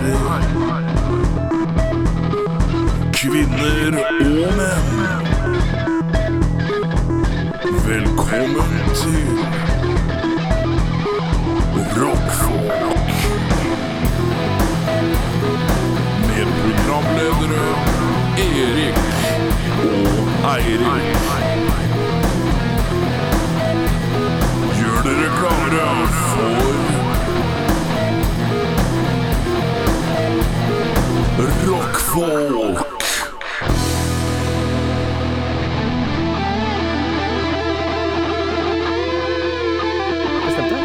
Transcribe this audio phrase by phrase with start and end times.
[0.00, 0.82] herrer.
[3.12, 4.24] Kvinner og
[4.58, 5.30] menn.
[7.86, 9.28] Velkommen til
[12.00, 13.08] Rockfolk.
[16.28, 17.66] Med programledere
[18.38, 18.98] Erik
[19.84, 20.18] og
[20.54, 21.08] Eirik.
[24.78, 27.09] Gjør dere klare for
[31.40, 32.76] Rockfolk.
[40.44, 40.76] Bestemte?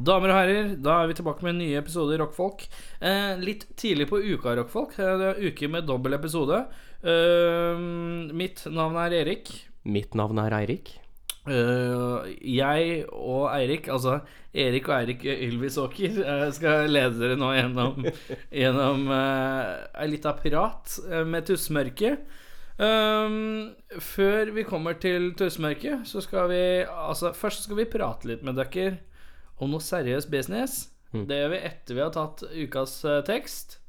[0.00, 2.62] Damer og herrer, da er vi tilbake med en ny episode i Rockfolk.
[3.04, 4.94] Eh, litt tidlig på uka, Rockfolk.
[4.98, 6.62] Eh, Det er uke med dobbel episode.
[7.02, 7.82] Eh,
[8.32, 9.50] mitt navn er Erik.
[9.84, 10.94] Mitt navn er Eirik.
[11.48, 14.18] Eh, jeg og Eirik, altså
[14.52, 18.04] Erik og Eirik Ylvisåker, uh, skal lede dere nå gjennom,
[18.62, 22.26] gjennom uh, ei lita prat eh, med tussmørket.
[22.80, 28.44] Um, før vi kommer til tussmørket, så skal vi Altså, først skal vi prate litt
[28.46, 28.98] med dere
[29.60, 30.88] om noe seriøs business.
[31.10, 33.79] Det gjør vi etter vi har tatt ukas eh, tekst.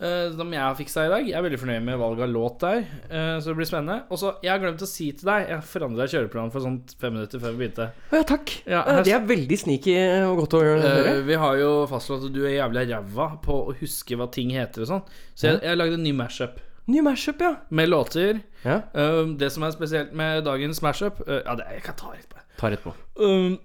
[0.00, 1.26] Eh, som jeg har fiksa i dag.
[1.28, 2.78] Jeg er veldig fornøyd med valget av låt der.
[3.10, 3.98] eh, så det blir spennende.
[4.10, 7.12] Og så, Jeg har glemt å si til deg Jeg forandra kjøreplanen for sånn fem
[7.14, 7.90] minutter før vi begynte.
[8.10, 8.54] Å ja, takk.
[8.66, 9.94] Ja, Eh, her- det er veldig sneaky
[10.30, 10.94] og godt å høre.
[11.16, 14.50] Eh, vi har jo fastslått at du er jævlig ræva på å huske hva ting
[14.50, 15.02] heter og sånn.
[15.34, 16.58] Så jeg, jeg lagde en ny mashup
[16.90, 17.54] Ny mashup, ja.
[17.70, 18.40] med låter.
[18.64, 18.80] ja.
[18.94, 22.28] Um, det som er spesielt med dagens mashup uh, Ja, det, jeg kan ta rett
[22.28, 22.36] på.
[22.58, 22.92] Ta rett på.
[23.20, 23.58] Um,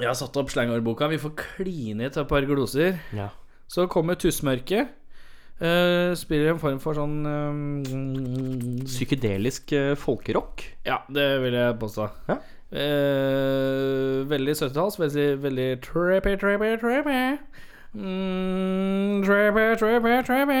[0.00, 1.06] jeg har satt opp slangordboka.
[1.10, 2.98] Vi får kline i et par gloser.
[3.14, 3.28] Ja.
[3.68, 4.88] Så kommer Tussmørket.
[5.58, 10.62] Uh, spiller en form for sånn um, Psykedelisk uh, folkerock.
[10.86, 12.06] Ja, det vil jeg påstå.
[12.28, 12.36] Ja.
[12.70, 15.00] Uh, veldig 70-talls.
[15.02, 17.18] Veldig, veldig trippy, trippy, trippy.
[17.98, 20.60] Mm, trippy, trippy, trippy.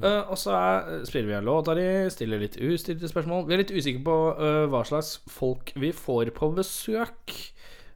[0.00, 3.44] Eh, og så er, spiller vi en låt av de, stiller litt ustilte spørsmål.
[3.50, 4.18] Vi er litt usikre på
[4.72, 7.34] hva slags folk vi får på besøk.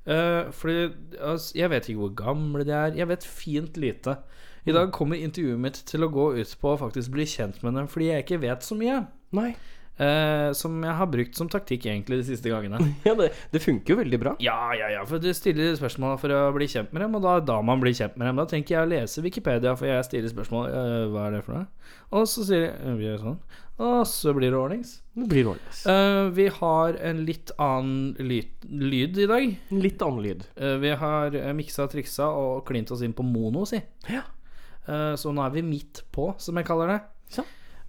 [0.05, 2.99] Fordi altså, jeg vet ikke hvor gamle de er.
[2.99, 4.19] Jeg vet fint lite.
[4.67, 7.77] I dag kommer intervjuet mitt til å gå ut på å faktisk bli kjent med
[7.79, 9.05] dem fordi jeg ikke vet så mye.
[9.37, 9.53] Nei.
[9.97, 12.81] Eh, som jeg har brukt som taktikk egentlig de siste gangene.
[13.07, 14.35] Ja, det, det funker jo veldig bra.
[14.43, 17.39] Ja, ja, ja, for du stiller spørsmål for å bli kjent med dem, og da,
[17.41, 18.43] da man blir kjent med dem.
[18.43, 21.61] Da tenker jeg å lese Wikipedia, for jeg stiller spørsmål eh, Hva er det for
[21.61, 21.95] noe?
[22.19, 23.41] Og så sier de «Eh, vi gjør sånn.
[23.87, 24.93] Og så blir det ordnings.
[25.17, 25.81] Det blir ordentlig.
[25.95, 29.59] Eh, vi har en litt annen lyd, lyd i dag.
[29.87, 30.47] Litt annen lyd.
[30.59, 33.81] Eh, vi har uh, miksa triksa og klint oss inn på mono, si.
[34.13, 34.27] Ja.
[34.87, 37.01] Eh, så nå er vi midt på, som jeg kaller det.
[37.37, 37.45] Så.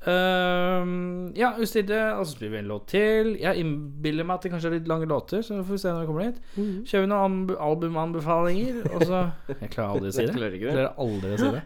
[0.08, 3.34] Ehm, ja, Ustidde, og så spiller vi en låt til.
[3.42, 6.04] Jeg innbiller meg at det kanskje er litt lange låter, så vi får se når
[6.04, 6.42] vi kommer dit.
[6.56, 6.78] Mhm.
[6.88, 9.24] Kjører vi noen albumanbefalinger, og så
[9.62, 10.52] Jeg klarer aldri å si det.
[10.54, 10.62] Jeg.
[10.68, 11.64] Klarer aldri å si det.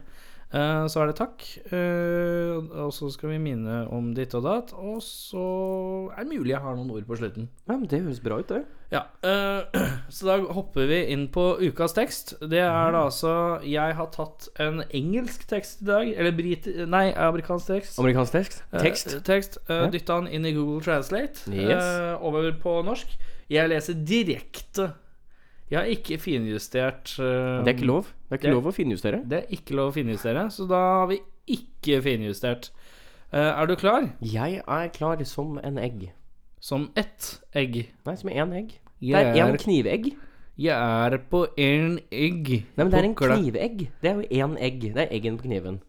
[0.51, 4.73] Eh, så er det takk, eh, og så skal vi minne om ditt og datt,
[4.75, 5.43] og så
[6.11, 7.47] er det mulig jeg har noen ord på slutten.
[7.69, 8.65] Ja, men Det høres bra ut, det.
[8.91, 9.79] Ja, eh,
[10.11, 12.33] Så da hopper vi inn på ukas tekst.
[12.43, 16.11] Det er da altså Jeg har tatt en engelsk tekst i dag.
[16.11, 16.67] Eller brit...
[16.67, 17.99] Nei, amerikansk tekst.
[18.03, 18.63] Amerikansk tekst.
[18.75, 19.15] Tekst.
[19.23, 21.47] tekst Dytta den inn i Google Translate.
[21.47, 22.19] Yes.
[22.19, 23.15] over på norsk.
[23.47, 24.91] Jeg leser direkte.
[25.71, 28.09] Jeg har ikke finjustert uh, Det er ikke lov.
[28.27, 29.21] Det er ikke det- lov å finjustere.
[29.23, 32.71] Det er ikke lov å finjustere, så da har vi ikke finjustert.
[33.31, 34.09] Uh, er du klar?
[34.19, 36.09] Jeg er klar som en egg.
[36.59, 37.87] Som ett egg.
[38.05, 38.75] Nei, som én egg.
[38.99, 40.11] Det er én knivegg.
[40.59, 42.49] jeg er på en egg.
[42.75, 43.87] Nei, men det er en knivegg.
[44.01, 44.81] Det er jo én egg.
[44.93, 45.79] Det er eggen på kniven.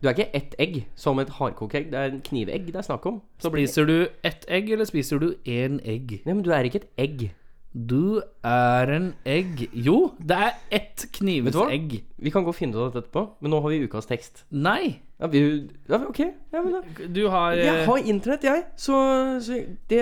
[0.00, 1.90] Du er ikke ett egg, som et hardkokeegg.
[1.90, 3.20] Det er en knivegg det er snakk om.
[3.38, 6.22] Så Spiser du ett egg, eller spiser du én egg?
[6.24, 7.30] Nei, men du er ikke et egg.
[7.72, 9.62] Du er en egg.
[9.72, 11.70] Jo, det er ett Vet du hva?
[11.72, 14.44] Vi kan gå og finne ut av dette etterpå, men nå har vi ukas tekst.
[14.52, 15.40] Nei, Ja, vi,
[15.88, 16.18] ja ok.
[16.52, 17.06] Ja, men da.
[17.14, 18.64] du har eh, Jeg har internett, jeg.
[18.76, 18.92] Så,
[19.40, 20.00] så det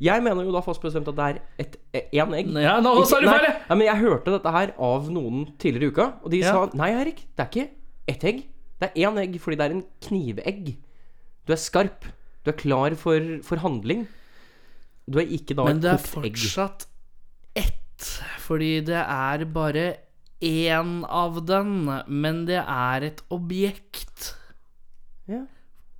[0.00, 1.78] Jeg mener jo da fast bestemt at det er et
[2.16, 2.50] én egg.
[2.64, 3.46] Ja, nå sa du feil!
[3.52, 6.90] Ja, men jeg hørte dette her av noen tidligere i uka, og de sa Nei,
[7.04, 7.68] Erik, det er ikke
[8.10, 8.42] ett egg.
[8.80, 10.74] Det er én egg fordi det er en knivegg.
[11.46, 12.08] Du er skarp.
[12.42, 14.06] Du er klar for, for handling.
[15.06, 16.34] Du er ikke da Men det er kokt egg.
[16.40, 16.88] fortsatt
[17.56, 18.08] ett,
[18.44, 19.86] fordi det er bare
[20.44, 24.34] én av den, men det er et objekt.
[25.30, 25.44] Ja.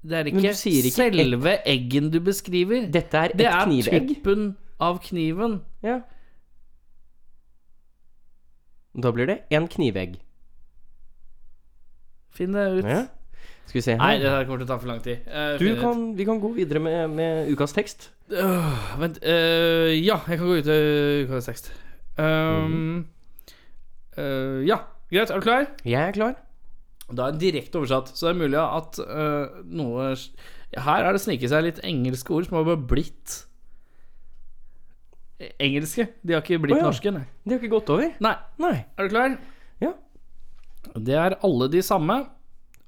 [0.06, 2.84] Det er ikke, ikke selve eggen du beskriver.
[2.94, 4.12] Dette er et det er knivegg.
[4.12, 4.44] tuppen
[4.78, 5.56] av kniven.
[5.82, 6.00] Ja.
[8.96, 10.16] Da blir det en knivegg.
[12.36, 12.84] Finn det ut.
[12.88, 13.02] Ja.
[13.66, 15.24] Skal vi se Nei, det her kommer til å ta for lang tid.
[15.26, 18.10] Eh, Du kan, vi kan gå videre med, med ukas tekst.
[18.30, 21.72] Øh, vent øh, Ja, jeg kan gå ut til ukas tekst.
[22.18, 23.06] Um,
[24.16, 24.78] eh, ja,
[25.12, 25.30] greit.
[25.30, 25.66] Er du klar?
[25.84, 26.34] Jeg er klar.
[27.12, 30.08] Da er det direkte oversatt, så det er mulig at eh, noe
[30.74, 33.36] Her er det sniket seg litt engelske ord som har bare blitt
[35.62, 36.08] engelske.
[36.24, 36.88] De har ikke blitt Å, ja.
[36.88, 37.26] norske, nei.
[37.44, 38.16] De har ikke gått over.
[38.24, 38.34] nei.
[38.58, 38.74] Nei.
[38.96, 39.36] Er du klar?
[39.84, 39.92] Ja.
[40.96, 42.18] Det er alle de samme,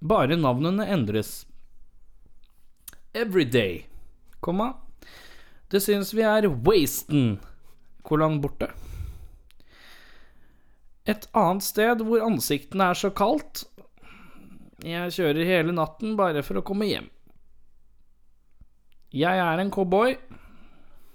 [0.00, 1.44] bare navnene endres.
[3.14, 3.84] Everyday,
[4.40, 4.72] komma.
[5.68, 7.38] Det syns vi er wasten,
[8.06, 8.70] kolon borte.
[11.08, 13.64] Et annet sted hvor ansiktene er så kaldt.
[14.84, 17.08] Jeg kjører hele natten bare for å komme hjem.
[19.16, 20.14] Jeg er en cowboy.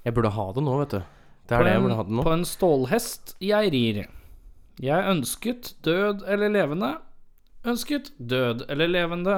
[0.03, 1.01] Jeg burde ha det nå, vet du.
[1.47, 2.25] Det er det jeg burde ha det nå.
[2.25, 4.03] på en stålhest jeg rir.
[4.81, 6.93] Jeg ønsket død eller levende.
[7.69, 9.35] Ønsket død eller levende.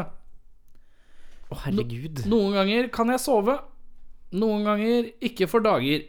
[1.51, 2.23] Å, herregud.
[2.31, 3.59] Noen ganger kan jeg sove.
[4.33, 6.07] Noen ganger ikke for dager.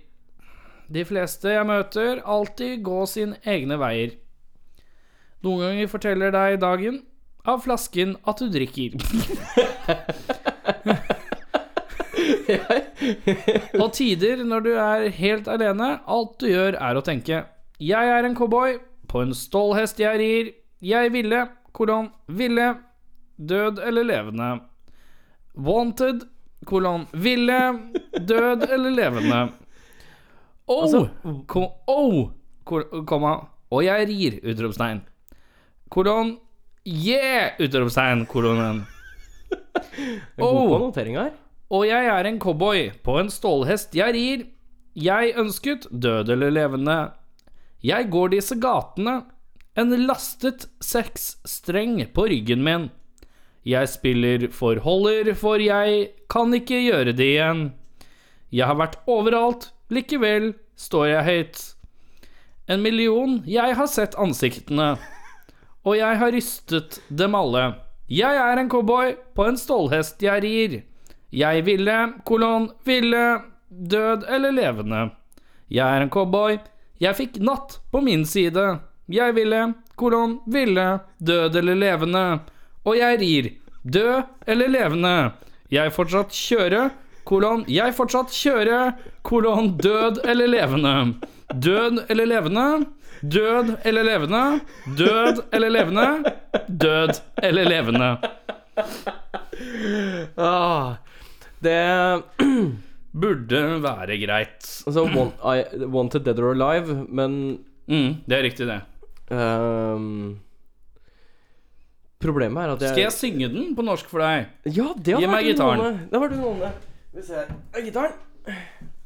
[0.88, 4.16] De fleste jeg møter, alltid gå sine egne veier.
[5.44, 7.02] Noen ganger forteller deg dagen
[7.46, 8.96] av flasken at du drikker.
[13.80, 17.44] Og tider når du er helt alene, alt du gjør er å tenke
[17.82, 20.52] Jeg er en cowboy, på en stålhest jeg rir,
[20.82, 21.46] jeg ville,
[21.76, 22.74] kolon, ville,
[23.36, 24.48] død eller levende.
[25.54, 26.26] Wanted,
[26.64, 27.58] kolon, ville,
[28.19, 29.43] død eller levende.
[30.67, 31.08] Oh, Altså-
[31.47, 32.31] ko, oh,
[33.06, 33.35] komma,
[33.70, 35.00] og jeg rir, utropstegn.
[35.91, 36.37] Kolon,
[36.87, 38.87] yeah, utropstegn, kolonen.
[39.97, 40.93] Jeg god på Oh.
[40.97, 41.31] her.
[41.70, 44.44] Og jeg er en cowboy på en stålhest jeg rir.
[44.94, 47.12] Jeg ønsket død eller levende.
[47.82, 49.25] Jeg går disse gatene,
[49.76, 52.88] en lastet seksstreng på ryggen min.
[53.66, 57.64] Jeg spiller for holder, for jeg kan ikke gjøre det igjen.
[58.54, 61.62] Jeg har vært overalt, likevel står jeg høyt.
[62.70, 64.94] En million, jeg har sett ansiktene,
[65.82, 67.72] og jeg har rystet dem alle.
[68.06, 70.80] Jeg er en cowboy på en stålhest jeg rir.
[71.34, 73.26] Jeg ville, kolon, ville,
[73.68, 75.08] død eller levende.
[75.66, 76.60] Jeg er en cowboy.
[77.02, 78.76] Jeg fikk natt på min side.
[79.10, 82.28] Jeg ville, kolon, ville, død eller levende.
[82.87, 83.49] Og jeg rir.
[83.87, 85.15] Død eller levende.
[85.71, 86.85] Jeg fortsatt kjøre,
[87.27, 88.81] kolon, jeg fortsatt kjøre,
[89.27, 90.93] kolon, død eller levende.
[91.55, 92.67] Død eller levende.
[93.23, 94.43] Død eller levende.
[94.99, 96.06] Død eller levende.
[96.69, 98.11] Død eller levende.
[100.37, 100.94] Ah,
[101.62, 102.23] det
[103.17, 104.67] Burde være greit.
[104.87, 105.06] Altså,
[105.88, 108.81] Wanted Dead or Alive, men Mm, det er riktig, det.
[109.31, 110.35] ehm,
[112.22, 114.46] Problemet er at jeg Skal jeg synge den på norsk for deg?
[114.72, 115.98] Ja, det har Gi meg vært en gitaren.
[116.06, 116.70] Det har vært en måned.
[117.10, 117.40] Skal vi se.
[117.76, 118.14] Er Gitaren.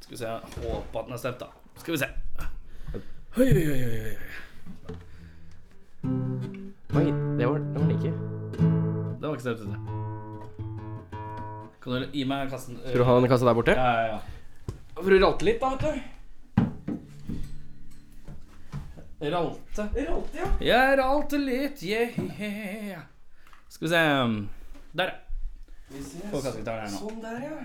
[0.04, 0.40] Skal vi se, jeg
[0.70, 1.48] håper at den er stemt, da.
[1.80, 2.08] Skal vi se.
[3.38, 4.16] Oi, oi, oi, oi, oi.
[7.00, 7.04] Oi,
[7.38, 8.12] det var, det var den ikke.
[9.20, 9.78] Det var ikke stemt, det.
[11.80, 12.78] Kan du gi meg kassen?
[12.84, 13.74] Skal du ha den kassa der borte?
[13.74, 14.20] Ja, ja, ja.
[15.00, 16.19] For å ralte litt, da, vet du.
[19.20, 19.84] Ralte.
[20.08, 20.46] Ralte, ja.
[20.64, 23.02] Jeg ralte litt, yeah.
[23.68, 23.98] Skal vi se
[24.96, 25.12] Der, ja.
[26.30, 26.98] Få kassegitaren her nå.
[26.98, 27.58] Sånn der, ja.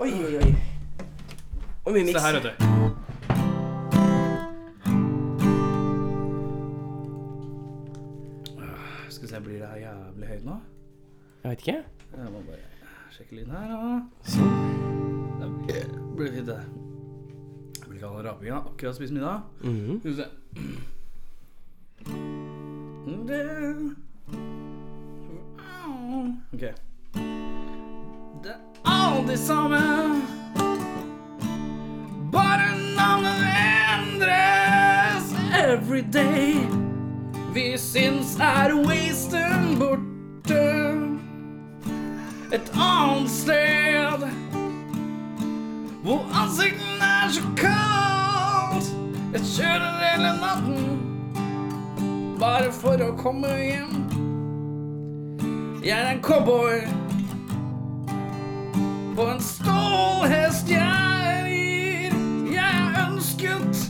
[0.00, 0.50] Oi, oi, oi.
[1.84, 2.14] Og mye miks.
[2.14, 2.52] Se her, vet du.
[9.10, 10.56] Skal vi se, blir det her jævlig høyt nå?
[11.42, 11.78] Jeg vet ikke.
[12.14, 12.64] Jeg må bare
[13.16, 13.78] sjekke lyden her, da.
[14.36, 15.66] Sånn.
[15.66, 15.82] Det
[16.14, 16.89] blir fint, det.
[18.00, 18.26] Ikke all.
[18.52, 19.40] Akkurat spist middag.
[19.60, 19.98] Mhm.
[20.00, 20.24] Skal vi se.
[26.52, 26.60] Ok.
[28.42, 29.80] Det er aldri samme.
[32.32, 33.44] Bare navnet
[33.92, 35.34] endres
[35.68, 36.54] every day.
[37.54, 40.64] Vi syns er wasten borte.
[42.52, 44.24] Et annet sted
[46.10, 48.86] hvor ansikten er så kaldt.
[49.32, 50.86] Jeg kjører hele natten
[52.40, 53.92] bare for å komme hjem.
[55.84, 56.80] Jeg er en cowboy
[59.14, 62.16] på en stålhest jeg rir.
[62.56, 63.84] Jeg er ønsket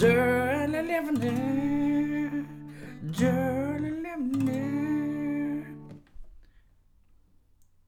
[0.00, 1.34] død eller levende.
[3.18, 4.62] Død eller levende.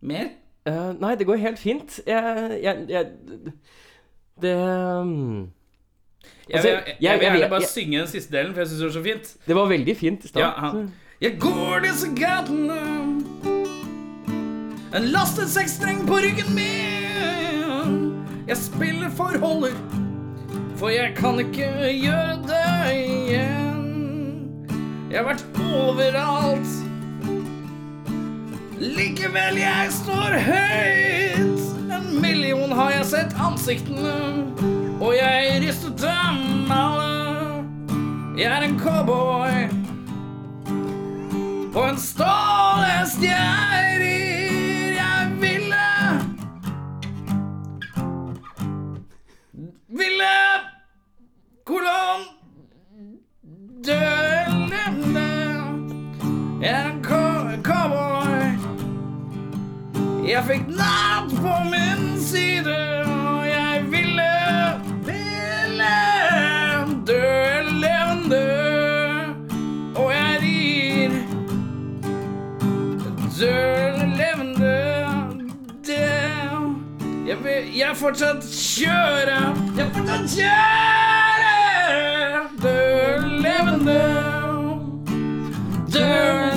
[0.00, 0.28] Mer?
[0.68, 2.00] Eh, nei, det går helt fint.
[2.06, 3.06] Jeg, jeg, jeg
[4.42, 5.48] Det um,
[6.52, 8.92] Altså, jeg, jeg- vil gjerne bare synge den siste delen, for jeg syns det var
[8.96, 9.32] så fint.
[9.46, 10.40] Det var veldig fint i stad.
[10.42, 10.72] Ja.
[11.20, 12.78] Jeg går disse gatene
[14.96, 18.14] En lastet seksstreng på ryggen min
[18.48, 19.74] Jeg spiller forholder
[20.78, 24.68] for jeg kan ikke gjøre det igjen.
[25.10, 26.87] Jeg har vært overalt.
[28.80, 31.62] Likevel, jeg står høyt.
[31.90, 34.12] En million har jeg sett ansiktene,
[35.00, 37.64] og jeg ristet dem alle.
[38.38, 39.66] Jeg er en cowboy
[41.74, 43.77] på en stålhest jeg
[60.28, 62.74] Jeg fikk natt på min side,
[63.06, 64.26] og jeg ville,
[65.06, 65.92] ville
[67.08, 68.40] dø levende.
[69.96, 71.10] Og jeg rir
[73.38, 73.54] dø
[74.20, 74.76] levende.
[75.86, 76.02] Det
[77.28, 79.40] jeg vil jeg fortsatt kjøre.
[79.80, 81.56] Jeg fortsatt kjøre.
[82.62, 82.76] Dø
[83.46, 84.00] levende.
[85.88, 86.47] Dø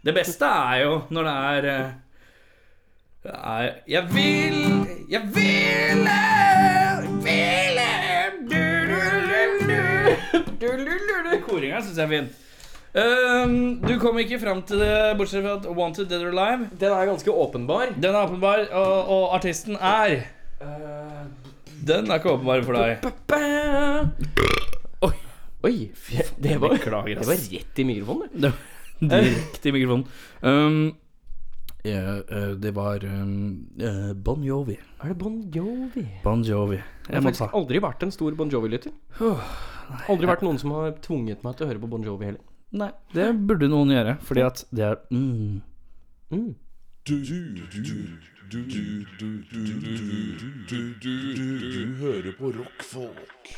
[0.00, 1.90] Det beste er jo når det er eh,
[3.20, 4.60] det er Jeg vil
[5.12, 6.20] Jeg ville
[7.20, 7.88] Ville.
[11.44, 12.28] Koringa syns jeg er fin.
[12.90, 13.52] Um,
[13.84, 16.68] du kom ikke fram til det, bortsett fra at Wanted Dead or Alive.
[16.80, 17.92] Den er ganske åpenbar.
[17.96, 20.20] Den er åpenbar, og, og artisten er
[21.86, 22.90] Den er ikke åpenbar for deg.
[25.06, 25.14] Oi.
[25.60, 25.90] Oi,
[26.40, 26.90] det var, det
[27.20, 28.30] var rett i mikrofonen.
[28.32, 28.52] det.
[29.00, 30.04] Direkte i mikrofonen.
[30.42, 30.80] Um,
[31.84, 32.20] ja,
[32.60, 33.66] det var um,
[34.20, 34.76] Bon Jovi.
[35.00, 36.04] Er det Bon Jovi?
[36.24, 36.76] Bon Jovi.
[36.76, 38.92] Jeg, har faktisk aldri vært en stor Bon Jovi-lytter.
[40.12, 42.44] Aldri vært noen som har tvunget meg til å høre på Bon Jovi heller.
[42.70, 45.62] Nei, det burde noen gjøre, fordi at det er mm.
[46.30, 46.52] Mm.
[47.08, 47.88] Du, du, du,
[51.72, 53.50] du hører på rockfolk.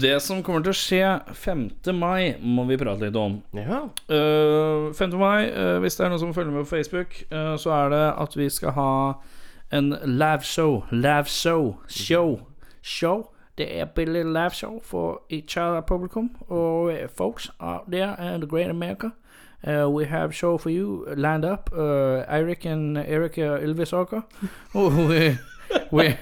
[0.00, 1.68] Det som kommer til å skje 5.
[1.94, 3.38] mai, må vi prate litt om.
[3.54, 3.84] Ja.
[4.10, 5.14] Uh, 5.
[5.20, 8.04] mai, uh, hvis det er noen som følger med på Facebook, uh, så er det
[8.24, 8.90] at vi skal ha
[9.74, 10.82] en lavshow.
[10.90, 11.76] Lavshow.
[11.86, 11.86] Show.
[11.88, 12.40] Show.
[12.82, 13.22] Show.
[13.58, 18.46] Det er billig lavshow for each other publikum og eh, folks out there in the
[18.46, 19.10] great America.
[19.66, 21.70] Uh, we have show for you lined up.
[21.72, 24.22] Uh, Eirik and Erika Ylvisåker.
[24.74, 25.38] Oh, we,
[25.90, 26.16] we,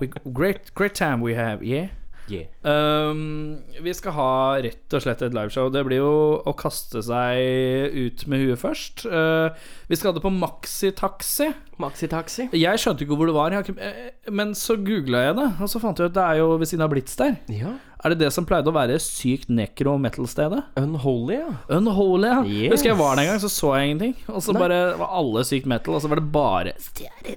[0.00, 1.88] we, great, great time we have, yeah.
[2.30, 2.48] Yeah.
[2.62, 4.30] Um, vi skal ha
[4.64, 5.70] rett og slett et liveshow.
[5.72, 6.12] Det blir jo
[6.44, 9.06] å kaste seg ut med huet først.
[9.08, 9.54] Uh,
[9.88, 11.50] vi skal ha det på Maxitaxi.
[11.78, 12.48] Maxitaxi?
[12.58, 15.48] Jeg skjønte ikke hvor det var, jeg har ikke, eh, men så googla jeg det,
[15.62, 17.38] og så fant jeg ut det er jo ved siden av Blitz der.
[17.54, 17.76] Ja.
[17.98, 20.60] Er det det som pleide å være sykt nekro metal-stedet?
[20.78, 21.54] Unholy, ja.
[21.74, 22.42] Unholy, ja.
[22.46, 22.76] Yes.
[22.76, 24.14] Husker jeg var der en gang, så så jeg ingenting.
[24.30, 26.74] Og så bare var alle sykt metal, og så var det bare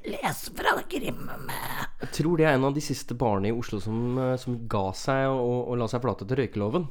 [0.06, 1.38] Les fra det grimme
[2.02, 4.92] Jeg tror det er en av de siste barene i Oslo som, eh, som ga
[4.98, 6.86] seg og, og la seg flate til røykeloven.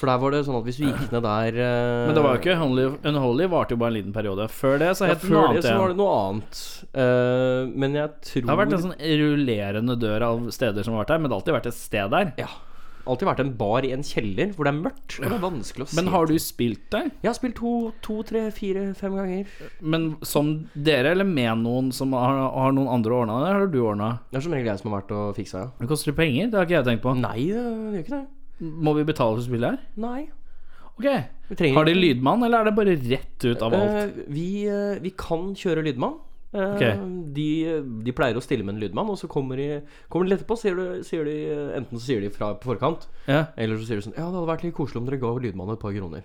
[0.00, 2.36] For der var det sånn at hvis du gikk ned der uh, Men det var
[2.36, 2.86] jo ikke Unholy.
[3.10, 4.46] Unholy varte jo bare en liten periode.
[4.48, 6.62] Før det så het ja, noe Før det annet så var det noe annet.
[6.94, 11.04] Uh, men jeg tror Det har vært en sånn rullerende dør av steder som har
[11.04, 12.32] vært der, men det har alltid vært et sted der.
[12.40, 12.50] Ja.
[13.10, 15.18] Alltid vært en bar i en kjeller hvor det er mørkt.
[15.18, 15.98] Og det er vanskelig å se.
[15.98, 17.12] Men har du spilt der?
[17.20, 19.54] Jeg har spilt to, to tre, fire, fem ganger.
[19.80, 23.72] Men som dere, eller med noen som har, har noen andre ordna det, eller har
[23.72, 24.10] du ordna?
[24.30, 25.72] Det er som regel jeg som har vært og fiksa, ja.
[25.80, 26.52] Det koster penger?
[26.52, 27.16] Det har ikke jeg tenkt på.
[27.20, 28.26] Nei, det gjør ikke det.
[28.60, 29.78] Må vi betale for å spille her?
[29.96, 30.28] Nei.
[31.00, 31.06] Ok.
[31.74, 33.94] Har de lydmann, eller er det bare rett ut av alt?
[34.18, 36.18] Eh, vi, eh, vi kan kjøre lydmann.
[36.52, 36.82] Eh, Ok.
[37.32, 37.46] de,
[38.04, 40.58] de pleier å stille med en lydmann, og så kommer de, kommer de etterpå.
[40.58, 41.36] Sier, du, sier de,
[41.78, 43.46] enten så sier de fra på forkant, Ja.
[43.56, 45.72] eller så sier de sånn Ja, det hadde vært litt koselig om dere ga lydmannen
[45.78, 46.22] et par kroner.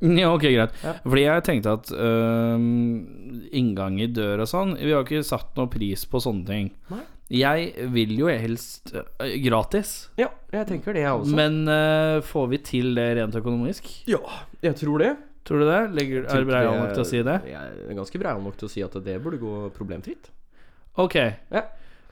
[0.00, 0.72] ja, ok, greit.
[1.04, 5.68] Fordi jeg tenkte at øhm, inngang i dør og sånn Vi har ikke satt noe
[5.70, 6.70] pris på sånne ting.
[6.90, 7.02] Nei.
[7.30, 9.04] Jeg vil jo helst øh,
[9.44, 10.08] gratis.
[10.18, 11.34] Ja, jeg tenker det, jeg også.
[11.38, 13.86] Men øh, får vi til det rent økonomisk?
[14.10, 14.18] ja,
[14.66, 15.12] jeg tror det.
[15.46, 15.78] Tror du det?
[15.96, 17.36] Legger, er du breial nok til å si det?
[17.48, 20.28] Jeg er ganske breial nok til å si at det burde gå problemfritt.
[21.00, 21.14] Ok.
[21.54, 21.62] Ja.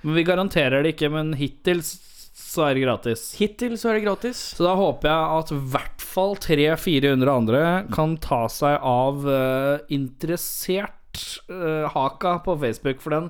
[0.03, 1.99] Men vi garanterer det ikke, men hittil s-
[2.39, 3.27] så er det gratis.
[3.37, 4.39] Hittil så er det gratis.
[4.57, 9.83] Så da håper jeg at i hvert fall 300-400 andre kan ta seg av eh,
[9.99, 13.29] interessert eh, haka på Facebook, for den,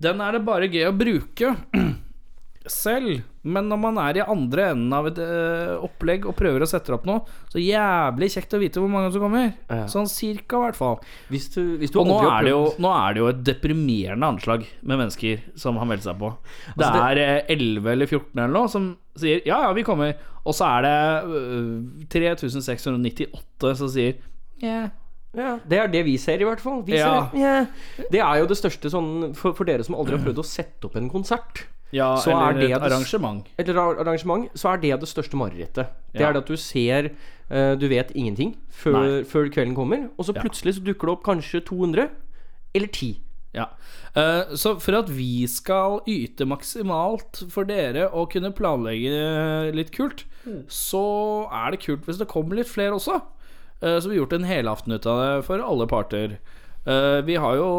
[0.00, 1.56] den er det bare gøy å bruke.
[2.68, 6.68] selv, men når man er i andre enden av et eh, opplegg og prøver å
[6.68, 9.54] sette opp noe, så jævlig kjekt å vite hvor mange som kommer.
[9.70, 9.86] Ja.
[9.90, 10.98] Sånn cirka, i hvert fall.
[11.32, 14.32] Hvis du, hvis du Og nå er, det jo, nå er det jo et deprimerende
[14.34, 16.34] anslag med mennesker som har meldt seg på.
[16.74, 17.28] Det Altså, er det...
[17.56, 20.12] 11 eller 14 eller noe som sier ja, ja, vi kommer.
[20.44, 20.96] Og så er det
[21.40, 21.70] øh,
[22.12, 24.20] 3698 som sier
[24.60, 24.90] ja.
[25.36, 26.82] Ja, det er det vi ser, i hvert fall.
[26.82, 27.30] Vi Ja.
[27.30, 27.66] ser, ja.
[28.10, 30.84] Det er jo det største sånn for, for dere som aldri har prøvd å sette
[30.88, 31.66] opp en konsert.
[31.92, 33.46] ja Så eller er det et det arrangement.
[33.58, 35.86] Eller ar- arrangement, så er det det største marerittet.
[36.12, 36.28] Det Ja.
[36.28, 37.10] er det at du ser
[37.50, 41.22] eh, Du vet ingenting før, før kvelden kommer, og så plutselig så dukker det opp
[41.24, 42.08] kanskje 200
[42.74, 43.16] eller 10.
[43.52, 43.66] Ja.
[44.14, 50.24] Eh, så for at vi skal yte maksimalt for dere og kunne planlegge litt kult,
[50.68, 53.20] så er det kult hvis det kommer litt flere også.
[53.80, 56.38] Eh, så vi har gjort en helaften ut av det for alle parter.
[56.86, 57.70] Eh, vi har jo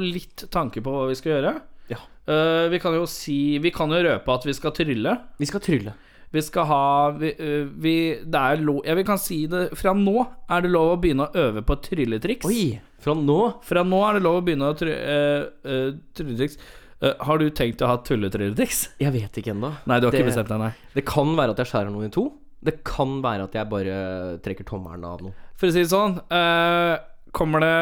[0.00, 1.54] litt tanke på hva vi skal gjøre.
[1.92, 2.00] Ja.
[2.26, 5.12] Eh, vi kan jo si Vi kan jo røpe at vi skal trylle.
[5.38, 5.94] Vi skal trylle.
[6.34, 7.30] Vi skal ha vi,
[7.78, 7.92] vi,
[8.26, 11.28] Det er lov Ja, vi kan si det Fra nå er det lov å begynne
[11.28, 12.48] å øve på trylletriks.
[12.48, 12.80] Oi!
[13.00, 16.58] Fra nå Fra nå er det lov å begynne å try, uh, uh, trylletriks.
[16.98, 18.82] Uh, har du tenkt å ha tulletrylletriks?
[18.98, 19.70] Jeg vet ikke ennå.
[19.86, 20.72] Nei, du har Det- ikke bestemt deg, nei.
[20.96, 22.26] Det kan være at jeg skjærer noen i to.
[22.66, 23.96] Det kan være at jeg bare
[24.44, 25.34] trekker tommelen av noe.
[25.56, 26.94] For å si det sånn, eh,
[27.36, 27.76] kommer det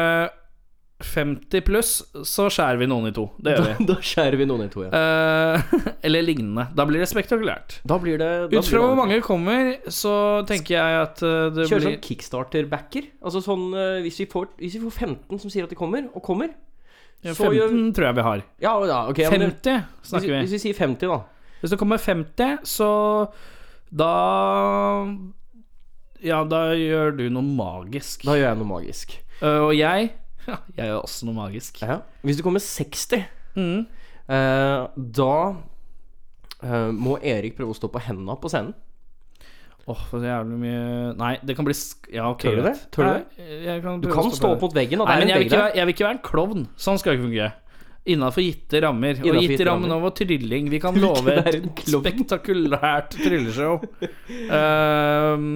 [1.03, 1.89] 50 pluss,
[2.23, 3.25] så skjærer vi noen i to.
[3.43, 3.85] Det gjør vi.
[3.89, 4.91] Da skjærer vi noen i to, ja.
[4.95, 5.73] Eh,
[6.07, 6.69] eller lignende.
[6.77, 7.79] Da blir det spektakulært.
[7.83, 10.13] Da blir det da Ut fra det hvor mange kommer, så
[10.47, 13.09] tenker jeg at eh, det blir sånn kickstarter-backer.
[13.25, 16.07] Altså sånn eh, hvis, vi får, hvis vi får 15 som sier at de kommer,
[16.15, 16.53] og kommer
[17.25, 18.45] ja, så 15 gjør- tror jeg vi har.
[18.63, 19.19] Ja, ja ok.
[19.25, 20.39] ja, men det- 50 hvis, snakker vi.
[20.45, 21.19] hvis vi sier 50, da.
[21.59, 22.89] Hvis det kommer 50, så
[23.91, 25.05] da
[26.25, 28.23] Ja, da gjør du noe magisk.
[28.25, 29.17] Da gjør jeg noe magisk.
[29.41, 30.09] Uh, og jeg
[30.49, 31.81] ja, Jeg gjør også noe magisk.
[31.83, 31.99] Ja.
[32.25, 33.25] Hvis du kommer 60,
[33.55, 33.85] Mm.
[34.27, 38.73] uh, da uh, må Erik prøve å stå på hendene på scenen.
[39.87, 42.41] Åh, for så jævlig mye Nei, det kan bli sk Ja, ok.
[42.41, 42.71] Tør du det?
[42.89, 43.49] Tør du det?
[43.67, 45.59] jeg kan Du kan stå på opp mot veggen, og Nei, men jeg vil, ikke
[45.77, 46.63] jeg vil ikke være en klovn.
[46.75, 47.51] Sånn skal det ikke fungere.
[48.05, 49.17] Innafor gitte rammer.
[49.17, 50.69] Og Innenfor gitte gitte rammen nå var trylling.
[50.69, 53.79] Vi kan love et spektakulært trylleshow.
[54.53, 55.47] Ehm,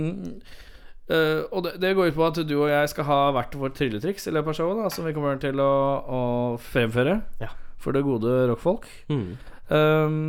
[1.14, 3.78] uh, og det, det går ut på at du og jeg skal ha hvert vårt
[3.78, 6.22] trylletriks i løpet av showet, da, som vi kommer til å, å
[6.72, 7.52] fremføre Ja.
[7.80, 8.90] for det gode rockfolk.
[9.14, 9.28] Mm.
[9.76, 10.24] Ehm,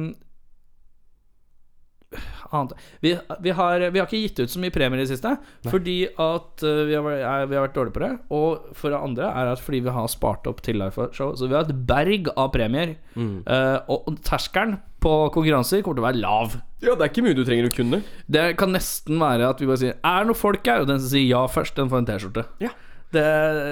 [2.51, 2.73] annet.
[3.05, 3.12] Vi,
[3.44, 5.31] vi, har, vi har ikke gitt ut så mye premier i det siste,
[5.70, 8.11] fordi at uh, vi, har, vi har vært dårlige på det.
[8.35, 11.37] Og for det andre er at fordi vi har spart opp til Life-show.
[11.38, 12.96] så vi har et berg av premier.
[13.14, 13.42] Mm.
[13.46, 16.59] Uh, og, og terskelen på konkurranser kommer til å være lav.
[16.85, 18.03] Ja, det er ikke mye du trenger å kunne.
[18.29, 20.83] Det kan nesten være at vi bare sier Er det noen folk her?
[20.83, 22.44] Og den som sier ja først, den får en T-skjorte.
[22.64, 22.75] Ja.
[23.11, 23.25] Det,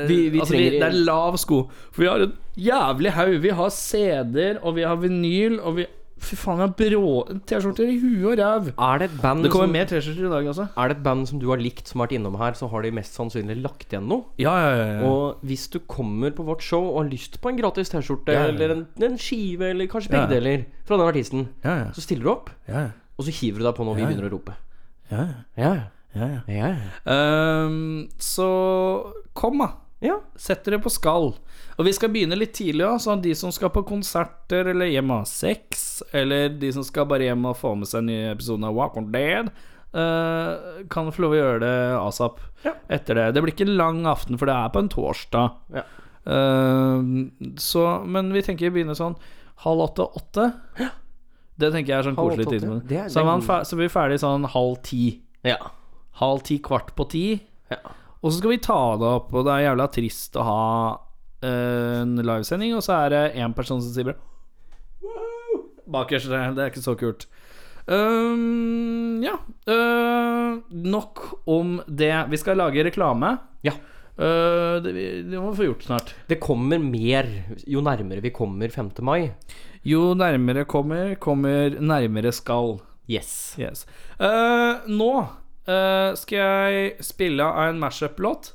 [0.09, 1.59] Vi- vi altså, trenger- det er lav sko.
[1.92, 3.37] For vi har en jævlig haug.
[3.44, 5.87] Vi har CD-er, og vi har vinyl, og vi
[6.18, 7.11] Fy faen, vi har brå
[7.48, 8.70] T-skjorter i huet og ræv.
[8.74, 10.66] Er det et band Det kommer som, mer T-skjorter i dag også.
[10.74, 12.85] Er det et band som du har likt, som har vært innom her, så har
[12.85, 14.26] de mest sannsynlig lagt igjen noe?
[14.42, 14.87] Ja, ja, ja.
[14.98, 15.09] ja.
[15.09, 18.46] Og hvis du kommer på vårt show og har lyst på en gratis T-skjorte Ja,
[18.46, 21.92] ja, eller en, en skive eller kanskje begge deler fra den artisten, ja, ja.
[21.94, 23.14] så stiller du opp, ja, ja.
[23.18, 24.59] og så hiver du deg på når vi begynner å rope.
[25.12, 25.38] ja, ja.
[25.59, 25.87] Ja, ja.
[26.16, 26.40] ja, ja.
[26.48, 27.14] ja, ja.
[27.14, 28.48] Ehm, så
[29.37, 29.72] kom, da.
[30.04, 30.18] ja.
[30.40, 31.35] Sett dere på skall.
[31.78, 35.12] Og vi skal begynne litt tidlig òg, så de som skal på konserter eller hjem
[35.14, 38.16] og ha sex, eller de som skal bare hjem og få med seg en ny
[38.32, 39.52] episode av Walk on Dead,
[39.94, 42.74] uh, kan få lov å gjøre det asap Ja.
[42.90, 43.28] etter det.
[43.36, 45.54] Det blir ikke en lang aften, for det er på en torsdag.
[45.78, 45.86] Ja.
[46.28, 47.30] Uh,
[47.62, 49.14] så, men vi tenker vi begynner sånn
[49.62, 50.50] halv åtte-åtte.
[51.58, 52.90] Det tenker jeg er sånn koselig tidspunkt.
[53.10, 53.22] Så,
[53.70, 55.04] så blir vi ferdig sånn halv ti.
[55.46, 55.58] ja.
[56.18, 57.26] Halv ti, kvart på ti.
[57.70, 57.78] ja.
[58.18, 60.62] Og så skal vi ta det opp, og det er jævla trist å ha
[61.46, 64.16] en livesending, og så er det én person som sier
[65.05, 66.31] «Wow!» Bakerst.
[66.31, 67.29] Det er ikke så kult.
[67.88, 69.38] Um, ja.
[69.64, 72.12] Uh, nok om det.
[72.29, 73.37] Vi skal lage reklame.
[73.64, 73.72] Ja.
[74.18, 74.92] Uh, det,
[75.31, 76.12] det må vi få gjort snart.
[76.29, 77.31] Det kommer mer
[77.64, 78.92] jo nærmere vi kommer 5.
[79.07, 79.31] mai.
[79.87, 82.77] Jo nærmere kommer, kommer nærmere skal.
[83.09, 83.57] Yes.
[83.57, 83.87] Yes.
[84.20, 85.12] Uh, nå
[85.68, 88.53] eh, skal jeg spille av en mashup-låt.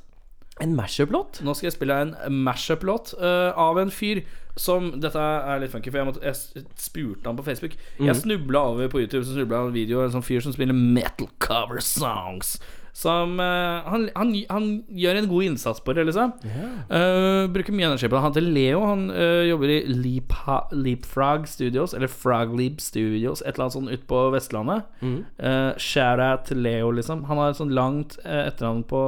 [0.62, 1.40] En mashup-låt?
[1.42, 2.14] Nå skal jeg spille en
[2.46, 4.22] mashup-låt uh, av en fyr
[4.54, 7.72] som Dette er litt funky, for jeg, måtte, jeg spurte han på Facebook.
[7.98, 10.54] Jeg snubla over på YouTube Så snublet jeg en video av en sånn fyr som
[10.54, 12.60] spiller metal cover songs.
[12.94, 16.36] Som uh, han, han, han gjør en god innsats på det, liksom.
[16.46, 18.20] Eh, bruker mye energi på det.
[18.22, 18.84] Han heter Leo.
[18.86, 20.36] Han eh, jobber i Leap,
[20.70, 24.86] Leapfrog Studios, eller Frogleap Studios, et eller annet sånt ute på Vestlandet.
[25.02, 27.26] Uh, Shout-out til Leo, liksom.
[27.26, 29.02] Han har et sånt langt uh, etternavn på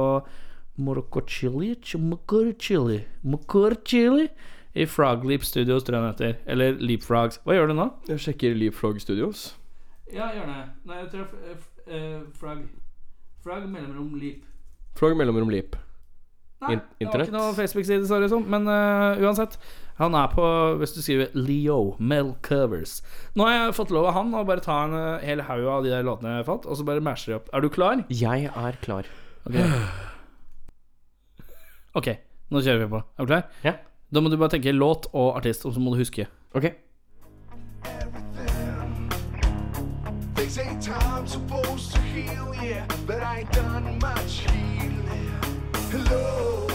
[0.77, 1.75] Morocco Chili
[3.85, 4.27] Chili
[4.77, 6.35] I Frogleap Studios, tror jeg den heter.
[6.45, 7.39] Eller Leapfrogs.
[7.45, 7.87] Hva gjør du nå?
[8.11, 9.47] Jeg sjekker Leapfrog Studios.
[10.13, 10.59] Ja, gjør det.
[10.85, 11.25] Nei, jeg tror
[11.89, 12.61] eh, Frog
[13.43, 14.43] Frog mellomrom Leap.
[14.99, 15.75] Frog mellomrom Leap.
[16.61, 17.27] Nei, In- det var internett?
[17.29, 18.45] ikke noe Facebook-side, så det sånn.
[18.49, 19.57] Men eh, uansett.
[19.97, 20.45] Han er på
[20.77, 22.99] Hvis du skriver Leo Mel Covers
[23.33, 25.87] Nå har jeg fått lov av han å bare ta en eh, hel haug av
[25.87, 27.49] de der låtene jeg fått, og så bare masher de opp.
[27.49, 28.03] Er du klar?
[28.13, 29.09] Jeg er klar.
[29.49, 29.57] Ok.
[31.95, 32.07] Ok,
[32.51, 33.01] nå kjører vi på.
[33.17, 33.47] Er du klar?
[33.63, 33.73] Ja.
[34.13, 36.27] Da må du bare tenke låt og artist, og så må du huske.
[36.55, 36.71] Ok.
[40.35, 45.31] They say time's supposed to heal, yeah, but I ain't done much healing.
[45.91, 46.67] Hello,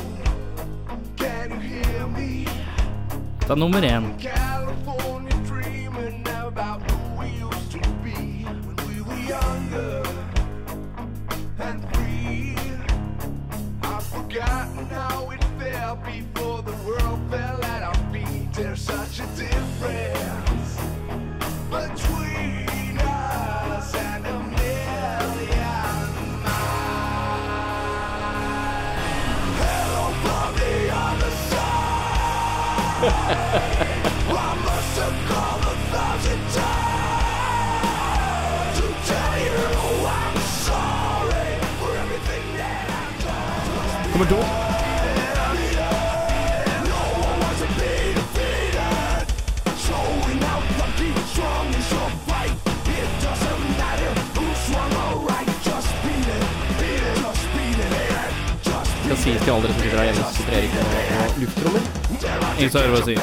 [1.16, 2.46] can you hear me?
[3.46, 4.12] Ta nummer én.
[4.18, 10.03] California dreaming about who we used to be when we were younger
[11.61, 12.02] and free.
[14.33, 18.51] Forgotten how it felt before the world fell at our feet.
[18.55, 20.77] There's such a difference
[21.68, 26.07] between us and a million
[26.42, 27.45] miles.
[29.61, 33.03] Hello from the other side.
[34.33, 35.32] I must have
[44.25, 44.63] beat
[59.23, 61.83] sies til alle dere som sitter her hjemme, så sitter Erik med med lufttrommer.
[62.59, 63.23] Ingen som hører hva jeg sier.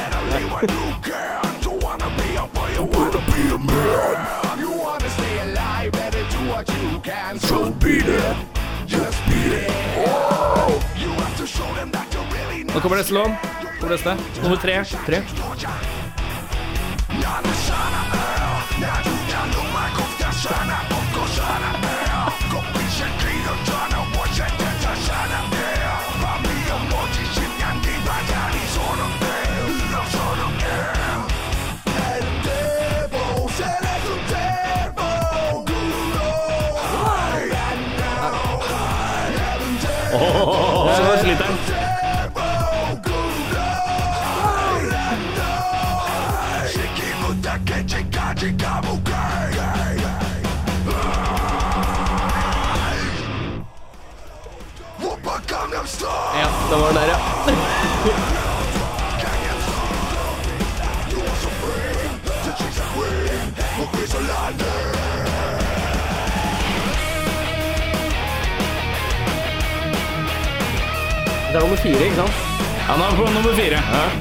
[12.80, 13.32] Nå kommer neste lån.
[13.80, 14.18] Hvor neste?
[14.44, 14.84] Nummer tre.
[15.06, 15.22] Tre.
[40.98, 41.59] Så sliter han.
[56.70, 57.18] Ja, det var den der, ja.
[71.48, 72.32] Det er nummer fire, ikke sant?
[72.90, 73.82] Han er på nummer fire.
[73.82, 74.19] Chicks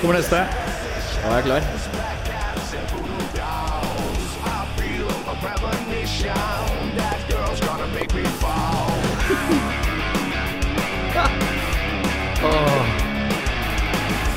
[0.00, 0.36] Kommer neste.
[0.36, 1.62] Da er jeg klar.
[5.40, 6.66] premonition
[7.66, 8.90] gonna make me fall.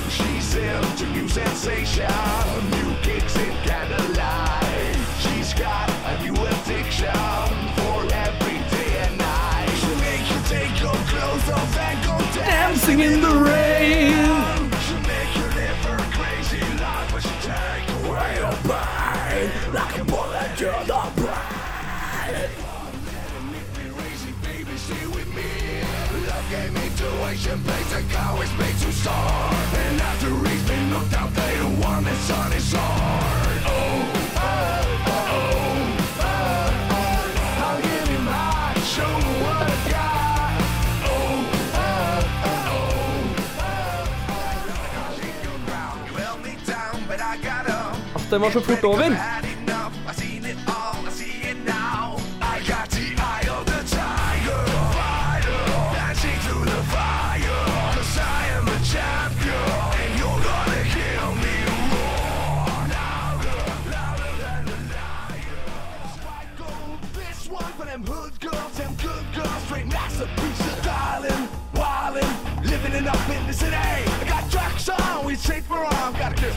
[0.09, 2.07] She's into new sensation,
[2.71, 4.97] new kicks in candlelight.
[5.19, 9.69] She's got a new addiction for every day and night.
[9.79, 14.18] She'll make you take your clothes off and go dancing in the rain.
[20.59, 22.49] to the brain.
[26.49, 28.91] Gave me tuition, to
[29.77, 35.05] And after he's been knocked out, they don't want the sun is hard Oh, oh,
[35.07, 35.79] oh.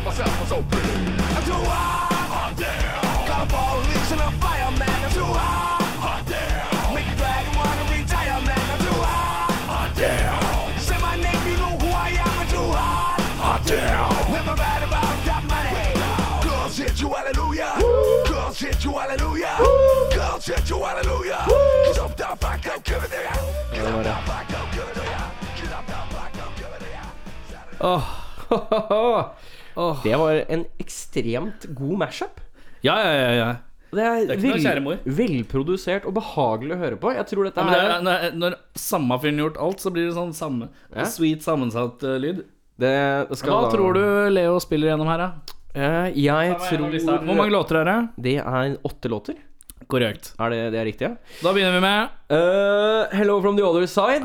[0.04, 0.91] Myself, I'm so pretty.
[30.04, 32.40] Det var en ekstremt god mashup.
[32.82, 33.30] Ja, ja, ja.
[33.38, 33.50] ja.
[33.92, 35.00] Det er, er ikke noe, kjære mor.
[35.04, 37.10] velprodusert og behagelig å høre på.
[37.12, 40.14] Jeg tror dette Men det, er- når, når samme fyren gjort alt, så blir det
[40.16, 41.04] sånn samme Ja.
[41.04, 42.40] sweet sammensatt uh, lyd.
[42.80, 42.94] det,
[43.28, 45.30] det skal Hva da- tror du Leo spiller gjennom her, da?
[45.76, 47.98] Uh, Jeg tror Hvor mange låter er det?
[48.16, 49.36] Det er åtte låter.
[49.92, 50.32] Korrekt.
[50.40, 51.14] Er det, det er riktig, ja?
[51.42, 54.24] Da begynner vi med uh, hello from the other side.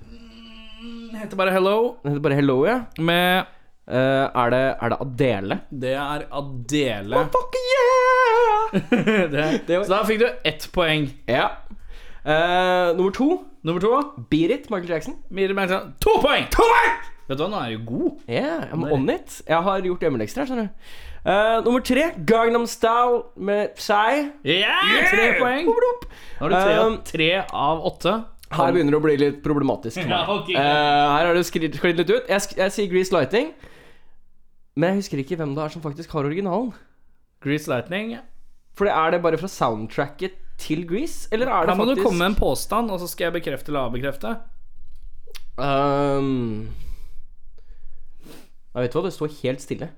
[0.00, 1.96] Det heter bare Hello.
[2.02, 2.78] Det heter bare Hello, ja.
[2.98, 3.44] Med
[3.96, 5.60] er, det, er det Adele?
[5.82, 7.24] Det er Adele.
[7.34, 8.80] Fuck yeah!
[9.66, 11.08] det, var- Så da fikk du ett poeng.
[11.28, 11.48] Ja.
[12.20, 13.30] Uh, nummer to,
[13.62, 14.24] Nummer to.
[14.30, 15.16] Beat Michael Jackson.
[15.28, 15.94] Michael Jackson.
[16.00, 16.46] To poeng!
[16.54, 16.94] To poeng!
[17.28, 18.22] Vet du hva, nå er du god.
[18.26, 19.36] Yeah, I'm on it.
[19.46, 20.90] Jeg har gjort hjemmelekser skjønner du.
[21.20, 24.30] Uh, nummer tre, Gangnam Style med Psy.
[24.48, 24.78] Ja!
[25.12, 25.68] Tre poeng.
[25.68, 25.76] Nå
[26.40, 28.14] har du tre, Um, tre av åtte.
[28.50, 30.00] Her begynner det å bli litt problematisk.
[30.08, 30.56] Ja, okay.
[30.56, 32.24] uh, her har du sklidd litt ut.
[32.32, 33.52] Jeg, jeg sier Grease Lighting,
[34.76, 36.72] men jeg husker ikke hvem det er som faktisk har originalen.
[37.42, 38.18] Grease Lightning.
[38.76, 42.04] For er det bare fra soundtracket til Grease, eller er det faktisk Her må faktisk
[42.04, 44.36] du komme med en påstand, og så skal jeg bekrefte eller avbekrefte.
[45.60, 46.70] Um,
[48.74, 49.90] jeg vet hva, det står helt stille.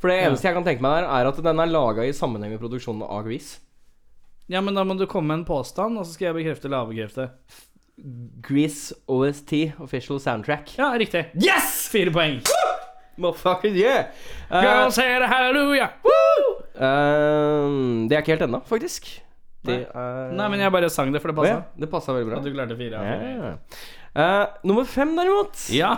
[0.00, 2.54] For det eneste jeg kan tenke meg der, er at den er laga i sammenheng
[2.54, 3.60] med produksjonen av Grease.
[4.50, 6.86] Ja, men da må du komme med en påstand, og så skal jeg bekrefte eller
[6.86, 7.28] avbekrefte.
[8.42, 10.74] Grease OST, official soundtrack.
[10.80, 11.28] Ja, riktig.
[11.38, 11.86] Yes!
[11.92, 12.40] Fire poeng.
[13.20, 14.10] Motherfucker, yeah!
[14.50, 15.90] Uh, Girls say hallelujah!
[16.74, 19.10] um, det er ikke helt ennå, faktisk.
[19.66, 21.58] Det er Nei, men jeg bare sang det, for det Å ja.
[21.76, 22.38] Det passa veldig bra.
[22.40, 23.02] At du klarte fire.
[23.04, 23.50] Ja.
[24.10, 25.66] Eh, nummer fem, derimot.
[25.74, 25.92] Ja!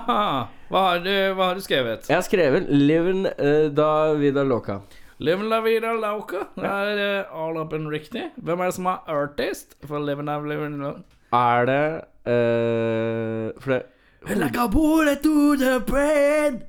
[0.72, 2.10] Hva har du, hva har du skrevet?
[2.10, 4.80] Jeg har skrevet 'Livin' uh, da vida loca'.
[5.22, 6.48] Livin la vida loca.
[6.56, 8.30] Det er uh, all up and riktig.
[8.36, 9.76] Hvem er det som er artist?
[9.86, 10.92] For Livin la live la
[11.32, 11.84] Er det
[12.26, 13.82] uh, For det
[14.38, 16.62] Like a bullet to the brain.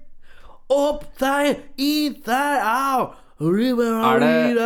[0.71, 3.19] Up deg, i deg, out.
[3.43, 4.57] River Er det-.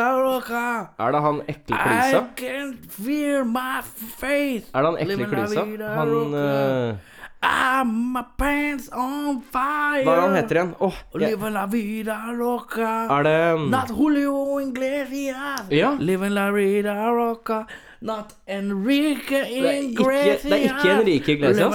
[0.99, 4.67] Er det han ekle I can't can feel my face.
[4.73, 5.63] Er det han ekle klisa?
[5.95, 6.97] Han eh,
[7.41, 10.03] I'm my pants on fire.
[10.03, 10.71] Hva er det han heter igjen?
[10.81, 12.93] Oh, Live la vida loca.
[13.13, 15.69] er det Not Julio Inglesias.
[15.71, 15.95] Ja.
[15.99, 17.65] Living la vida loca.
[18.01, 20.41] Not Enrique Iglesias.
[20.41, 21.73] det er ikke Enrique Iglesias.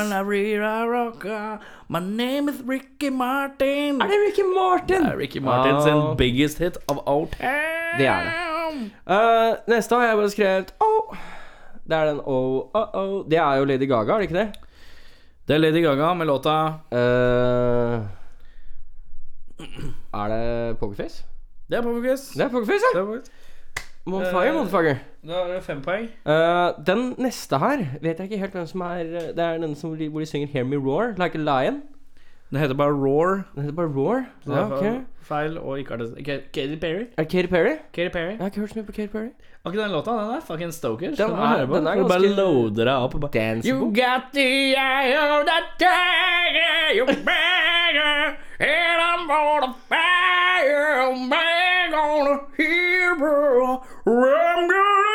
[1.88, 4.00] My name is Ricky Martin.
[4.02, 5.02] Er det Ricky Martin?
[5.02, 6.16] Det er Ricky Martin sin Ah.
[6.16, 7.50] biggest hit of all time.
[7.98, 8.32] Det er det.
[9.06, 11.16] Uh, neste har jeg bare skrevet Oh.
[11.88, 13.24] Det er den oh, oh, oh.
[13.30, 14.52] Det er jo Lady Gaga, er det ikke det?
[15.48, 16.54] Det er Lady Gaga med låta
[16.92, 18.00] uh,
[20.22, 21.24] er det Pokerface?
[21.70, 22.38] Det er Pokerface.
[22.38, 23.00] Det er Pokerface, Det ja!
[23.00, 23.32] er Pokerface.
[24.06, 24.96] Motherfucker, Eh, motherfucker.
[25.26, 26.08] Da er det fem poeng.
[26.26, 29.90] Uh, den neste her vet jeg ikke helt hvem som er Det er den som,
[29.90, 31.82] hvor de synger 'Hear Me Roar', like a lion.
[32.52, 33.44] Den heter bare Roar.
[33.54, 34.24] Den heter bare Roar.
[34.46, 34.84] Ja, ok.
[35.24, 36.12] feil- og ikke artist.
[36.52, 37.06] Katy Perry.
[37.16, 37.76] Er Katy Perry?
[37.94, 38.28] Katy Perry.
[38.36, 39.30] Jeg har ikke hørt så mye på Katy Perry.
[39.64, 41.10] Akkurat den låta, den er fucking stoker.
[41.16, 42.08] Den er- den er ganske...
[42.08, 43.14] bare loader deg opp.
[43.14, 49.72] og bare- Dance You got the eye of the tiger, you beggar, and I'm gonna
[49.88, 51.30] fire, I'm
[51.96, 53.14] gonna hear,
[54.04, 55.11] I'm gonna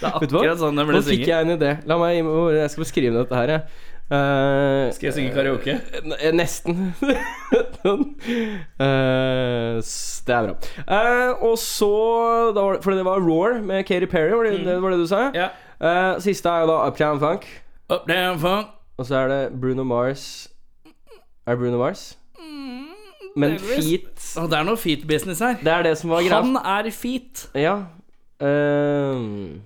[0.00, 1.74] Det er akkurat sånn det Nå fikk jeg en idé.
[1.88, 3.82] La meg Jeg skal beskrive dette her, jeg.
[4.04, 5.78] Uh, Skal jeg synge karaoke?
[6.04, 6.90] Uh, Nesten.
[7.00, 7.94] uh,
[9.80, 10.54] det er bra.
[11.40, 11.92] Og så
[12.52, 14.98] da var det, Fordi det var Roar med Katy Perry, var det, det var det
[15.00, 15.30] du sa?
[15.34, 15.48] Ja.
[16.20, 17.48] Siste er jo da Uptown Funk.
[17.88, 18.66] Up, down, funk.
[18.96, 20.48] Og så er det Bruno Mars
[21.46, 22.18] Er det Bruno Mars?
[23.36, 25.56] Men feet oh, det er noe feet business her.
[25.58, 26.38] Det er det som var greia.
[26.38, 27.48] Han er feet.
[27.58, 27.74] Ja.
[28.38, 29.64] ehm,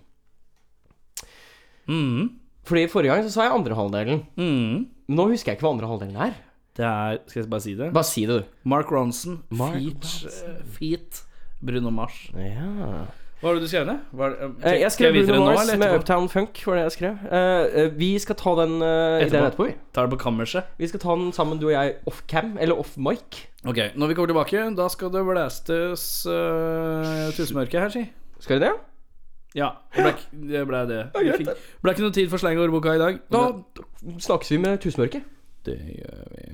[1.88, 2.31] Mm.
[2.68, 4.27] fordi forrige gang så sa jeg andre halvdelen.
[4.37, 4.87] Mm.
[5.09, 6.35] Men nå husker jeg ikke hva andre halvdelen er.
[6.79, 7.92] Det er Skal jeg bare si det?
[7.94, 8.44] Bare si det, du.
[8.68, 9.40] Mark Ronson.
[9.51, 11.22] Mark feet, eh, feet
[11.64, 12.29] Bruno Mars.
[12.37, 13.07] Ja.
[13.40, 13.98] Hva var det du skrev ned?
[14.18, 14.33] Var
[14.66, 15.94] Eh, jeg skrev Bruno Mars med?
[15.98, 17.18] Uptown Funk, var det jeg skrev.
[17.33, 19.46] uh, vi skal ta den uh, Etterpå.
[19.46, 19.74] etterpå, vi.
[19.94, 20.64] Tar det på kammerset.
[20.79, 23.46] Vi skal ta den sammen, du og jeg, off-cam, eller off-mic.
[23.64, 28.05] Ok, når vi kommer tilbake, da skal det blæstes uh, tusenmørke her, si.
[28.40, 28.74] Skal det det?
[29.56, 31.02] Ja, det ble, det ble det.
[31.14, 33.20] Greit, fikk, ble ikke noe tid for sleng og ordboka i dag.
[33.32, 33.44] Da
[34.20, 35.24] snakkes vi med Tusenmørket.
[35.64, 36.48] Det gjør vi.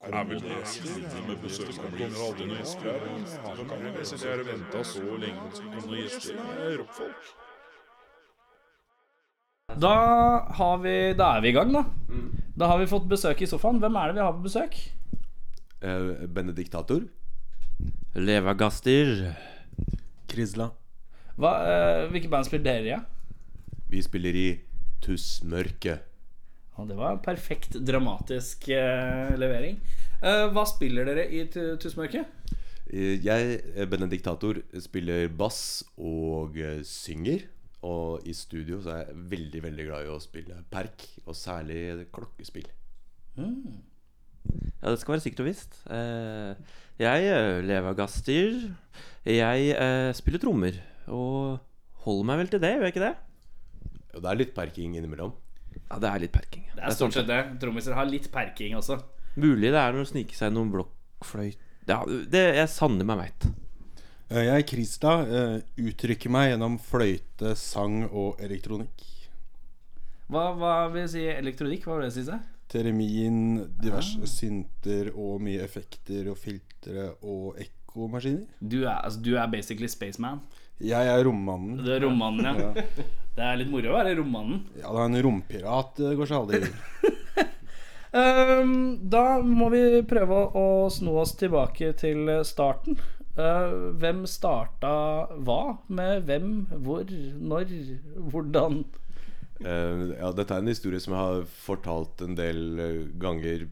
[0.00, 3.02] Er vel det med besøk og gjester Jeg
[3.68, 6.40] Da jeg har venta så lenge på noen gjester.
[6.56, 7.30] Er rockfolk.
[9.80, 9.92] Da
[10.56, 11.84] har vi Da er vi i gang, da.
[12.56, 13.78] Da har vi fått besøk i sofaen.
[13.78, 14.80] Hvem er det vi har på besøk?
[15.82, 17.04] Eh, Benediktator.
[18.16, 19.36] Leva Gaster.
[20.28, 20.70] Krisla.
[21.40, 22.90] Hva, uh, hvilke band spiller dere i?
[22.92, 23.00] Ja?
[23.90, 24.48] Vi spiller i
[25.02, 26.06] Tussmørket.
[26.76, 29.78] Å, det var en perfekt dramatisk uh, levering.
[30.20, 32.28] Eh, hva spiller dere i Tu- Tusenmørket?
[32.92, 37.46] Eh, Jeg, Benediktator, spiller bass og synger.
[37.88, 42.04] Og i studio så er jeg veldig, veldig glad i å spille perk, og særlig
[42.12, 42.66] klokkespill.
[43.40, 45.78] Ja, det skal være sikkert og visst.
[45.88, 47.32] Eh, jeg,
[47.64, 48.58] lever av Gaster,
[49.24, 50.76] jeg spiller trommer.
[51.08, 51.58] Og
[52.04, 53.14] holder meg vel til det, gjør jeg ikke det?
[54.10, 55.32] Jo, det er litt perking innimellom.
[55.90, 56.64] Ja, det er litt perking.
[56.74, 57.40] Det er stort sett det.
[57.62, 58.98] Trommiser har litt perking også.
[59.40, 63.46] Mulig det er når det sniker seg noen blokkfløyt Ja, det jeg sanner meg veit.
[64.30, 69.06] Eh, Jeg, Krista, eh, uttrykker meg gjennom fløyte, sang og elektronikk.
[70.30, 71.86] Hva, hva vil si elektronikk?
[71.86, 72.42] Hva vil det si seg?
[72.70, 73.38] Teremin,
[73.82, 78.44] diverse synter og mye effekter og filtre og ekkomaskiner.
[78.62, 80.38] Du er, altså, du er basically spaceman.
[80.80, 81.80] Jeg er rommannen.
[81.84, 82.84] Du er rommannen, ja.
[83.36, 84.62] Det er litt moro å være rommannen.
[84.80, 85.92] Ja, det er en rompirat.
[85.96, 87.46] Det går seg aldri ur.
[88.20, 88.74] um,
[89.12, 92.98] da må vi prøve å sno oss tilbake til starten.
[93.38, 94.94] Uh, hvem starta
[95.46, 95.60] hva?
[95.92, 96.50] Med hvem?
[96.82, 97.04] Hvor?
[97.52, 97.76] Når?
[98.32, 98.82] Hvordan?
[99.60, 103.68] Uh, ja, dette er en historie som jeg har fortalt en del eh, ganger,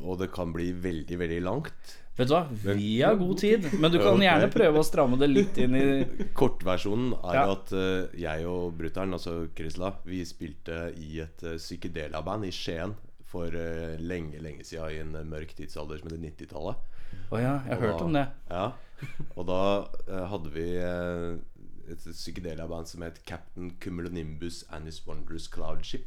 [0.00, 1.96] og det kan bli veldig, veldig langt.
[2.16, 2.42] Vet du hva,
[2.76, 5.84] vi har god tid, men du kan gjerne prøve å stramme det litt inn i
[6.38, 7.44] Kortversjonen er Ja.
[7.54, 12.92] at eh, jeg og brutter'n, altså Krisla, vi spilte i et uh, psykedela-band i Skien
[13.32, 16.82] for eh, lenge, lenge siden i en eh, mørk tidsalder som heter 90-tallet.
[17.32, 18.26] Å ja, jeg har hørt om det.
[18.52, 18.66] Ja.
[19.34, 19.60] Og da
[20.04, 21.38] eh, hadde vi eh,
[21.90, 26.04] et psykedela-band som het Captain Cumulonimbus and His Wondrous Cloud Ship.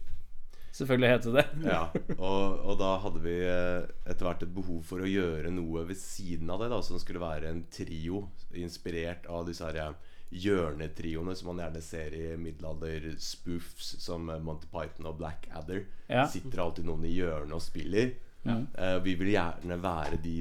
[0.76, 1.46] Selvfølgelig heter det.
[1.64, 1.84] Ja,
[2.20, 6.00] og, og da hadde vi eh, etter hvert et behov for å gjøre noe ved
[6.00, 9.96] siden av det, da som skulle være en trio inspirert av disse her
[10.36, 15.86] hjørnetrioene som man gjerne ser i middelalder-spoofs som eh, Monty Python og Black Adder.
[16.10, 16.28] Ja.
[16.32, 18.12] Sitter alltid noen i hjørnet og spiller.
[18.46, 20.36] Eh, vi ville gjerne være de,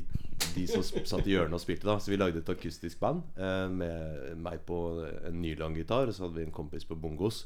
[0.56, 3.70] de som satt i hjørnet og spilte, da så vi lagde et akustisk band uh,
[3.72, 4.80] med meg på
[5.24, 7.44] en nylang gitar, og så hadde vi en kompis på bongos,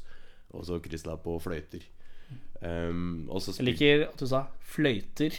[0.51, 1.85] og så Krisla på fløyter.
[2.59, 5.37] Um, og så Jeg liker at du sa fløyter.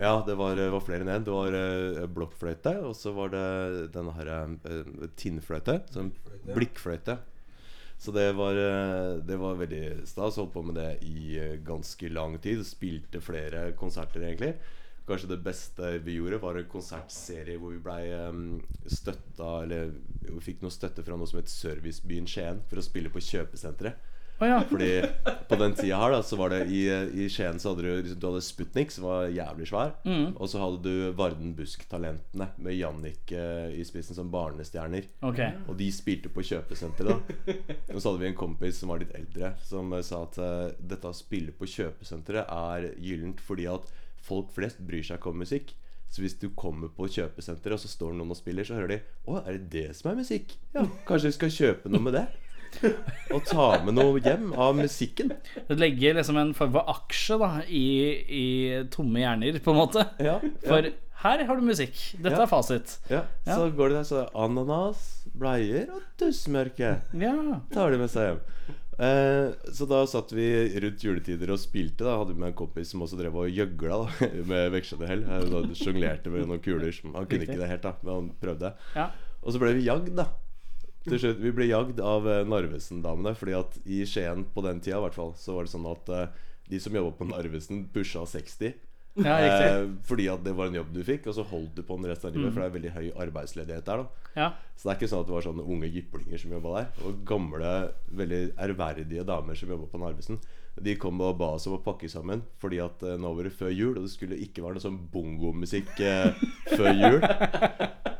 [0.00, 1.24] ja, det var, var flere enn én.
[1.26, 3.46] Det var uh, blokkfløyte, og så var det
[3.96, 5.82] denne her uh, tinnfløyte.
[5.92, 6.12] Sånn
[6.48, 7.18] blikkfløyte.
[8.00, 10.40] Så det var, uh, det var veldig stas.
[10.40, 12.64] Holdt på med det i ganske lang tid.
[12.68, 14.56] Spilte flere konserter, egentlig.
[15.06, 18.56] Kanskje det beste vi gjorde, var en konsertserie hvor vi blei um,
[18.90, 19.92] støtta Eller
[20.26, 24.15] vi fikk noe støtte fra noe som het Servicebyen Skien, for å spille på kjøpesenteret.
[24.36, 24.56] Å ja.
[24.68, 24.90] Fordi
[25.48, 28.18] på den tida her da Så var det i, i Skien så hadde du liksom,
[28.20, 33.32] Du hadde Sputnik Som var jævlig svær Og så hadde du Varden Busk-talentene Med Jannik
[33.32, 35.56] eh, i spissen som barnestjerner Okay.
[35.66, 37.32] Og de spilte på kjøpesenteret
[37.94, 40.68] Og så hadde vi en kompis som var litt eldre Som eh, sa at uh,
[40.76, 43.90] Dette å spille på kjøpesenteret er gyllent Fordi at
[44.26, 45.74] folk flest bryr seg ikke om musikk
[46.06, 48.98] så hvis du kommer på kjøpesenteret Og så står noen og spiller Så hører de
[49.26, 50.54] Å, er det det som er musikk?
[50.70, 52.22] Ja, kanskje vi skal kjøpe noe med det
[53.34, 55.32] og ta med noe hjem av musikken.
[55.68, 57.84] Du legger liksom en form for aksje da i,
[58.28, 58.46] i
[58.94, 60.06] tomme hjerner, på en måte.
[60.22, 60.90] Ja, For
[61.26, 61.94] her har du musikk.
[62.20, 62.42] Dette Ja.
[62.44, 62.98] er fasit.
[63.10, 63.22] ja.
[63.48, 65.04] Så går de der, så ananas,
[65.34, 66.96] bleier og tussmørke.
[67.16, 67.36] Ja.
[67.72, 68.42] Tar de med seg hjem.
[68.96, 70.46] Eh, så da satt vi
[70.80, 72.04] rundt juletider og spilte.
[72.06, 75.24] Da Hadde vi med en kompis som også drev og gjøgla da, med vekslende hell.
[75.24, 76.92] Eh, Sjonglerte med noen kuler.
[76.96, 78.70] Som, han kunne ikke det helt, da men han prøvde.
[78.96, 79.10] Ja.
[79.42, 80.30] Og så ble vi jagd, da.
[81.06, 83.36] Til slutt, Vi ble jagd av eh, Narvesen-damene.
[83.38, 86.26] Fordi at i Skien på den tida, hvert fall, så var det sånn at uh,
[86.70, 88.74] de som jobba på Narvesen, pusha 60.
[89.24, 89.36] Ja.
[89.40, 92.10] Eh, fordi at det var en jobb du fikk, og så holdt du på den
[92.10, 92.52] resten av livet.
[92.52, 94.04] For det er veldig høy arbeidsledighet der.
[94.36, 94.50] Ja.
[94.76, 97.02] Så det er ikke sånn at det var sånne unge jyplinger som jobba der.
[97.08, 97.72] Og gamle,
[98.20, 100.40] veldig ærverdige damer som jobba på Narvesen.
[100.76, 103.54] De kom og ba oss om å pakke sammen, fordi at eh, nå var det
[103.56, 107.22] før jul, og det skulle ikke være noe sånn bongomusikk eh, før jul.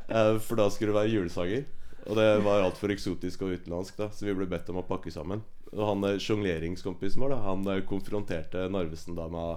[0.06, 1.64] Eh, for da skulle det være julesanger.
[2.06, 5.10] Og det var altfor eksotisk og utenlandsk, da så vi ble bedt om å pakke
[5.14, 5.42] sammen.
[5.72, 9.48] Og han sjongleringskompisen vår, da han konfronterte Narvesen-dama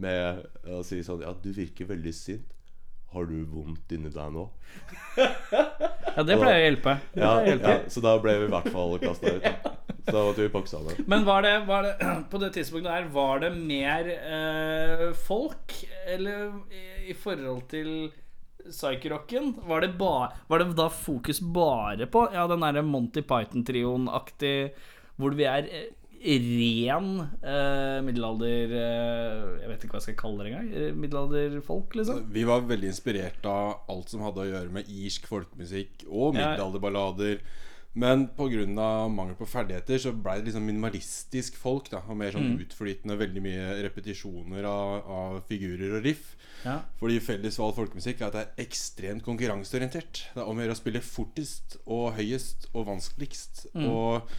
[0.00, 2.56] med å si sånn Ja, du virker veldig sint.
[3.10, 4.44] Har du vondt inni deg nå?
[5.18, 6.92] ja, det pleier å hjelpe.
[7.18, 9.42] Ja, ja, så da ble vi i hvert fall kasta ut.
[9.42, 9.72] Da.
[10.04, 11.00] Så da måtte vi pakke sammen.
[11.10, 11.96] Men var det, var det
[12.30, 15.74] på det tidspunktet her Var det mer eh, folk,
[16.06, 17.90] eller i, i forhold til
[18.72, 19.54] psykerocken?
[19.68, 24.54] Var, det var det da fokus bare på Ja, den derre Monty Python-trioen-aktig
[25.20, 25.88] Hvor vi er eh,
[26.20, 27.06] ren
[27.40, 30.66] eh, middelalder eh, Jeg vet ikke hva jeg skal kalle det engang.
[30.76, 32.26] Eh, Middelalderfolk, liksom?
[32.34, 36.52] Vi var veldig inspirert av alt som hadde å gjøre med irsk folkemusikk og Ja.
[37.92, 39.08] Men pga.
[39.10, 41.90] mangel på ferdigheter så ble det liksom minimalistisk folk.
[41.90, 46.36] da Og mer sånn utflytende, veldig mye repetisjoner av, av figurer og riff.
[46.64, 46.80] Ja.
[47.00, 50.22] Fordi felles valg folkemusikk er at det er ekstremt konkurranseorientert.
[50.34, 53.66] Det er om å gjøre å spille fortest og høyest og vanskeligst.
[53.74, 54.30] Og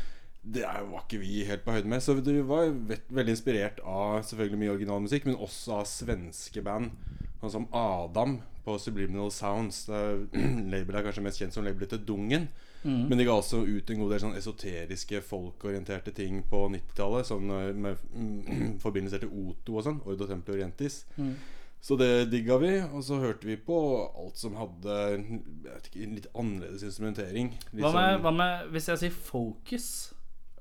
[0.42, 2.02] det var ikke vi helt på høyde med.
[2.02, 6.96] Så vi var veldig inspirert av selvfølgelig mye originalmusikk, men også av svenske band.
[7.42, 9.88] Sånn som Adam på Subliminal Sounds.
[10.72, 12.48] Labelet er kanskje mest kjent som labelet til Dungen.
[12.84, 17.28] Men de ga også ut en god del sånn esoteriske, folkorienterte ting på 90-tallet.
[17.30, 20.00] Sånn eh, med mm, forbindelser til Oto og sånn.
[20.06, 21.04] Ordo Tempel Orientis.
[21.82, 23.76] Så det digga vi, og så hørte vi på
[24.06, 24.98] alt som hadde
[25.80, 27.56] ikke, litt annerledes instrumentering.
[27.72, 29.88] Litt Hva med, sånn- hva med hvis jeg sier Focus?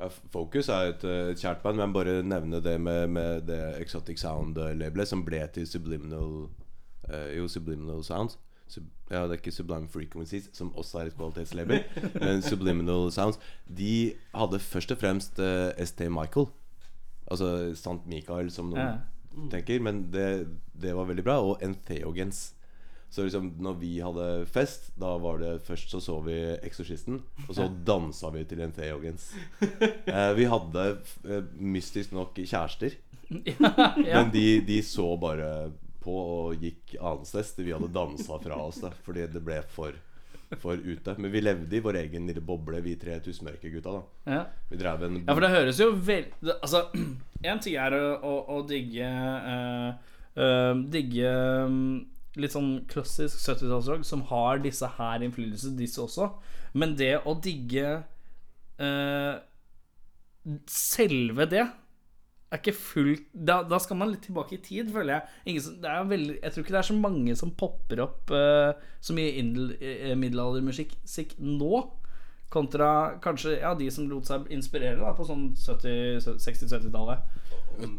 [0.01, 3.61] Ja, Focus er et, eh, et kjært band, men bare nevne det med, med det
[3.83, 6.47] Exotic Sound-labelet som ble til Subliminal
[7.11, 8.39] uh, Jo, Subliminal Sounds.
[8.71, 11.83] Sub, ja, det er ikke Sublime Frequencies, som også er et kvalitetslabel,
[12.21, 13.41] men Subliminal Sounds.
[13.67, 16.47] De hadde først og fremst uh, ST Michael.
[17.31, 18.01] Altså St.
[18.11, 18.95] Michael, som noen Ja.
[19.53, 19.83] tenker.
[19.83, 20.49] Men det,
[20.83, 21.37] det var veldig bra.
[21.43, 22.55] Og Entheogens.
[23.11, 27.17] Så liksom når vi hadde fest, da var det først så så vi Eksorsisten,
[27.49, 29.33] og så dansa vi til Entheogens.
[30.07, 30.85] Uh, vi hadde
[31.27, 32.95] uh, mystisk nok kjærester,
[34.07, 34.23] ja.
[34.23, 35.73] men de, de så bare
[36.03, 39.97] på og gikk annensteds til vi hadde dansa fra oss, da, fordi det ble for,
[40.63, 41.17] for ute.
[41.19, 43.97] Men vi levde i vår egen lille boble, vi tre tusenmørke-gutta.
[43.99, 44.45] da ja.
[44.71, 46.87] Vi drev en Ja, for det høres jo veldig Altså,
[47.51, 49.91] en ting er å, å, å digge uh,
[50.39, 51.35] uh, Digge
[51.67, 51.85] um,
[52.41, 56.29] litt sånn klassisk 70-tallsrock som har disse her innflytelser, disse også.
[56.79, 57.97] Men det å digge
[58.79, 59.35] uh,
[60.71, 61.65] selve det
[62.51, 65.63] er ikke fullt da, da skal man litt tilbake i tid, føler jeg.
[65.63, 65.79] Som-
[66.11, 69.31] veldig, jeg tror ikke det er så mange som popper opp uh, så mye
[69.79, 71.85] eh, middelaldermusikk nå.
[72.51, 77.23] Kontra kanskje ja, de som lot seg inspirere da, på sånn 60-70-tallet.
[77.79, 77.93] Men,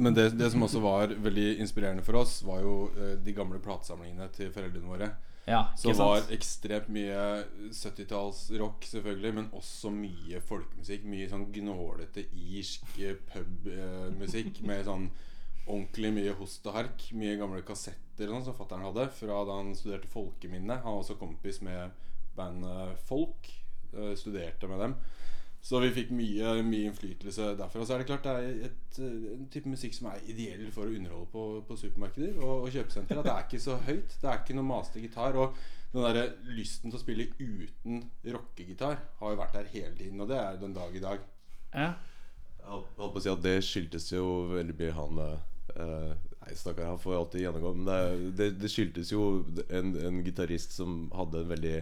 [0.00, 3.60] men det, det som også var veldig inspirerende for oss, var jo eh, de gamle
[3.62, 5.10] platesamlingene til foreldrene våre.
[5.44, 11.04] Ja, Som var ekstremt mye 70-tallsrock, selvfølgelig, men også mye folkemusikk.
[11.10, 15.10] Mye sånn gnålete irsk eh, pubmusikk med sånn
[15.66, 17.04] ordentlig mye host og hark.
[17.16, 20.80] Mye gamle kassetter sånn som fatter'n hadde fra da han studerte folkeminne.
[20.80, 21.92] Han var også kompis med
[22.38, 23.52] bandet Folk.
[23.96, 24.96] Eh, studerte med dem.
[25.64, 27.86] Så vi fikk mye, mye innflytelse derfra.
[27.86, 30.84] Så er det klart det er et, eh, en type musikk som er ideell for
[30.84, 33.22] å underholde på, på supermarkeder og, og kjøpesentre.
[33.24, 34.18] Det er ikke så høyt.
[34.20, 35.38] Det er ikke noe masete gitar.
[35.40, 35.56] Og
[35.94, 40.20] den der lysten til å spille uten rockegitar har jo vært der hele tiden.
[40.20, 41.24] Og det er den dag i dag.
[41.72, 41.88] Ja.
[42.58, 46.14] Jeg holdt på å si at det skyldtes jo veldig mye han uh,
[46.44, 47.70] Nei, stakkar, han får jo alltid gjennomgå.
[47.78, 47.98] Men det,
[48.36, 49.26] det, det skyldtes jo
[49.64, 51.78] en, en gitarist som hadde en veldig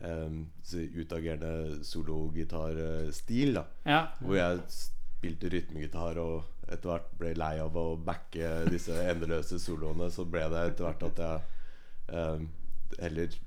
[0.00, 3.60] eh, utagerende sologitarstil.
[3.86, 4.06] ja.
[4.20, 4.64] Hvor jeg
[5.20, 10.10] spilte rytmegitar og etter hvert ble lei av å backe disse endeløse soloene.
[10.12, 11.40] Så ble det etter hvert at jeg
[12.14, 12.46] um,
[13.00, 13.38] heller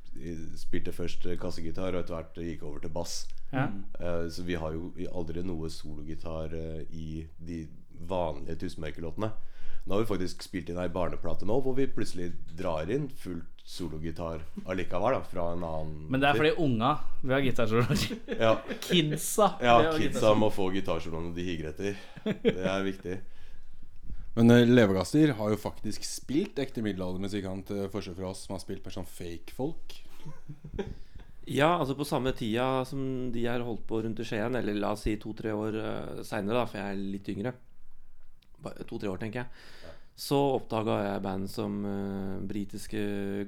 [0.59, 3.23] spilte først kassegitar, og etter hvert gikk over til bass.
[3.53, 3.69] ja.
[3.99, 7.63] Uh, så vi har jo aldri noe sologitar uh, i de
[8.09, 9.31] vanlige Tusenmerkelåtene.
[9.83, 13.49] Nå har vi faktisk spilt inn ei barneplate nå, hvor vi plutselig drar inn fullt
[13.63, 18.01] sologitar allikevel, da, fra en annen Men det er fordi unga vil ha gitarsoloer.
[18.45, 19.53] Ja, Kidsa.
[19.63, 21.99] ja kidsa må få gitarsoloene de higer etter.
[22.43, 23.19] Det er viktig.
[24.35, 28.57] Men uh, Levegasser har jo faktisk spilt ekte middelaldermusikk, han til forskjell fra oss som
[28.57, 29.99] har spilt mer sånn fake folk.
[31.43, 34.93] Ja, altså på samme tida som de har holdt på rundt i Skien, eller la
[34.95, 37.53] oss si to-tre år uh, seinere, for jeg er litt yngre.
[38.87, 39.91] To-tre år, tenker jeg.
[40.13, 43.01] Så oppdaga jeg band som uh, britiske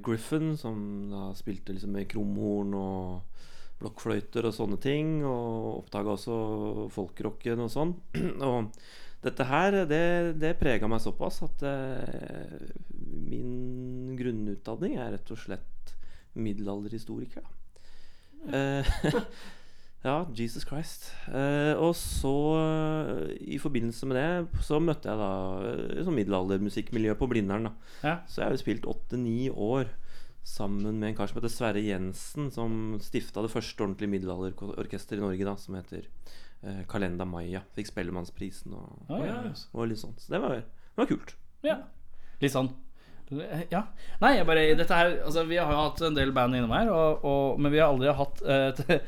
[0.04, 0.78] Griffin, som
[1.12, 3.42] da spilte liksom med krumhorn og
[3.80, 5.20] blokkfløyter og sånne ting.
[5.22, 7.94] Og oppdaga også folkrocken og sånn.
[8.48, 8.72] og
[9.26, 10.02] dette her, det,
[10.42, 12.66] det prega meg såpass at uh,
[13.26, 15.94] min grunnutdanning er rett og slett
[16.36, 17.46] middelalderhistoriker.
[17.46, 18.64] Da.
[20.06, 21.08] Ja, Jesus Christ.
[21.34, 25.30] Eh, og så, eh, i forbindelse med det, så møtte jeg da
[25.66, 27.66] eh, sånn middelaldermusikkmiljø på Blindern.
[27.66, 27.72] da
[28.06, 28.16] Ja.
[28.30, 29.90] Så jeg har jo spilt åtte-ni år
[30.46, 35.24] sammen med en kar som heter Sverre Jensen, som stifta det første ordentlige middelalderorkesteret i
[35.26, 36.06] Norge, da, som heter
[36.62, 37.64] eh, Kalenda Maya.
[37.74, 39.40] Fikk Spellemannsprisen og, ah, ja.
[39.74, 40.22] og litt sånt.
[40.22, 41.34] Så det var, det var kult.
[41.66, 41.80] Ja.
[42.40, 42.70] Litt sånn
[43.72, 43.80] Ja.
[44.22, 46.86] Nei, jeg bare Dette her Altså, vi har jo hatt en del band innom her,
[46.94, 49.00] og, og, men vi har aldri hatt eh, t-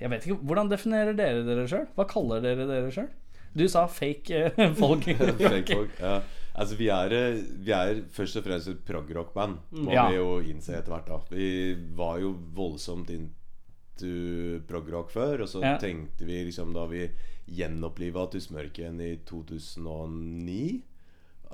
[0.00, 1.86] Jeg vet ikke Hvordan definerer dere dere sjøl?
[1.96, 3.08] Hva kaller dere dere sjøl?
[3.56, 5.06] Du sa fake eh, folk.
[5.40, 6.18] Fake folk, ja.
[6.56, 10.06] Altså, vi er, eh, vi er først og fremst et progrock-band, må Ja.
[10.10, 11.06] vi jo innse etter hvert.
[11.08, 15.78] da Vi var jo voldsomt into progrock før, og så Ja.
[15.80, 17.06] tenkte vi liksom da vi
[17.48, 20.82] gjenoppliva Tussmørken i 2009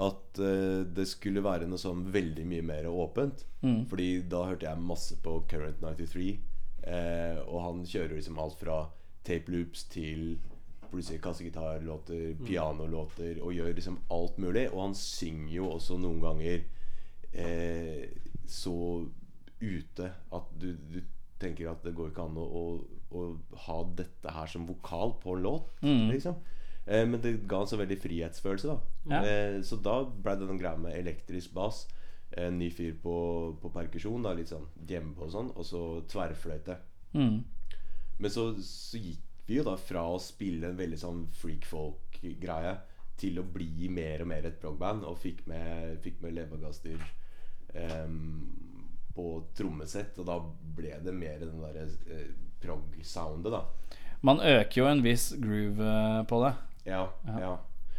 [0.02, 3.44] at uh, det skulle være noe sånn veldig mye mer åpent.
[3.62, 3.84] Mm.
[3.90, 6.38] Fordi da hørte jeg masse på Current 93.
[6.82, 8.80] Eh, og han kjører liksom alt fra
[9.24, 10.38] tape loops til
[10.90, 14.66] plutselig kassegitarlåter, pianolåter, og gjør liksom alt mulig.
[14.74, 16.64] Og han synger jo også noen ganger
[17.32, 18.08] eh,
[18.46, 18.74] så
[19.62, 20.98] ute at du, du
[21.42, 22.64] tenker at det går ikke an å, å,
[23.18, 23.22] å
[23.66, 26.10] ha dette her som vokal på en låt, Mm.
[26.12, 26.36] liksom.
[26.86, 28.78] Eh, men det ga en så veldig frihetsfølelse, da.
[29.14, 29.22] Ja.
[29.24, 31.84] Eh, så da ble det den greia med elektrisk bass.
[32.40, 33.16] En ny fyr på,
[33.60, 36.78] på perkusjon, da, litt sånn hjemme og sånn, og så tverrfløyte.
[37.12, 37.42] Mm.
[38.18, 42.76] Men så, så gikk vi jo da fra å spille en veldig sånn freak-folk-greie
[43.20, 47.02] til å bli mer og mer et prog-band, og fikk med, fikk med Levagastir
[47.74, 48.46] um,
[49.14, 49.26] på
[49.58, 50.38] trommesett, og da
[50.76, 52.30] ble det mer den derre eh,
[52.62, 53.98] prog-soundet, da.
[54.24, 56.54] Man øker jo en viss groove eh, på det.
[56.86, 57.38] Ja, Ja.
[57.44, 57.52] ja.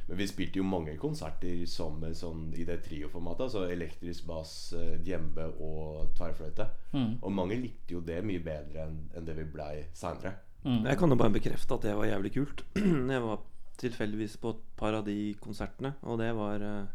[0.07, 3.45] Men vi spilte jo mange konserter som sånn, i det trioformatet.
[3.47, 6.67] Altså elektrisk bass, eh, djembe og tverrfløyte.
[6.93, 7.13] Mm.
[7.21, 10.35] Og mange likte jo det mye bedre enn en det vi blei seinere.
[10.63, 10.83] Mm.
[10.87, 12.65] Jeg kan jo bare bekrefte at det var jævlig kult.
[13.15, 13.41] Jeg var
[13.81, 16.91] tilfeldigvis på et par av de konsertene, og det var eh,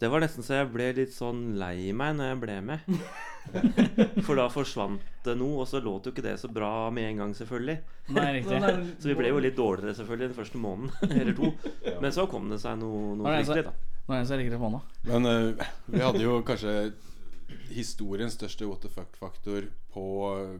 [0.00, 2.86] Det var nesten så jeg ble litt sånn lei meg når jeg ble med.
[4.24, 7.20] For da forsvant det noe, og så låt jo ikke det så bra med en
[7.20, 7.76] gang, selvfølgelig.
[8.16, 8.62] Nei, riktig.
[8.96, 11.52] Så vi ble jo litt dårligere selvfølgelig den første måneden eller to.
[12.00, 13.76] Men så kom det seg noe, noe fryktelig, da.
[14.08, 14.82] Nå er det så jeg på nå.
[15.12, 16.74] Men uh, vi hadde jo kanskje
[17.70, 20.04] historiens største what the fuck-faktor på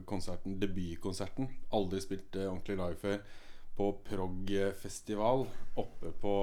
[0.05, 1.49] konserten, debutkonserten.
[1.73, 3.21] Aldri spilt eh, ordentlig live før.
[3.75, 5.47] På prog-festival
[5.81, 6.35] oppe på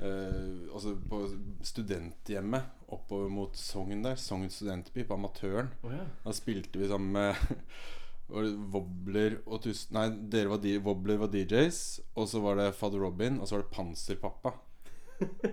[0.00, 1.22] eh, Altså på
[1.66, 4.18] studenthjemmet oppover mot Sogn der.
[4.20, 5.72] Sogn studentby, på Amatøren.
[6.24, 7.34] Da spilte vi sammen med
[8.74, 11.82] Wobbler og Tusen Nei, dere var Wobbler var DJs.
[12.16, 14.54] Og så var det Fader Robin, og så var det Panserpappa.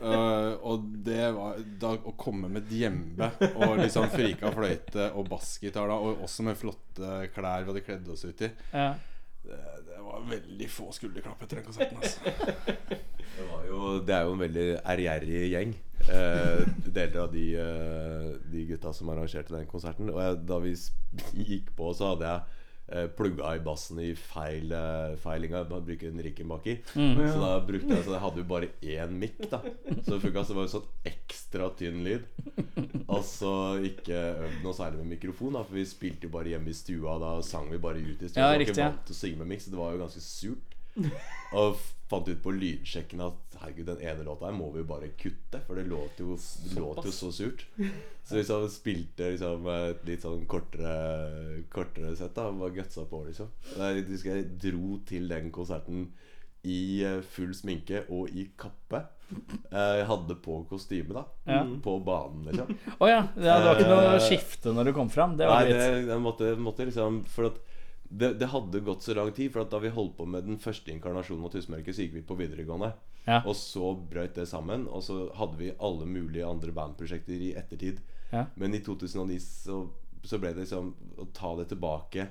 [0.01, 5.87] uh, og det var da å komme med djembe og liksom frika fløyte og bassgitar
[5.87, 8.51] da, og også med flotte klær vi hadde kledd oss ut i.
[8.73, 8.91] Ja.
[9.43, 11.99] Det, var veldig få skulderklapp etter den konserten.
[11.99, 12.19] Altså.
[13.33, 15.71] Det, jo, det er jo en veldig ærgjerrig gjeng.
[16.03, 20.11] Eh, deler av de, eh, de gutta som arrangerte den konserten.
[20.13, 20.73] Og jeg, da vi
[21.47, 22.59] gikk på, så hadde jeg
[23.15, 25.61] plugga i bassen i feil eh, feilinga.
[25.63, 26.81] Jeg bruker en Rickenbacker.
[26.93, 29.61] Så da brukte jeg Så jeg hadde jo bare én mic, da.
[30.03, 32.27] Så det funka som en sånn ekstra tynn lyd.
[33.07, 33.53] Og så
[33.87, 37.17] ikke øvd noe særlig med mikrofon, da for vi spilte jo bare hjemme i stua.
[37.23, 38.41] Da sang vi bare ut i stua.
[38.41, 40.23] Ja, så var ikke vant til å synge med mic, så det var jo ganske
[40.27, 40.72] surt.
[41.59, 41.77] Og
[42.09, 45.61] fant ut på lydsjekken at herregud, den ene låta her må vi jo bare kutte.
[45.67, 47.63] For det låt jo, det låt jo så surt.
[48.23, 52.35] Så vi liksom spilte liksom et litt sånn kortere Kortere sett.
[52.35, 53.49] da Bare gutsa på, liksom.
[53.77, 56.07] Jeg husker jeg dro til den konserten
[56.63, 59.01] i eh, full sminke og i kappe.
[59.73, 61.25] Eh, Jeg hadde på kostyme, da.
[61.49, 61.63] Ja.
[61.83, 62.69] På banen, liksom.
[62.99, 63.19] Å ja.
[63.35, 63.57] ja.
[63.59, 65.35] Det var ikke noe Eh, skifte når du kom fram.
[65.39, 67.59] Det var Nei, det, jeg måtte, måtte liksom For at
[68.13, 69.51] det, det hadde gått så lang tid.
[69.53, 72.37] For da vi holdt på med den første inkarnasjonen av Tussmørket, så gikk vi på
[72.37, 72.91] videregående.
[73.25, 73.39] Ja.
[73.41, 74.85] Og så brøt det sammen.
[74.91, 78.03] Og så hadde vi alle mulige andre bandprosjekter i ettertid.
[78.33, 78.45] Ja.
[78.59, 79.81] Men i 2009 så,
[80.23, 82.27] så ble det liksom å ta det tilbake.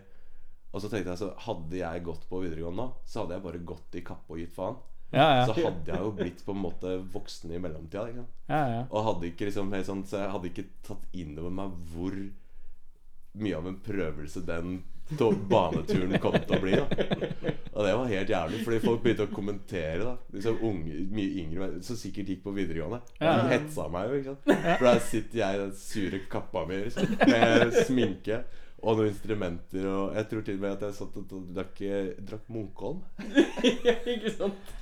[0.72, 3.66] Og så tenkte jeg så Hadde jeg gått på videregående nå, så hadde jeg bare
[3.72, 4.78] gått i kappe og gitt faen.
[5.12, 5.42] Ja, ja.
[5.44, 8.06] Så hadde jeg jo blitt på en måte voksen i mellomtida.
[8.08, 8.30] Liksom.
[8.48, 8.84] ja, ja.
[8.88, 12.16] Og hadde ikke liksom helt sånn Så jeg hadde ikke tatt inn over meg hvor
[13.42, 14.78] mye av en prøvelse den
[15.50, 16.72] baneturen kom til å bli.
[16.78, 16.86] da
[17.72, 20.00] Og det var helt jævlig, fordi folk begynte å kommentere.
[20.04, 23.00] da Liksom unge, Mye yngre mennesker som sikkert gikk på videregående.
[23.20, 23.36] Ja.
[23.42, 24.66] De hetsa meg jo, ikke sant.
[24.78, 28.42] For der sitter jeg i den sure kappa mi liksom, med sminke.
[28.82, 31.76] Og noen instrumenter og Jeg tror til og med at jeg satt og drakk,
[32.26, 33.04] drakk Munkholm.
[34.16, 34.72] Ikke sant?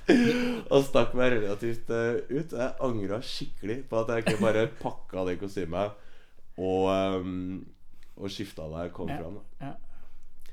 [0.73, 2.55] Og stakk meg relativt uh, ut.
[2.57, 5.93] Jeg angra skikkelig på at jeg ikke bare pakka det kostymet
[6.57, 7.61] og, um,
[8.17, 9.37] og skifta da jeg kom Ja, fram.
[9.37, 9.69] Da.
[9.69, 9.71] ja.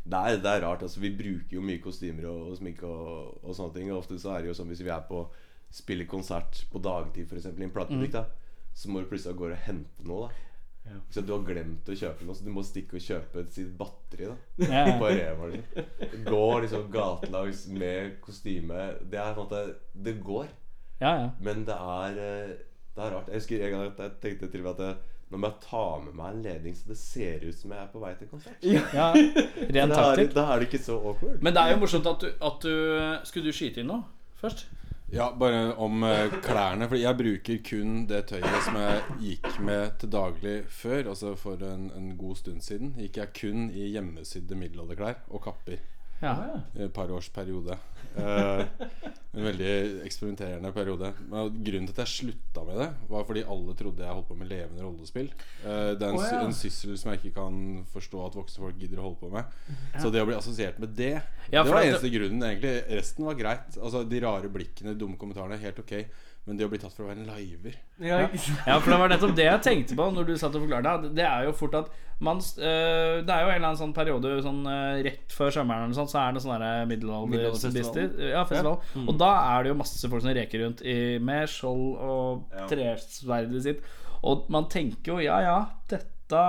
[0.09, 0.83] Det, er, det er rart.
[0.87, 3.93] altså Vi bruker jo mye kostymer og, og sminke og, og sånne ting.
[3.93, 5.27] Og ofte så er det jo sånn hvis vi er på
[5.69, 7.51] spiller konsert på dagtid, f.eks.
[7.53, 8.25] i en platebutikk, da
[8.79, 10.29] så må du plutselig av gårde og hente noe.
[10.87, 13.57] da Så du har glemt å kjøpe noe, så du må stikke og kjøpe et
[13.57, 14.29] sitt batteri.
[14.31, 14.37] da
[14.69, 14.95] Ja, ja.
[15.01, 15.49] På Rema.
[15.51, 16.23] Liksom.
[16.29, 18.85] Gå liksom gatelangs med kostyme.
[19.03, 20.47] Det er på en måte Det går.
[21.03, 21.29] Ja, ja.
[21.43, 22.57] Men det er eh,
[22.95, 23.29] Det er rart.
[23.29, 25.61] Jeg husker en gang at jeg tenkte til og med at jeg, nå må jeg
[25.67, 28.31] ta med meg en ledning så det ser ut som jeg er på vei til
[28.31, 28.65] konsert.
[28.65, 29.11] ja.
[29.13, 31.43] Rent Da er, da er det ikke så awkward.
[31.45, 32.75] Men det er jo morsomt at du, at du
[33.29, 34.07] Skulle du skyte inn noe
[34.41, 34.67] først?
[35.13, 36.89] Ja, bare om eh, klærne.
[36.89, 41.09] For jeg bruker kun det tøyet som jeg gikk med til daglig før.
[41.15, 45.81] Altså for en, en god stund siden gikk jeg kun i hjemmesydde middelalderklær og kapper.
[46.21, 46.35] Ja.
[46.77, 47.79] Et par års periode.
[48.19, 48.67] Eh,
[49.39, 49.73] en veldig
[50.07, 51.13] eksperimenterende periode.
[51.31, 54.39] Men grunnen til at jeg slutta med det, var fordi alle trodde jeg holdt på
[54.39, 55.29] med levende rollespill.
[55.63, 56.41] Eh, det er en, oh, ja.
[56.47, 57.61] en syssel som jeg ikke kan
[57.93, 59.59] forstå at voksne folk gidder å holde på med.
[59.99, 61.19] Så det å bli assosiert med det,
[61.53, 62.43] Ja, det var eneste grunnen.
[62.45, 63.79] egentlig Resten var greit.
[63.79, 65.95] Altså De rare blikkene, de dumme kommentarene, helt ok.
[66.49, 68.23] Men det å bli tatt for å være en liver Ja?
[68.65, 70.95] Ja, for det var nettopp det jeg tenkte på når du satt og forklarte.
[71.05, 71.11] det.
[71.21, 71.91] Det er jo fort at
[72.21, 75.95] man øh, Det er jo en eller annen sånn periode sånn øh, rett før sommeren
[75.95, 78.17] sånn, så er det sånn middelalderfestival.
[78.33, 78.81] Ja, festival.
[78.81, 79.09] Ja, Mm.
[79.13, 82.67] Og da er det jo masse folk som reker rundt i, med skjold og Ja.
[82.71, 83.87] tresverdet sitt.
[84.27, 85.59] Og man tenker jo ja, ja,
[85.89, 86.43] dette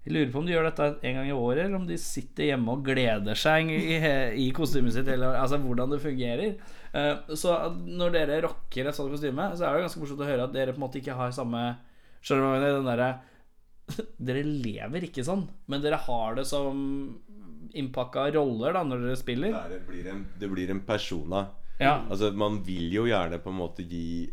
[0.00, 2.48] jeg lurer på om de gjør dette en gang i året, eller om de sitter
[2.48, 3.98] hjemme og gleder seg i,
[4.40, 5.10] i kostymet sitt.
[5.12, 6.54] Eller, altså hvordan det fungerer.
[6.94, 10.46] Uh, så når dere rocker et sånt kostyme, så er det ganske morsomt å høre
[10.48, 11.76] at dere på en måte ikke har samme
[12.24, 12.64] Skjønner du?
[12.80, 13.10] Den derre
[14.30, 16.80] Dere lever ikke sånn, men dere har det som
[17.76, 19.54] innpakka roller da når dere spiller.
[19.54, 21.46] er, det, blir en, det blir en persona.
[21.80, 22.00] Ja.
[22.10, 24.26] Altså Man vil jo gjerne på en måte gi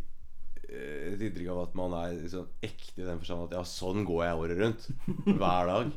[0.68, 4.04] eh, et inntrykk av at man er liksom ekte i den forstand at ja, sånn
[4.08, 4.90] går jeg året rundt.
[5.40, 5.96] Hver dag.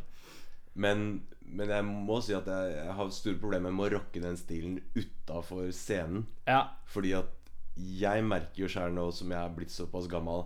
[0.80, 1.08] Men,
[1.42, 4.78] men jeg må si at jeg, jeg har store problemer med å rocke den stilen
[4.94, 6.26] utafor scenen.
[6.48, 6.64] ja.
[6.90, 7.36] Fordi at
[7.80, 10.42] jeg merker jo sjøl nå som jeg er blitt såpass gammel,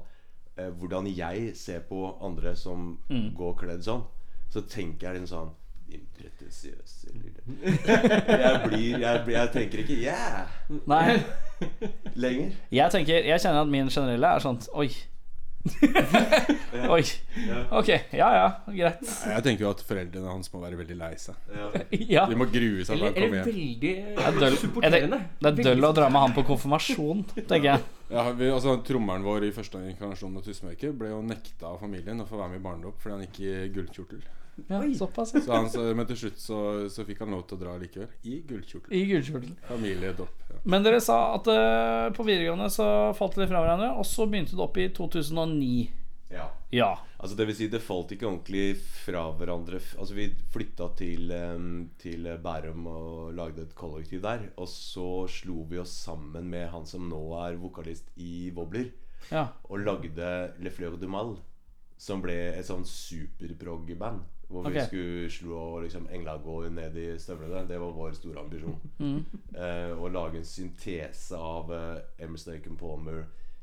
[0.57, 4.05] eh, hvordan jeg ser på andre som går kledd sånn.
[4.51, 5.53] Så tenker jeg litt sånn
[5.95, 7.43] lille
[7.85, 10.47] jeg, blir, jeg, jeg tenker ikke 'yeah'
[10.91, 11.19] Nei,
[12.25, 12.55] lenger.
[12.73, 14.89] jeg tenker Jeg kjenner at min generelle er sånn Oi.
[16.95, 17.03] Oi.
[17.73, 19.01] Ok, ja ja, greit.
[19.01, 21.39] Jeg tenker jo at foreldrene hans må være veldig lei seg.
[22.11, 22.27] Ja.
[22.29, 23.79] De må grue seg til Eller, han kommer eller hjem.
[24.21, 25.21] veldig er supporterende.
[25.41, 27.87] Det er døll å dra med han på konfirmasjon, tenker jeg.
[28.13, 32.21] Ja, vi, altså Trommeren vår i første inkarnasjon av Tussmørket ble jo nekta av familien
[32.21, 34.25] å få være med i barnedåp fordi han gikk i gullkjortel.
[34.69, 35.33] Ja, såpass.
[35.45, 36.59] Så han, så, men til slutt så,
[36.93, 38.11] så fikk han lov til å dra likevel.
[38.23, 38.95] I gullkjortel.
[38.95, 39.57] I gullkjortel.
[39.67, 40.45] Familiedåp.
[40.53, 40.61] Ja.
[40.71, 42.87] Men dere sa at uh, på videregående så
[43.19, 46.04] falt dere fra hverandre, og så begynte det opp i 2009.
[46.33, 46.49] Ja.
[46.71, 46.91] Ja.
[47.19, 49.79] Altså det vil si, det falt ikke ordentlig fra hverandre.
[50.01, 51.33] Altså Vi flytta til,
[52.01, 54.49] til Bærum og lagde et kollektiv der.
[54.57, 58.91] Og så slo vi oss sammen med han som nå er vokalist i Wobbler.
[59.31, 59.47] ja.
[59.71, 61.37] Og lagde Le Fleur du Mal,
[61.97, 64.25] som ble et sånn superprog-band.
[64.49, 67.65] Hvor vi skulle slå liksom engla gå ned i støvlene.
[67.67, 68.81] Det var vår store ambisjon.
[69.55, 73.21] Eh, å lage en syntese av eh, Emerson Aiken Palmer,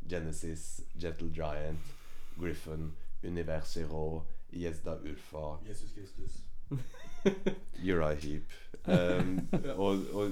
[0.07, 1.89] Genesis, Gentle Giant,
[2.41, 2.91] Griffin,
[3.23, 6.41] Univers Zero, Jezda Urfa Jesus Kristus.
[7.83, 8.43] Uriah Heap.
[8.85, 9.35] Um,
[9.75, 10.31] og, og,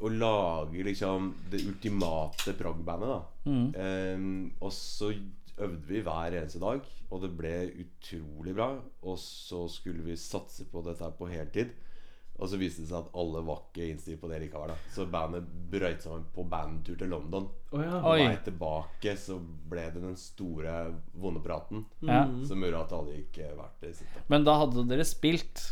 [0.00, 3.20] og lage liksom det ultimate prog-bandet, da.
[4.14, 5.14] Um, og så
[5.56, 6.80] øvde vi hver eneste dag,
[7.10, 7.54] og det ble
[7.84, 8.70] utrolig bra.
[9.02, 11.72] Og så skulle vi satse på dette på heltid.
[12.36, 14.68] Og så viste det seg at alle var ikke innstilt på det likevel.
[14.74, 17.46] da Så bandet brøyt sammen på bandtur til London.
[17.72, 17.96] Oh, ja.
[18.04, 20.74] På vei tilbake så ble det den store
[21.16, 22.26] vonde praten ja.
[22.44, 24.12] som gjorde at alle gikk eh, hvert til sitt.
[24.14, 24.26] da.
[24.34, 25.64] Men da hadde dere spilt.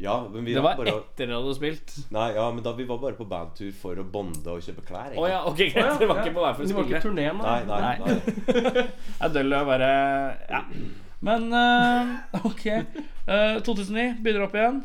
[0.00, 1.96] Ja, men vi Det var bare etter dere hadde spilt.
[2.14, 5.12] Nei, ja, men da vi var bare på bandtur for å bonde og kjøpe klær.
[5.18, 5.98] Oh, ja, ok, greit.
[6.00, 7.02] Dere var ikke på vei for Det å var ikke spille.
[7.10, 7.50] turneen, da?
[7.50, 8.70] Nei, nei, Nei.
[8.78, 8.86] nei.
[9.26, 9.90] jeg døller bare
[10.54, 10.62] Ja.
[11.26, 12.14] Men uh,
[12.48, 12.64] ok.
[13.28, 14.80] Uh, 2009 begynner opp igjen.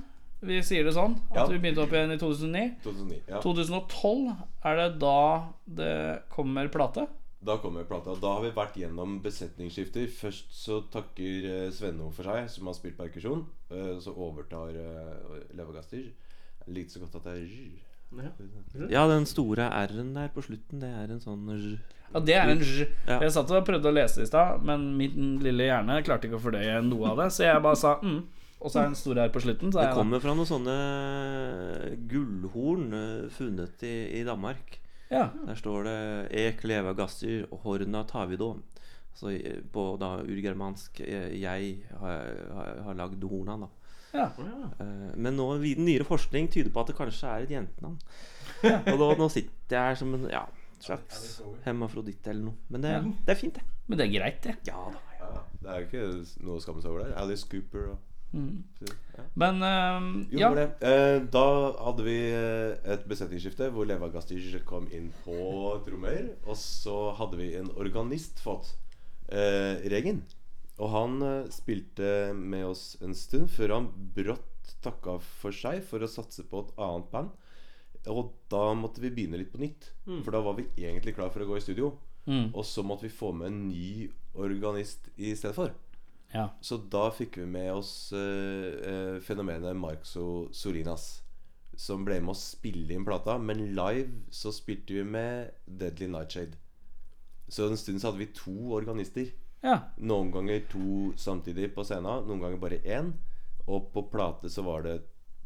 [0.46, 1.16] Vi sier det sånn.
[1.32, 1.46] At Ja.
[1.48, 2.76] vi begynte opp igjen i 2009.
[2.84, 3.22] 2009.
[3.28, 3.42] Ja.
[3.42, 7.08] 2012 er det da det kommer plate.
[7.46, 8.16] Da kommer plata.
[8.16, 10.08] Da har vi vært gjennom besetningsskifter.
[10.10, 13.46] Først så takker eh, Svenno for seg, som har spilt perkusjon.
[13.70, 16.12] Eh, så overtar uh, Levagastir.
[16.66, 17.84] Jeg likte så godt at det er r.
[18.90, 21.46] Ja, den store R-en der på slutten, det er en sånn.
[22.14, 22.86] Ja, det er en j.
[23.08, 23.20] Ja.
[23.24, 26.40] Jeg satt og prøvde å lese det i stad, men min lille hjerne klarte ikke
[26.40, 28.20] å fordøye noe av det, så jeg bare sa mm.
[28.66, 29.70] Og så er det en stor her på slutten.
[29.72, 30.76] Så er Det kommer fra noen sånne
[32.10, 34.80] gullhorn eh, funnet i, i Danmark.
[35.12, 35.28] ja.
[35.46, 35.98] Der står det
[36.34, 38.62] 'Ek leva gassir horna tavido'.
[39.16, 39.32] Så
[39.72, 43.68] på da urgermansk eh, 'jeg har, har, har lagd horna', da.
[44.14, 44.26] Ja.
[44.80, 48.00] Eh, Men nå nyere forskning tyder på at det kanskje er et jentenavn.
[48.92, 50.46] Og da, nå sitter jeg her som en ja,
[50.80, 52.56] slags hemafroditt eller noe.
[52.70, 53.02] Men det, Ja.
[53.02, 53.64] det er fint, det.
[53.88, 54.56] Men det er greit, det.
[54.68, 55.00] Ja da.
[55.20, 57.16] Ja, det er jo ikke noe å skamme seg over der.
[57.22, 57.98] Alice Cooper og
[59.16, 59.26] ja.
[59.40, 60.50] Men øhm, Jo, ja.
[60.56, 60.66] det.
[60.84, 61.46] Eh, da
[61.88, 65.38] hadde vi eh, et besetningsskifte hvor Leva Gastige kom inn på
[65.88, 66.34] trommer.
[66.46, 68.74] Og så hadde vi en organist fått,
[69.30, 70.24] eh, Regen.
[70.80, 76.04] Og han eh, spilte med oss en stund før han brått takka for seg for
[76.04, 77.32] å satse på et annet band.
[78.12, 79.90] Og da måtte vi begynne litt på nytt.
[80.26, 81.96] For da var vi egentlig klar for å gå i studio.
[82.26, 82.52] Mm.
[82.54, 85.74] Og så måtte vi få med en ny organist i stedet for.
[86.36, 86.50] Ja.
[86.60, 91.22] Så da fikk vi med oss eh, eh, fenomenet Marxo Sorinas.
[91.76, 93.38] Som ble med å spille inn plata.
[93.40, 96.60] Men live så spilte vi med Deadly Nightshade.
[97.52, 99.32] Så en stund så hadde vi to organister.
[99.64, 99.80] ja.
[99.98, 102.28] Noen ganger to samtidig på scenen.
[102.28, 103.12] Noen ganger bare én.
[103.66, 105.00] Og på plate så var det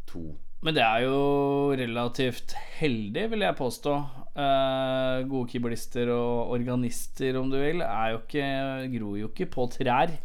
[0.10, 0.32] to.
[0.60, 1.20] Men det er jo
[1.80, 3.94] relativt heldig, vil jeg påstå.
[4.44, 8.50] Eh, gode keyboardister og organister, om du vil, er jo ikke,
[8.98, 10.18] gror jo ikke på trær.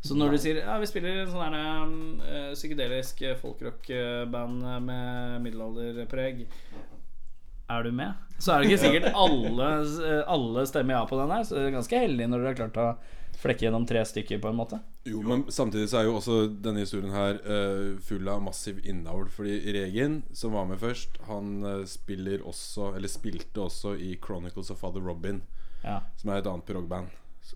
[0.00, 1.90] Så når du sier ja, vi spiller en sånn her,
[2.24, 6.46] eh, psykedelisk folkrock-band med middelalderpreg
[7.70, 8.14] Er du med?
[8.40, 9.66] Så er det ikke sikkert alle,
[10.26, 11.44] alle stemmer ja på den her.
[11.44, 12.86] Så det er ganske heldig når du har klart å
[13.40, 14.80] flekke gjennom tre stykker, på en måte.
[15.08, 19.30] Jo, men samtidig så er jo også denne historien her uh, full av massiv innavl.
[19.32, 24.72] Fordi Regen, som var med først, han eh, spiller også Eller spilte også i Chronicles
[24.72, 25.42] of Father Robin,
[25.84, 26.00] Ja.
[26.20, 27.08] som er et annet prog-band.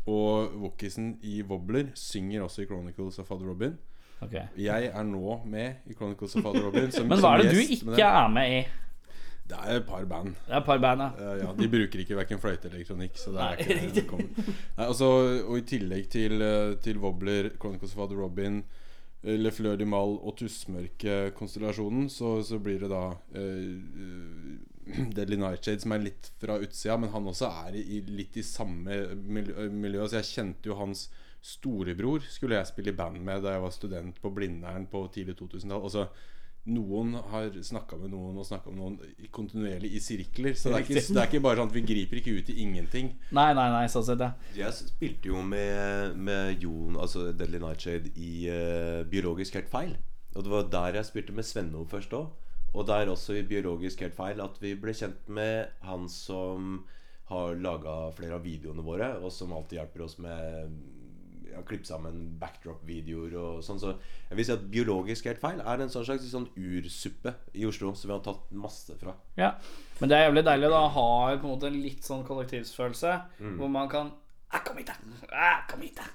[0.06, 3.76] Og Wokisen i Wobbler synger også i Chronicles of Father Robin.
[4.24, 4.46] Okay.
[4.56, 6.90] Jeg er nå med i Chronicles of Father Robin.
[6.92, 8.64] Som, Men hva er det du gjest, ikke er med i?
[9.44, 10.30] Det er et par band.
[10.46, 11.08] Det er et par band, ja.
[11.20, 13.18] Uh, ja, De bruker ikke verken fløyte eller elektronikk.
[13.20, 14.46] Så det er Nei, ikke det kommer.
[14.78, 15.10] Nei, altså,
[15.44, 18.62] og I tillegg til, eh, til Wobbler, Chronicles of Father Robin,
[19.22, 23.02] eh, Le Fleur du Mal og Tussmørke-konstellasjonen, så, så blir det da
[23.36, 24.56] eh,
[25.16, 29.00] Deadly Nightshade, som er litt fra utsida, men han også er i, litt i samme
[29.14, 30.04] miljø, miljø.
[30.08, 31.08] Så jeg kjente jo hans
[31.44, 35.36] storebror skulle jeg spille i band med da jeg var student på Blindern på tidlig
[35.40, 35.82] 2000-tall.
[35.84, 36.06] Altså,
[36.64, 40.56] noen har snakka med noen og snakka med noen kontinuerlig i sirkler.
[40.56, 42.56] Så det er, ikke, det er ikke bare sånn at vi griper ikke ut i
[42.64, 43.10] ingenting.
[43.36, 44.32] Nei, nei, nei, sånn sett, ja.
[44.56, 49.92] Jeg spilte jo med, med Jon, altså Deadly Nightshade, i uh, Biologisk helt feil.
[50.34, 52.32] Og det var der jeg spilte med Svenno først òg.
[52.74, 56.82] Og det er også i Biologisk helt feil at vi ble kjent med han som
[57.30, 60.74] har laga flere av videoene våre, og som alltid hjelper oss med
[61.54, 63.80] ja, klippe sammen backdrop-videoer og sånn.
[63.80, 63.94] Så
[64.28, 67.94] jeg vil si at Biologisk helt feil er en sånn slags sånn ursuppe i Oslo
[67.94, 69.14] som vi har tatt masse fra.
[69.38, 69.54] Ja,
[70.00, 73.16] men det er jævlig deilig da å ha på en måte en litt sånn kollektivsfølelse
[73.58, 74.12] hvor man kan
[74.50, 74.94] ah, Kom hit, da!
[75.30, 76.06] Ah, kom hit, da!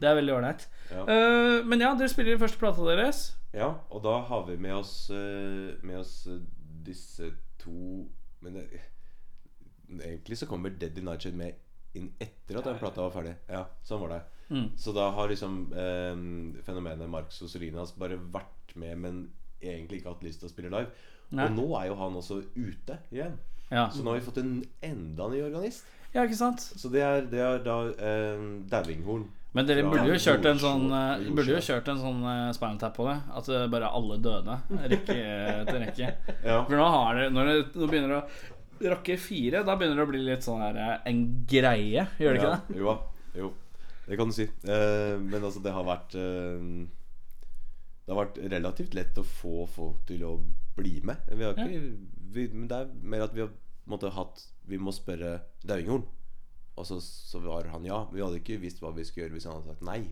[0.00, 0.66] Det er veldig ålreit.
[0.90, 1.04] Ja.
[1.08, 3.22] Uh, men ja, dere spiller den første plata deres.
[3.56, 6.42] Ja, og da har vi med oss, eh, med oss eh,
[6.86, 8.04] disse to
[8.44, 8.66] Men det,
[9.96, 11.62] egentlig så kommer Deadly Nightshade med
[11.96, 13.32] inn etter at den plata var ferdig.
[13.48, 14.22] Ja, sånn var det.
[14.50, 14.66] Mm.
[14.78, 16.18] Så da har liksom eh,
[16.66, 19.22] fenomenet Marx og Solinas bare vært med, men
[19.62, 20.92] egentlig ikke hatt lyst til å spille live.
[21.32, 21.48] Nei.
[21.48, 23.38] Og nå er jo han også ute igjen.
[23.70, 23.88] Ja.
[23.90, 25.88] Så nå har vi fått en enda ny organist.
[26.12, 26.62] ja, ikke sant?
[26.62, 29.26] Så det er, det er da eh, Dauinghorn.
[29.54, 32.80] Men dere burde jo kjørt en sånn eh, Burde jo kjørt en sånn uh, spinal
[32.80, 33.14] tap på det.
[33.38, 34.58] At det bare alle døde.
[34.92, 35.16] Rekke
[35.70, 36.10] til rekke.
[36.48, 36.60] Ja.
[36.66, 40.04] For nå har det Når det nå begynner det å rakke fire, da begynner det
[40.04, 42.06] å bli litt sånn her eh, en greie.
[42.20, 42.80] Gjør det ikke det?
[42.80, 42.96] Jo.
[43.36, 43.52] Jo.
[44.06, 44.46] Det kan du si.
[44.46, 46.66] Eh, men altså, det har vært eh,
[48.04, 50.36] Det har vært relativt lett å få folk til å
[50.76, 51.24] bli med.
[51.32, 51.80] Vi har ikke
[52.36, 53.54] vi, Men det er mer at vi har
[53.86, 56.04] på hatt Vi må spørre Dauinghorn.
[56.76, 58.02] Og så, svarer var han ja.
[58.12, 60.02] Vi hadde ikke visst hva vi skulle gjøre hvis han hadde sagt nei.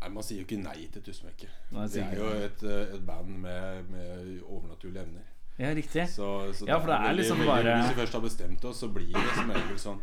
[0.00, 1.48] Nei, Man sier jo ikke nei til Tussmekke.
[1.70, 5.26] Det er jo et, eh, et band med, med overnaturlige evner.
[5.60, 6.06] Ja, riktig.
[6.08, 6.26] Så,
[6.56, 8.80] så Ja, for det er veldig- liksom veldig- bare- Hvis vi først har bestemt oss,
[8.80, 10.00] så blir det som regel sånn.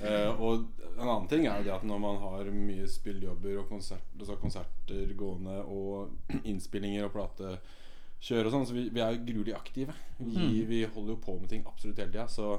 [0.00, 0.66] Uh, og
[0.98, 4.36] en annen ting er jo det at når man har mye spilljobber og konsert, altså
[4.40, 6.10] konserter gående og
[6.44, 9.94] innspillinger og platekjør og sånn, så vi, vi er jo gruelig aktive.
[10.18, 10.66] Vi, Mm.
[10.68, 12.26] vi holder jo på med ting absolutt hele tida.
[12.26, 12.58] Så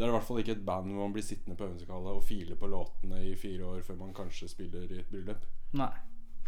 [0.00, 2.22] Det er i hvert fall ikke et band hvor man blir sittende på øvingslokalet og
[2.24, 5.42] file på låtene i fire år før man kanskje spiller i et bryllup.
[5.76, 5.90] Nei.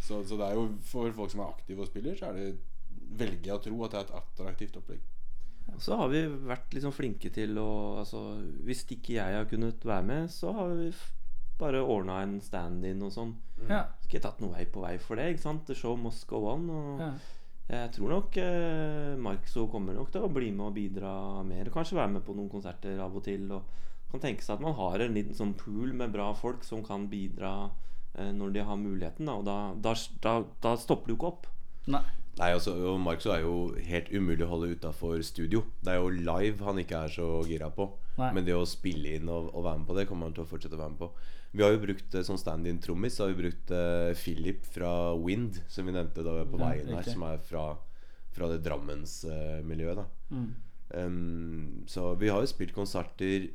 [0.01, 2.47] Så, så det er jo for folk som er aktive og spiller, så er det
[3.21, 5.03] velger jeg å tro at det er et attraktivt opplegg.
[5.79, 7.69] Så har vi vært liksom flinke til å
[8.01, 8.23] altså,
[8.67, 11.13] Hvis ikke jeg har kunnet være med, så har vi f-
[11.61, 13.37] bare ordna en stand-in og sånn.
[13.69, 13.85] Ja.
[14.03, 15.63] Skal jeg tatt noe vei på vei for det, ikke sant?
[15.69, 16.65] The show must go on.
[16.73, 17.13] Og Ja.
[17.71, 21.13] Jeg tror nok eh, Markso kommer nok til å bli med og bidra
[21.47, 21.71] mer.
[21.73, 23.47] Kanskje være med på noen konserter av og til.
[23.55, 26.83] Og kan tenke seg at man har en liten sånn pool med bra folk som
[26.85, 27.71] kan bidra
[28.19, 29.29] eh, når de har muligheten.
[29.29, 29.95] Da, og da, da,
[30.25, 30.35] da,
[30.65, 31.49] da stopper det jo ikke opp.
[31.93, 32.05] Nei.
[32.33, 35.67] Nei, altså, og Markso er jo helt umulig å holde utafor studio.
[35.85, 37.91] Det er jo live han ikke er så gira på.
[38.17, 38.31] Nei.
[38.37, 40.49] Men det å spille inn og, og være med på det, kommer han til å
[40.49, 41.11] fortsette å være med på.
[41.53, 45.59] Vi har jo brukt eh, som stand-in-trommis Så har vi brukt uh, Philip fra Wind,
[45.69, 47.65] som vi nevnte da vi var på veien her, som er fra,
[48.33, 49.99] fra det Drammens-miljøet.
[49.99, 50.55] Uh, Mm.
[50.97, 53.51] um, Så vi har jo spilt konserter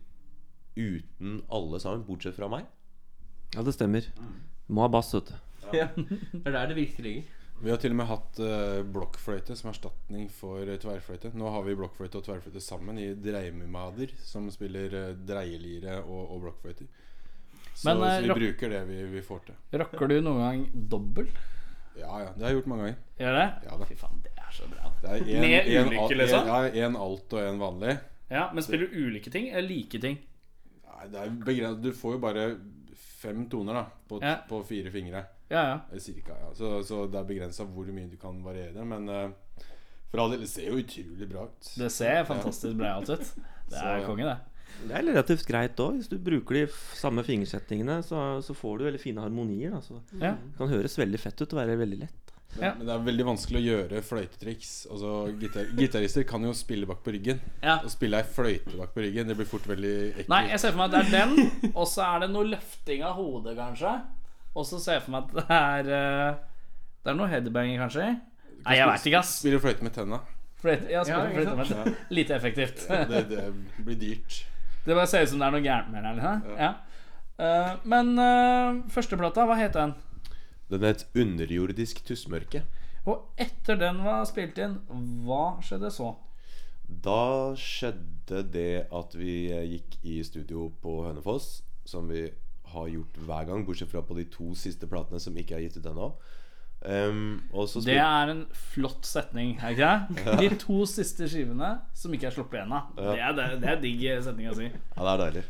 [0.78, 2.68] uten alle sammen, bortsett fra meg.
[3.56, 4.06] Ja, det stemmer.
[4.70, 5.36] Må ha bass, vet du.
[5.76, 5.90] Ja.
[5.98, 7.34] Det er der det virkelig ligger.
[7.58, 11.32] Vi har til og med hatt uh, blokkfløyte som erstatning for eh, tverrfløyte.
[11.34, 16.44] Nå har vi blokkfløyte og tverrfløyte sammen i Dreimumader, som spiller uh, dreielire og, og
[16.46, 16.86] blokkfløyter.
[17.78, 19.56] Så, Men, eh, så vi rock- bruker det vi, vi får til.
[19.78, 21.28] Rocker du noen gang dobbel?
[21.98, 22.32] Ja, ja.
[22.34, 22.98] Det har jeg gjort mange ganger.
[23.22, 23.46] Gjør det?
[23.68, 23.86] Ja da.
[23.90, 24.90] Fy faen, det er så bra.
[25.02, 26.48] Det er en, Med en, ulike, liksom?
[26.50, 26.58] Ja,
[26.88, 27.98] en alt og en vanlig.
[28.30, 30.18] Ja, Men spiller du ulike ting eller like ting?
[30.88, 31.84] Nei, det er begrenset.
[31.86, 32.48] Du får jo bare
[33.22, 34.36] fem toner da på, Ja.
[34.50, 35.24] på fire fingre.
[35.50, 35.80] Ja, ja.
[35.94, 36.50] Eh, Cirka, ja.
[36.58, 38.84] Så, så det er begrensa hvor mye du kan variere.
[38.86, 39.30] Men uh,
[40.12, 41.72] for all del, det ser jo utrolig bra ut.
[41.78, 43.08] Det ser fantastisk bra ut.
[43.08, 44.38] Det er Så- konge, det.
[44.88, 45.98] Det er relativt greit òg.
[46.00, 49.72] Hvis du bruker de samme fingersettingene, så, så får du veldig fine harmonier.
[49.74, 49.82] Da.
[49.82, 50.36] Så Ja.
[50.38, 52.24] det kan høres veldig fett ut og være veldig lett.
[52.56, 52.70] Men, Ja.
[52.78, 54.70] men det er veldig vanskelig å gjøre fløytetriks.
[54.92, 55.10] Altså,
[55.42, 57.42] gitar Gitarister kan jo spille bak på ryggen.
[57.62, 57.80] Ja.
[57.84, 60.30] Å spille ei fløyte bak på ryggen, det blir fort veldig ekkelt.
[60.30, 63.04] Nei, jeg ser for meg at det er den, og så er det noe løfting
[63.04, 63.92] av hodet, kanskje.
[64.56, 66.36] Og så ser jeg for meg at det er eh,
[67.04, 68.08] Det er noe headbanging, kanskje.
[68.66, 69.36] Nei, jeg veit ikke, ass.
[69.42, 70.22] Spiller fløyte med tenna.
[70.62, 71.96] Fløyte, ja, Ja, spiller ja, fløyte med tenna.
[72.10, 72.88] Lite effektivt.
[72.88, 73.44] Det, det
[73.86, 74.46] blir dyrt.
[74.88, 76.20] Det bare ser ut som det er noe gærent med den.
[76.20, 76.44] Liksom.
[76.56, 76.74] Ja.
[77.38, 79.94] Uh, men uh, førsteplata, hva het den?
[80.72, 82.64] Den het 'Underjordisk tussmørke'.
[83.08, 84.80] Og etter den var spilt inn,
[85.28, 86.14] hva skjedde så?
[86.88, 92.26] Da skjedde det at vi eh, gikk i studio på Hønefoss, som vi
[92.74, 95.80] har gjort hver gang, bortsett fra på de to siste platene som ikke er gitt
[95.80, 96.10] ut ennå.
[96.86, 97.42] Um,
[97.84, 100.40] Det er en flott setning, er ikke det?
[100.40, 102.82] De to siste skivene som ikke er sluppet ennå.
[102.96, 104.68] Det, er- det, det er digg setning å si.
[104.70, 105.44] Ja, det er deilig.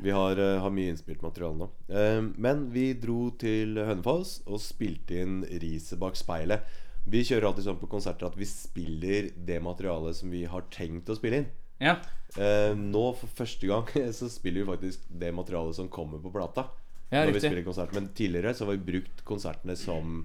[0.00, 1.66] Vi har, eh, har mye innspilt materiale nå.
[1.92, 6.62] Um, men vi dro til Hønefoss og spilte inn riset bak speilet.
[7.10, 11.08] Vi kjører alltid sånn på konserter at vi spiller det materialet som vi har tenkt
[11.12, 11.50] å spille inn.
[11.80, 11.98] Ja,
[12.38, 16.68] Eh, nå for første gang så spiller vi faktisk det materialet som kommer på plata.
[17.10, 20.20] ja når vi spiller konsert Men tidligere så har vi brukt konsertene som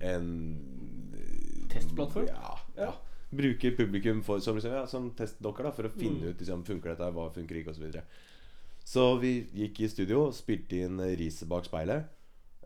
[0.00, 0.30] en
[1.74, 2.26] Testplattform?
[2.30, 2.92] Ja, ja.
[3.30, 7.10] Bruker publikum for, som, ja, som testdokker da for å finne ut liksom, funker dette,
[7.16, 7.80] hva funker ikke, osv.
[7.80, 8.04] Så, videre.
[8.86, 12.06] så vi gikk i studio spilte inn eh, riset bak speilet.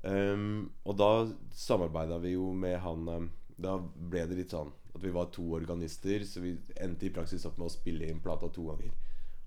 [0.02, 1.10] Um, og da
[1.56, 3.24] samarbeida vi jo med han um,
[3.58, 7.46] Da ble det litt sånn at vi var to organister, så vi endte i praksis
[7.48, 8.92] opp med å spille inn plata to ganger.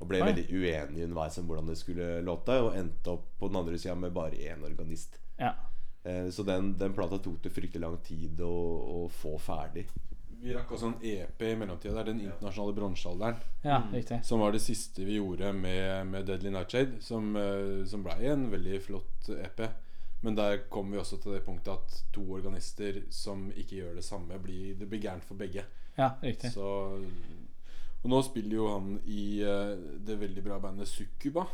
[0.01, 0.27] Og ble Oi.
[0.31, 3.95] veldig uenige underveis om hvordan det skulle låte, og endte opp på den andre sida
[3.99, 5.19] med bare én organist.
[5.39, 5.53] Ja.
[6.03, 8.55] Eh, så den, den plata tok det fryktelig lang tid å,
[9.01, 9.87] å få ferdig.
[10.41, 11.93] Vi rakk også en EP i mellomtida.
[11.93, 13.43] Det er Den internasjonale bronsealderen.
[13.61, 14.21] ja.
[14.25, 16.97] Som var det siste vi gjorde med, med Deadly Nightshade.
[17.05, 19.61] Som, uh, som blei en veldig flott EP.
[20.25, 24.05] Men der kom vi også til det punktet at to organister som ikke gjør det
[24.05, 25.65] samme, blir, det blir gærent for begge.
[25.97, 26.53] Ja, riktig.
[26.53, 26.67] Så
[28.01, 31.45] Og nå spiller jo han i eh, det veldig bra bandet Sukuba.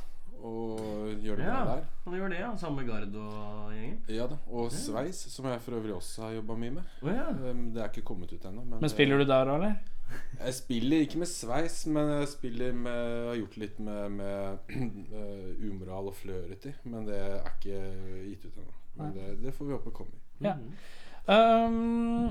[0.45, 0.79] Og
[1.23, 1.83] gjør det bra der.
[2.05, 2.55] han gjør det, ja.
[2.57, 3.99] Sammen med Gard og gjengen.
[4.09, 6.95] Ja da, Og Sveis, som jeg for øvrig også har jobba mye med.
[7.01, 7.29] Oh, ja.
[7.51, 8.63] Um, Det er ikke kommet ut ennå.
[8.63, 9.77] Men spiller du der òg, eller?
[10.39, 14.57] Jeg spiller ikke med sveis, men jeg spiller med har gjort litt med, med
[15.19, 16.71] eh, umoral og fløreti.
[16.83, 17.79] Men det er ikke
[18.29, 18.75] gitt ut ennå.
[18.97, 20.13] Men det, det får vi håpe kommer.
[20.41, 20.53] Ja.
[21.27, 22.29] Um,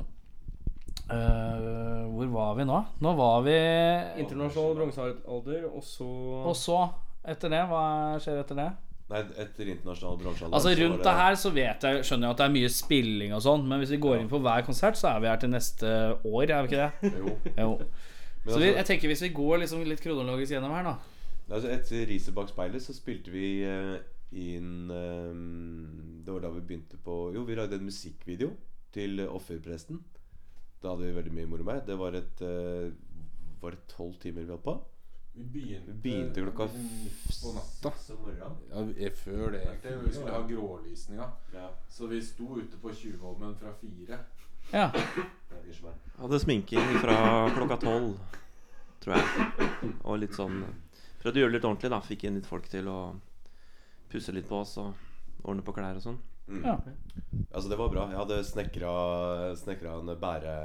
[1.10, 2.78] uh, hvor var vi nå?
[3.04, 3.56] Nå var vi
[4.22, 6.06] Internasjonal bronsealder, og så
[6.40, 6.78] Og så,
[7.32, 7.84] etter det, hva
[8.22, 8.68] skjer etter det?
[9.06, 12.46] Nei, etter internasjonal bransjealder Altså Rundt det her så vet jeg, skjønner jeg at det
[12.48, 15.20] er mye spilling og sånn, men hvis vi går inn på hver konsert, så er
[15.22, 15.92] vi her til neste
[16.26, 17.12] år, er vi ikke det?
[17.20, 17.36] Jo.
[17.54, 17.70] Jo.
[18.46, 20.96] Så vi, altså- jeg tenker hvis vi går liksom litt kronologisk gjennom her, da.
[21.46, 23.94] Altså Etter Riset bak speilet så spilte vi eh,
[24.34, 25.30] inn eh,
[26.26, 28.50] Det var da vi begynte på Jo, vi lagde en musikkvideo
[28.96, 30.00] til Offerpresten.
[30.82, 31.84] Da hadde vi veldig mye moro med.
[31.86, 32.90] Det var et eh,
[33.62, 34.74] Var det tolv timer vi holdt på?
[35.36, 37.92] Vi begynte, Vi begynte klokka midt på natta.
[38.70, 39.92] Ja, eh, før det, egentlig.
[40.06, 41.30] Vi skulle ha grålysninga.
[41.54, 41.70] Ja.
[41.88, 44.18] Så vi sto ute på Tjuvholmen fra fire.
[44.72, 44.92] Ja.
[46.16, 48.16] Hadde sminking fra klokka tolv,
[49.04, 49.50] tror jeg.
[50.04, 50.64] Og litt sånn
[51.20, 52.00] Prøvde å gjøre det litt ordentlig, da.
[52.06, 52.98] Fikk inn litt folk til å
[54.12, 54.94] pusse litt på oss og
[55.42, 56.18] ordne på klær og sånn.
[56.48, 56.76] Ja.
[57.50, 58.06] Altså, det var bra.
[58.10, 60.56] Jeg hadde snekra, en bære,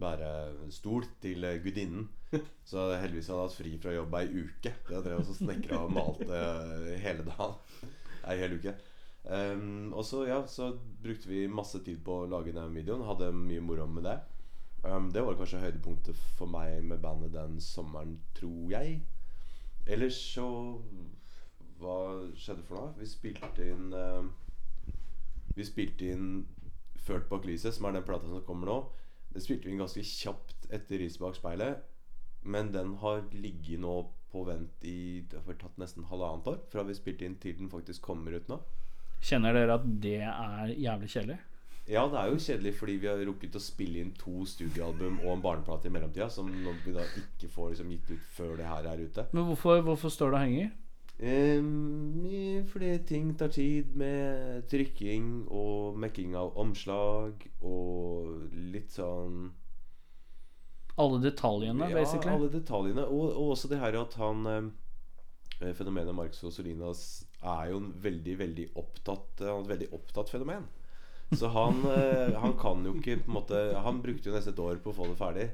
[0.00, 2.08] bærestol til gudinnen.
[2.70, 4.72] Så heldigvis hadde jeg hatt fri fra jobb ei uke.
[4.90, 7.56] Jeg drev også snekra og malte eh, hele dagen.
[8.24, 8.74] Ei hel uke.
[9.24, 13.06] Um, og så, ja, så brukte vi masse tid på å lage den videoen.
[13.08, 14.18] Hadde mye moro med det.
[14.84, 18.98] Um, det var kanskje høydepunktet for meg med bandet den sommeren, tror jeg.
[19.86, 20.48] Ellers så
[21.80, 21.96] Hva
[22.38, 22.92] skjedde for noe?
[22.96, 24.28] Vi spilte inn ehm,
[25.54, 26.28] Vi spilte inn
[27.04, 28.76] Ført bak lyset, som er den plata som kommer nå.
[29.34, 31.82] Det spilte vi inn ganske kjapt etter Riset bak speilet.
[32.48, 33.98] Men den har ligget nå
[34.32, 37.68] på vent i Det har tatt nesten halvannet år fra vi spilte inn til den
[37.72, 38.56] faktisk kommer ut nå.
[39.24, 41.36] Kjenner dere at det er jævlig kjedelig?
[41.84, 45.30] Ja, det er jo kjedelig fordi vi har rukket å spille inn to studioalbum og
[45.34, 48.88] en barneplate i mellomtida, som vi da ikke får liksom gitt ut før det her
[48.88, 49.26] er ute.
[49.36, 50.70] Men hvorfor, hvorfor står det og henger?
[51.14, 59.52] Um, fordi ting tar tid med trykking og mekking av omslag og litt sånn
[60.98, 62.34] Alle detaljene, Ja, basically?
[62.34, 63.06] alle detaljene.
[63.06, 68.36] Og, og også det her at han eh, Fenomenet og Solinas er jo en veldig,
[68.42, 70.66] veldig opptatt Han er et veldig opptatt fenomen.
[71.34, 74.62] Så han, eh, han kan jo ikke på en måte Han brukte jo nesten et
[74.66, 75.48] år på å få det ferdig.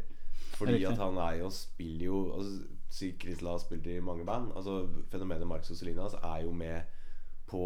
[0.57, 4.25] Fordi at han er jo spiller jo altså, Si Chris La har spilt i mange
[4.27, 4.51] band.
[4.59, 4.81] Altså
[5.13, 6.83] Fenomenet og Solinas er jo med
[7.51, 7.61] på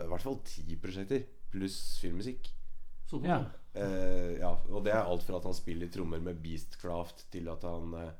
[0.00, 1.22] i hvert fall ti prosjekter
[1.52, 2.48] pluss filmmusikk.
[3.26, 3.38] Ja.
[3.74, 7.62] Eh, ja, og det er alt fra at han spiller trommer med Beastcraft, til at
[7.66, 8.10] han eh,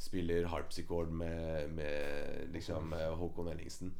[0.00, 3.94] spiller harpsichord med, med liksom eh, Håkon Ellingsen.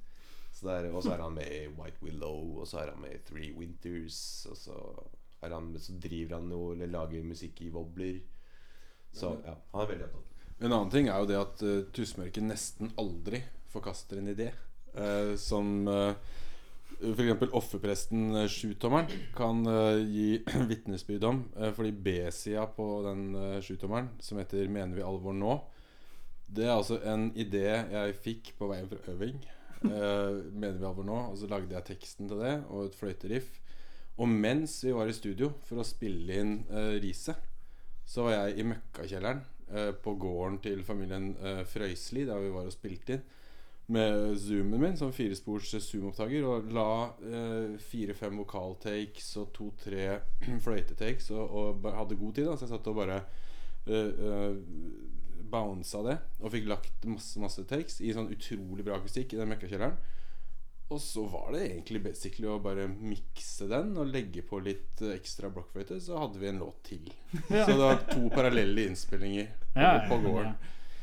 [0.52, 3.00] Så det er- Og så er han med i White Willow, og så er han
[3.00, 4.46] med i Three Winters.
[4.50, 4.74] Og så,
[5.42, 8.20] er han, så driver han jo eller lager musikk i Wobbler.
[9.12, 10.29] Så ja, han er veldig opptatt.
[10.60, 13.40] En annen ting er jo det at uh, Tusmørket nesten aldri
[13.72, 14.50] forkaster en idé.
[14.92, 16.12] Uh, som uh,
[17.00, 17.46] f.eks.
[17.56, 21.40] offerpresten uh, Sjutommeren kan uh, gi vitnesbyrd om.
[21.56, 25.56] Uh, fordi B-sida på den uh, sjutommeren, som heter 'Mener vi alvor nå',
[26.50, 29.38] det er altså en idé jeg fikk på veien fra øving.
[29.86, 33.60] Eh, 'Mener vi alvor nå', og så lagde jeg teksten til det, og et fløyteriff.
[34.18, 36.56] Og mens vi var i studio for å spille inn
[37.00, 37.38] riset,
[38.10, 39.59] så var jeg i møkkakjelleren eh,
[40.02, 43.28] på gården til familien eh, Frøysli, der vi var og spilte inn,
[43.90, 46.90] med zoomen min, som firespors zoomopptaker, og la
[47.26, 50.12] eh, fire-fem vokaltakes og to-tre
[50.64, 53.16] fløytetakes, og, og hadde god tid, da, så jeg satt og bare
[53.90, 54.54] uh,
[55.50, 59.50] bounsa det, og fikk lagt masse, masse takes i sånn utrolig bra akustikk i den
[59.50, 59.98] møkkakjelleren.
[60.90, 65.12] Og så var det egentlig basically å bare mikse den og legge på litt eh,
[65.14, 67.04] ekstra blokkfløyte, så hadde vi en låt til.
[67.46, 70.54] Så det var to parallelle innspillinger Ja, på gården.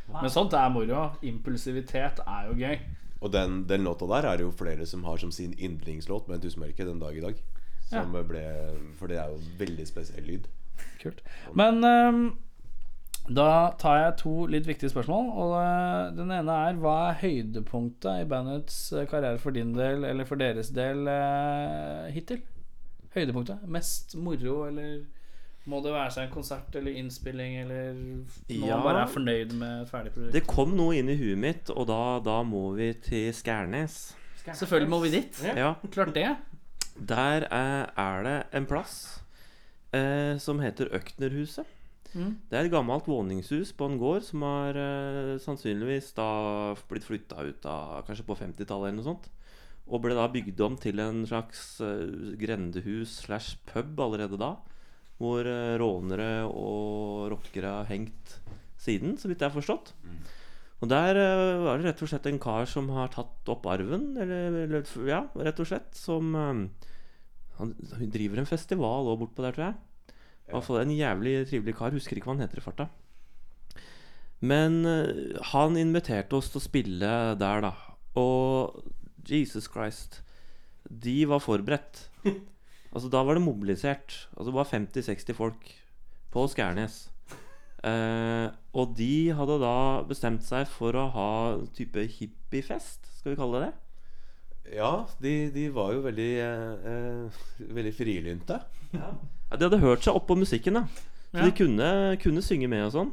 [0.08, 0.22] ja.
[0.22, 1.06] Men sånt er moro.
[1.28, 2.78] Impulsivitet er jo gøy.
[3.24, 6.44] Og den, den låta der er det jo flere som har som sin yndlingslåt med
[6.44, 7.40] Tusenmørket den dag i dag.
[7.88, 8.44] Som ble
[9.00, 10.48] For det er jo veldig spesiell lyd.
[11.02, 11.24] Kult.
[11.58, 12.22] Men ehm,
[13.30, 15.26] da tar jeg to litt viktige spørsmål.
[15.36, 20.06] Og eh, Den ene er hva er høydepunktet i bandets eh, karriere for din del,
[20.08, 22.42] eller for deres del, eh, hittil?
[23.18, 23.66] Høydepunktet?
[23.68, 25.02] Mest moro, eller
[25.68, 28.78] må det være seg en konsert eller innspilling, eller noe Ja.
[28.78, 30.32] man bare er fornøyd med et ferdig produkt?
[30.38, 34.14] Det kom noe inn i huet mitt, og da, da må vi til Skærnes.
[34.48, 35.42] Selvfølgelig må vi dit.
[35.58, 36.30] Ja, Klart det.
[37.10, 39.20] Der er, er det en plass
[39.92, 41.68] eh, som heter Øknerhuset.
[42.18, 42.32] Mm.
[42.50, 46.30] Det er et gammelt våningshus på en gård som har eh, sannsynligvis da
[46.90, 49.30] blitt flytta ut av kanskje på 50-tallet eller noe sånt.
[49.88, 54.56] Og ble da bygd om til en slags eh, grendehus slash pub allerede da.
[55.22, 58.40] Hvor eh, rånere og rockere har hengt
[58.82, 59.94] siden, så vidt jeg har forstått.
[60.78, 64.12] Og der uh, var det rett og slett en kar som har tatt opp arven,
[64.14, 66.60] eller, eller ja, rett og slett, som han,
[67.58, 67.72] han
[68.14, 69.80] driver en festival òg bortpå der, tror jeg.
[70.48, 71.96] I hvert fall en jævlig trivelig kar.
[71.96, 72.88] Husker ikke hva han heter i farta.
[74.40, 77.74] Men eh, han inviterte oss til å spille der, da.
[78.20, 78.80] Og
[79.28, 80.22] Jesus Christ,
[80.88, 82.08] de var forberedt.
[82.98, 84.14] Altså, da var det mobilisert.
[84.32, 85.66] Altså, det var 50-60 folk
[86.34, 86.96] på Skærnes.
[87.86, 89.74] Eh, og de hadde da
[90.08, 94.78] bestemt seg for å ha en type hippiefest, skal vi kalle det det?
[94.80, 94.92] Ja,
[95.22, 97.44] de, de var jo veldig eh, eh,
[97.78, 98.58] Veldig frilynte.
[98.96, 99.14] Ja,
[99.56, 100.86] de hadde hørt seg opp på musikken, da.
[101.32, 101.46] Så Ja.
[101.46, 103.12] de kunne, kunne synge med og sånn.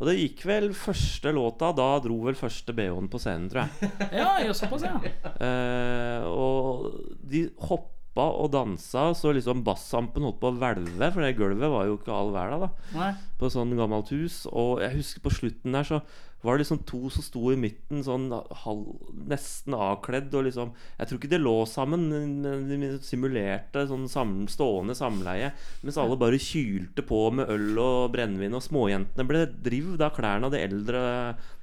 [0.00, 3.90] Og det gikk vel første låta, da dro vel første BH-en på scenen, tror jeg.
[4.20, 4.94] Ja, ja, såpass, ja.
[5.42, 7.94] Eh, og de hoppa
[8.38, 12.14] og dansa, så liksom bassampen holdt på å hvelve, for det gulvet var jo ikke
[12.14, 12.70] all verda, da.
[12.94, 13.10] Nei.
[13.38, 14.44] På sånn gammelt hus.
[14.50, 16.00] Og jeg husker på slutten der så
[16.42, 18.28] var det liksom to som sto i midten, sånn
[18.62, 18.84] halv,
[19.26, 20.32] nesten avkledd.
[20.38, 25.52] Og liksom Jeg tror ikke det lå sammen, men de simulerte sånn sam, stående samleie.
[25.82, 30.46] Mens alle bare kylte på med øl og brennevin, og småjentene ble drivd av klærne
[30.46, 31.02] av de eldre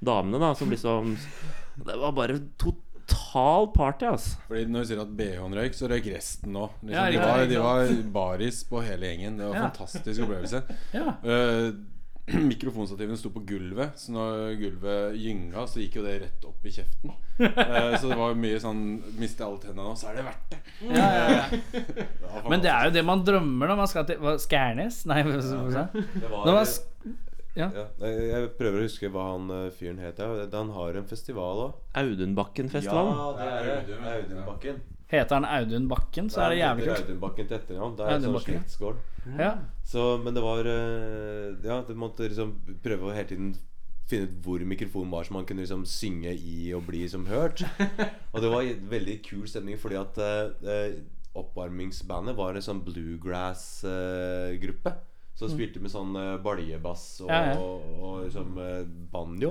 [0.03, 1.15] damene, da, som liksom
[1.85, 4.37] Det var bare total party, altså.
[4.47, 6.69] Fordi Når du sier at BH-en røyk, så røyk resten òg.
[6.83, 9.37] Liksom, Ja, de, ja, var, ikke de var baris på hele gjengen.
[9.37, 9.69] Det var en Ja.
[9.69, 10.63] fantastisk opplevelse.
[10.95, 11.13] Ja.
[12.51, 16.73] Mikrofonstativene sto på gulvet, så når gulvet gynga, så gikk jo det rett opp i
[16.73, 17.13] kjeften.
[17.37, 18.81] Eh, så det var mye sånn
[19.19, 20.59] Mister jeg alle tennene nå, så er det verdt det.
[20.87, 21.45] Ja, ja, ja.
[22.35, 25.03] Det Men det er jo det man drømmer når man skal til Skærnes?
[25.09, 25.93] Nei, hva sa man?
[26.15, 26.59] Det var, Når
[27.55, 27.69] ja.
[27.71, 30.19] ja, jeg prøver å huske hva han eh, fyren het.
[30.19, 31.77] Han har en festival òg.
[33.15, 34.17] Ja, det er.
[34.17, 34.81] Audunbakken.
[35.11, 36.99] Heter han Audun Bakken, så er det jævlig kult.
[37.05, 37.93] Audun Bakken til etternavn.
[37.97, 38.57] Det er en Audun sånn Bakken, ja.
[38.61, 38.97] slektsgård.
[39.39, 39.51] Ja.
[39.85, 42.49] Så, men det var eh, Ja, du måtte liksom
[42.83, 43.49] prøve å hele tiden
[44.09, 47.57] finne ut hvor mikrofonen var, så man kunne liksom synge i og bli liksom hørt.
[48.33, 50.49] Og det var en veldig kul stemning, fordi at uh,
[51.35, 54.91] oppvarmingsbandet var en sånn bluegrass-gruppe.
[55.35, 57.55] som spilte med sånn eh, baljebass og, Ja, ja.
[57.59, 59.49] og, og liksom eh, banjo.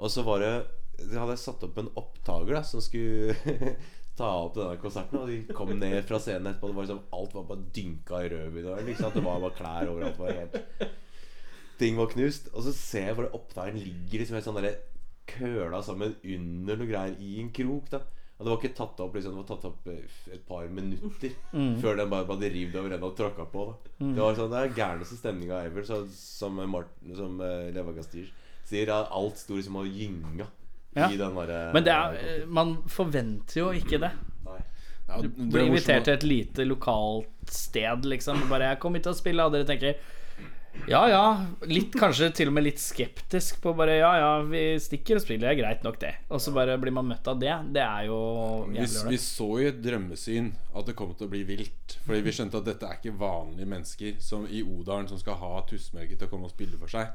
[0.00, 0.64] Og så var det
[1.10, 3.34] De hadde satt opp en opptaker da som skulle
[4.20, 5.22] ta opp denne konserten.
[5.22, 6.70] Og de kom ned fra scenen etterpå.
[6.70, 8.70] Det var liksom, alt var bare dynka i rødvin.
[8.90, 10.20] Liksom, det var bare klær overalt.
[10.20, 10.86] Var helt
[11.80, 12.50] Ting var knust.
[12.52, 14.80] Og så ser jeg bare opptakeren ligger liksom helt sånn der
[15.30, 17.88] køla sammen under noe greier i en krok.
[17.92, 20.68] da Og det var ikke tatt opp liksom, Det var tatt opp eh, et par
[20.68, 21.34] minutter
[21.80, 23.66] før den bare ble revet over ende og tråkka på.
[23.70, 25.86] da Det var sånn, det er gærneste stemninga ever.
[25.88, 28.28] Så, som Martin, som uh, Leva Gastir
[28.68, 30.46] sier, alt sto liksom og gynga
[30.96, 31.06] Ja.
[31.10, 34.10] i den derre Men det er, eh, man forventer jo ikke det.
[34.46, 34.56] Nei.
[35.08, 38.48] Ja, Du blir invitert til et lite lokalt sted, liksom.
[38.48, 39.94] Bare 'jeg kom hit og spille', og dere tenker
[40.88, 41.24] ja ja.
[41.68, 45.48] Litt, kanskje til og med litt skeptisk på bare ja ja, vi stikker og spiller,
[45.48, 46.14] det er greit nok, det.
[46.30, 47.52] Og så bare blir man møtt av det.
[47.74, 48.20] Det er jo
[48.70, 51.96] vi, vi så i et drømmesyn at det kom til å bli vilt.
[52.06, 55.52] Fordi vi skjønte at dette er ikke vanlige mennesker som i Odalen som skal ha
[55.68, 57.10] Tussmørket til å komme og spille for seg.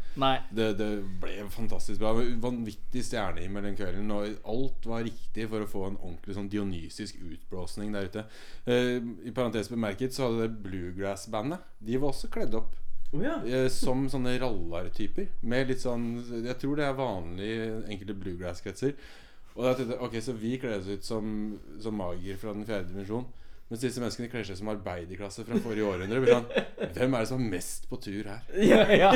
[0.51, 0.89] Det, det
[1.23, 2.13] ble fantastisk bra.
[2.43, 4.11] Vanvittig stjernehimmel den kvelden.
[4.15, 8.25] Og alt var riktig for å få en ordentlig sånn dionysisk utblåsning der ute.
[8.67, 12.73] Eh, I parentes bemerket så hadde det Bluegrass-bandet De var også kledd opp.
[13.13, 15.27] Eh, Som sånne rallartyper.
[15.47, 16.07] Med litt sånn
[16.43, 17.51] Jeg tror det er vanlig
[17.87, 18.95] enkelte bluegrass-kretser.
[19.55, 22.65] Og da tenkte jeg Ok, så vi kler oss ut som, som magier fra den
[22.67, 23.27] fjerde dimensjon.
[23.69, 26.21] Mens disse menneskene kler seg som arbeiderklasse fra forrige århundre.
[26.21, 28.43] Blir Sånn, hvem er det som er mest på tur her?
[28.71, 29.11] Ja, ja.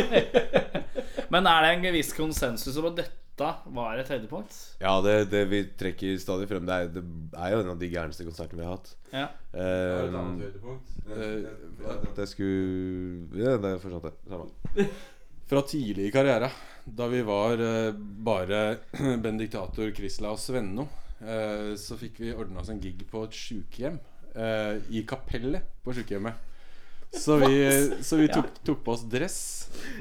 [1.29, 4.55] Men er det en viss konsensus om at dette var et høydepunkt?
[4.81, 7.03] Ja, det, det vi trekker stadig frem, det er, det
[7.37, 8.95] er jo en av de gærneste konsertene vi har hatt.
[9.13, 9.27] Ja.
[9.53, 11.45] det Eh, Eh,
[11.89, 14.13] at jeg skulle Ja, det forsvant det.
[14.29, 14.89] Samme.
[15.49, 16.51] Fra tidlig i karriere,
[16.85, 18.77] da vi var uh, bare
[19.23, 20.85] benediktator Krisla og Svenno,
[21.23, 23.97] eh, så fikk vi ordna oss en gig på et sjukehjem.
[24.39, 26.45] Eh, I kapellet på sykehjemmet.
[27.11, 27.55] Så vi,
[28.05, 29.39] så vi tok, tok på oss dress.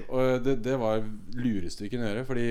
[0.09, 1.01] Og det, det var
[1.39, 2.27] lureste vi kunne gjøre.
[2.29, 2.49] Fordi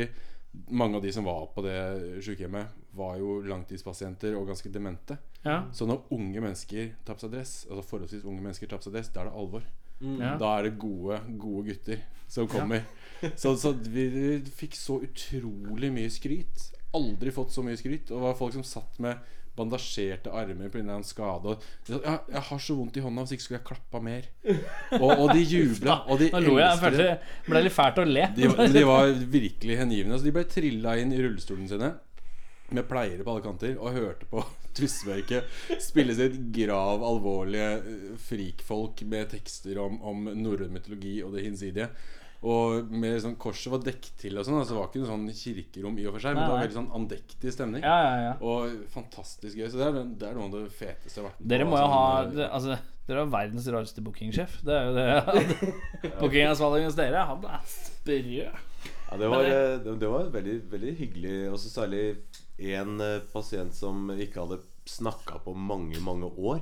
[0.73, 1.77] mange av de som var på det
[2.25, 5.19] sykehjemmet, var jo langtidspasienter og ganske demente.
[5.43, 5.59] Ja.
[5.75, 8.97] Så når unge mennesker tar på seg dress, altså forholdsvis unge mennesker tar på seg
[8.97, 9.67] dress, da er det alvor.
[10.01, 10.33] Ja.
[10.41, 12.83] Da er det gode, gode gutter som kommer.
[13.37, 14.25] Så, så vi, vi
[14.57, 16.67] fikk så utrolig mye skryt.
[16.97, 18.09] Aldri fått så mye skryt.
[18.09, 19.21] Og det var folk som satt med
[19.57, 20.83] bandasjerte armer pga.
[20.95, 21.57] en skade.
[21.89, 24.29] Ja, 'Jeg har så vondt i hånda, hvis ikke skulle jeg klappa mer'.
[25.01, 26.03] Og, og de jubla.
[26.07, 26.69] Og de Nå lo jeg.
[26.69, 27.19] Jeg følte det.
[27.49, 28.27] ble litt fælt å le.
[28.35, 29.07] De, var- de var
[29.37, 30.17] virkelig hengivne.
[30.19, 31.93] Så de ble trilla inn i rullestolene sine
[32.69, 34.41] med pleiere på alle kanter og hørte på
[34.77, 35.45] Tussverket
[35.81, 41.87] spille sitt grav alvorlige eh, frikfolk med tekster om, om norrøn mytologi og det hinsidige.
[42.45, 44.59] Og med sånn korset var dekket til og sånn.
[44.59, 46.59] Altså det var ikke noe sånn kirkerom i og for seg, men det var Nei,
[46.59, 46.67] nei.
[46.67, 47.81] veldig sånn andektig stemning.
[47.87, 48.35] Ja, ja, ja.
[48.45, 49.65] Og fantastisk gøy.
[49.73, 51.71] Så det er, det er noe av det feteste jeg har vært med Dere på,
[51.73, 52.77] må jo ha sånn, det, Altså,
[53.07, 54.57] dere er verdens rareste bookingsjef.
[54.67, 55.71] Det er jo det.
[56.21, 58.19] Bookingansvarlig hos dere, han er sprø.
[59.07, 61.35] Ja, det var, eh, det, det var veldig, veldig hyggelig.
[61.53, 62.03] Og så særlig
[62.77, 66.61] en eh, pasient som ikke hadde snakka på mange, mange år.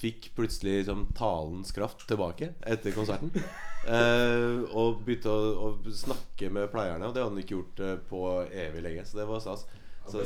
[0.00, 3.32] Fikk plutselig liksom, talens kraft tilbake etter konserten.
[3.80, 7.94] Eh, og begynte å, å snakke med pleierne, og det hadde han ikke gjort eh,
[8.10, 9.04] på evig lenge.
[9.08, 9.66] Så det var stas.
[10.10, 10.24] Så,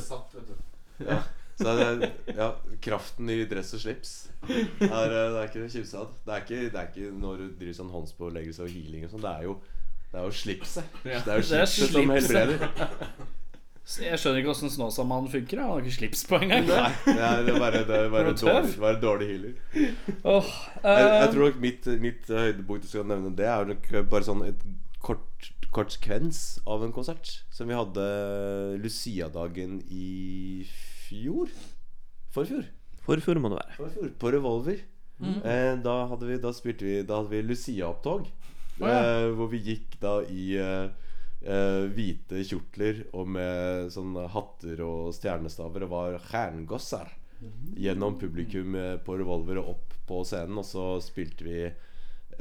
[1.02, 1.18] ja,
[1.58, 2.48] så det, ja,
[2.82, 4.12] kraften i dress og slips
[4.48, 6.16] er, eh, Det er ikke av.
[6.24, 9.24] Det er det er ikke når du driver sånn håndspåleggelse og healing og sånn.
[9.26, 9.56] Det er jo
[10.10, 11.00] Det er jo slipset.
[11.02, 13.40] Ja, Det er jo slipset, slipset som helbreder.
[13.84, 15.60] Så Jeg skjønner ikke åssen Snåsamannen funker.
[15.60, 16.70] Han har ikke slips på engang.
[16.70, 16.92] Nei,
[17.44, 19.58] det er bare, det er dårlig, bare dårlig healer.
[20.24, 20.48] Åh,
[20.80, 24.24] Jeg, jeg eh, tror nok mitt, mitt høydepunkt du skal nevne, det er nok bare
[24.24, 24.64] sånn et
[25.04, 27.34] kort, kort sekvens av en konsert.
[27.52, 28.06] Som vi hadde
[28.80, 30.64] Lucia-dagen i
[31.04, 31.52] fjor.
[32.34, 32.64] Forfjor.
[33.04, 33.78] Forfjor må det være.
[33.82, 34.10] Forfjor.
[34.18, 34.80] På Revolver.
[35.20, 35.36] Mm.
[35.44, 38.26] Eh, da, hadde vi, da vi Da hadde vi Lucia-opptog.
[38.80, 38.96] Oh, ja.
[38.96, 40.88] eh, hvor vi gikk da i eh,
[41.44, 47.12] eh, hvite kjortler og med sånne hatter og stjernestaver og var stjernegosser
[47.76, 50.60] gjennom publikum eh, på Revolver og opp på scenen.
[50.60, 51.58] Og så spilte vi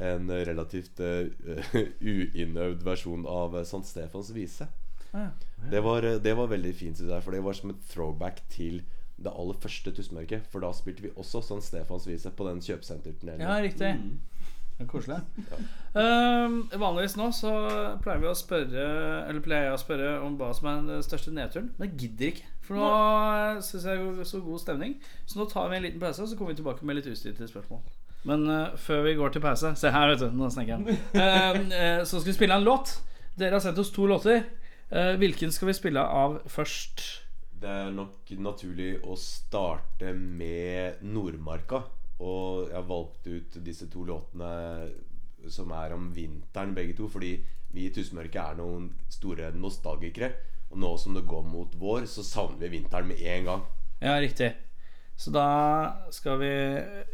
[0.02, 1.28] en relativt uh,
[2.02, 3.84] uinnøvd versjon av eh, St.
[3.86, 4.66] Stefans vise.
[5.12, 5.28] Ja.
[5.70, 8.82] Det var, det var veldig fint, synes jeg, for det var som et throwback til
[9.14, 10.48] det aller første Tusmørket.
[10.50, 11.60] For da spilte vi også St.
[11.68, 13.46] Stefans vise på den kjøpesenterturneringen.
[13.46, 13.92] Ja, riktig.
[13.94, 14.33] Er
[14.90, 15.20] koselig.
[15.94, 17.52] Ehm, vanligvis nå så
[18.02, 18.86] pleier vi å spørre
[19.28, 21.70] Eller pleier jeg å spørre om hva som er den største nedturen.
[21.78, 22.48] Men jeg gidder ikke.
[22.66, 22.88] For nå
[23.62, 24.96] syns jeg er så god stemning.
[25.30, 27.48] Så nå tar vi en liten pause, og så kommer vi tilbake med litt utstyrte
[27.50, 27.84] spørsmål.
[28.24, 30.30] Men uh, før vi går til pause Se her, vet du.
[30.34, 30.98] Nå snakker jeg.
[31.14, 32.96] Uh, uh, så skal vi spille en låt.
[33.38, 34.42] Dere har sendt oss to låter.
[34.94, 37.02] Eh, hvilken skal vi spille av først?
[37.60, 41.80] Det er nok naturlig å starte med Nordmarka.
[42.22, 44.50] Og jeg har valgt ut disse to låtene
[45.50, 47.08] som er om vinteren, begge to.
[47.10, 47.36] Fordi
[47.74, 50.32] vi i Tusmørket er noen store nostalgikere.
[50.70, 53.66] Og nå som det går mot vår, så savner vi vinteren med en gang.
[54.02, 54.52] Ja, riktig.
[55.16, 55.46] Så da
[56.10, 56.52] skal vi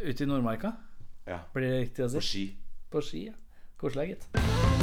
[0.09, 0.73] ut i Nordmarka.
[1.29, 2.47] Ja, Blir det riktig å På ski.
[2.91, 3.37] På ski, ja.
[3.81, 4.80] Koselig, gitt.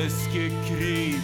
[0.00, 1.22] Menneskekryp.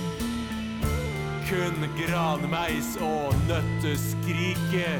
[1.49, 4.91] Kun granmeis og nøtteskrike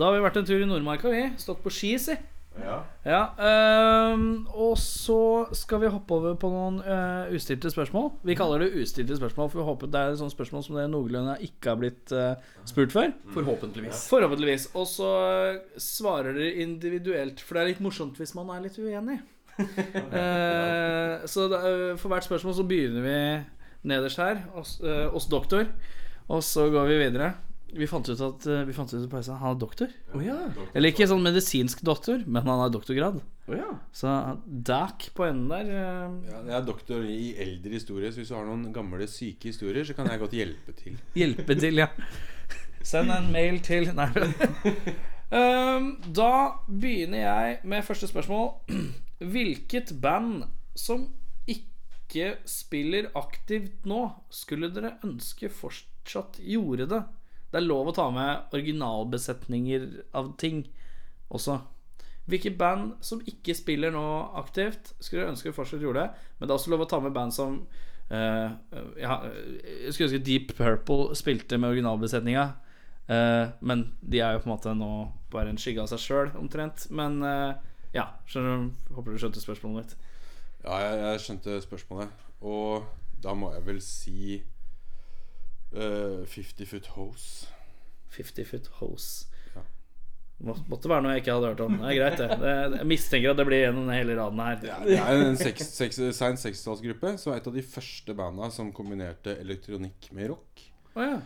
[0.00, 1.26] Da har vi vært en tur i Nordmarka, vi.
[1.36, 2.14] Stått på ski, si.
[2.60, 2.76] Ja.
[3.04, 8.08] Ja, ehm, og så skal vi hoppe over på noen eh, ustilte spørsmål.
[8.24, 11.34] Vi kaller det ustilte spørsmål, for vi håper det er sånne spørsmål som dere noenlunde
[11.44, 13.12] ikke har blitt eh, spurt før.
[13.36, 14.06] Forhåpentligvis.
[14.14, 14.66] Forhåpentligvis.
[14.72, 18.80] Og så eh, svarer dere individuelt, for det er litt morsomt hvis man er litt
[18.80, 19.20] uenig.
[19.60, 23.20] uh, så da, uh, for hvert spørsmål så begynner vi
[23.92, 25.68] nederst her, hos, uh, doktor,
[26.32, 27.34] og så går vi videre.
[27.76, 29.92] Vi fant ut at eh, Vi fant ut på pausen han er doktor.
[30.14, 30.36] Oh, ja.
[30.74, 33.20] Eller ikke sånn medisinsk doktor, men han har doktorgrad.
[33.46, 33.68] Oh, ja.
[33.94, 34.10] Så
[34.46, 38.36] Dac på enden der eh, Ja, jeg er doktor i eldre historie, så hvis du
[38.38, 40.98] har noen gamle syke historier, så kan jeg godt hjelpe til.
[41.20, 41.90] Hjelpe til, ja.
[42.86, 44.08] Send en mail til Nei.
[45.30, 46.32] um, da
[46.66, 48.52] begynner jeg med første spørsmål.
[49.34, 50.46] Hvilket band
[50.78, 51.10] som
[51.50, 57.02] ikke spiller aktivt nå, skulle dere ønske fortsatt gjorde det?
[57.50, 59.86] Det er lov å ta med originalbesetninger
[60.16, 60.64] av ting
[61.34, 61.58] også.
[62.30, 64.04] Hvilke band som ikke spiller nå
[64.38, 66.26] aktivt, skulle jeg ønske fortsatt gjorde det.
[66.38, 67.56] Men det er også lov å ta med band som
[68.12, 68.50] uh,
[69.00, 72.46] ja, Jeg skulle ønske Deep Purple spilte med originalbesetninga.
[73.10, 74.92] Uh, men de er jo på en måte nå
[75.32, 76.86] bare en skygge av seg sjøl, omtrent.
[76.94, 77.58] Men uh,
[77.96, 80.08] ja, skjønner Håper du skjønte spørsmålet mitt.
[80.62, 82.26] Ja, jeg, jeg skjønte spørsmålet.
[82.46, 82.86] Og
[83.24, 84.38] da må jeg vel si
[85.74, 87.50] eh, 50 Foot Hose.
[88.16, 89.26] 50 Foot Hose.
[89.54, 89.64] Ja.
[90.46, 91.76] Må, måtte være noe jeg ikke hadde hørt om.
[91.80, 92.38] Det er greit, det.
[92.42, 94.62] det jeg mistenker at det blir gjennom hele raden her.
[94.62, 98.50] Er, det er en seks, seks, sein sekstitallsgruppe som er et av de første banda
[98.54, 100.64] som kombinerte elektronikk med rock.
[100.94, 101.20] Oh, ja.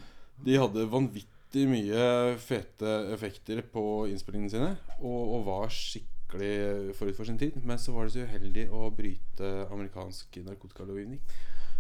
[0.44, 7.28] De hadde vanvittig mye fete effekter på innspillingene sine og, og var skikkelig forut for
[7.28, 7.56] sin tid.
[7.62, 11.22] Men så var det så uheldig å bryte amerikansk narkotikalovgivning.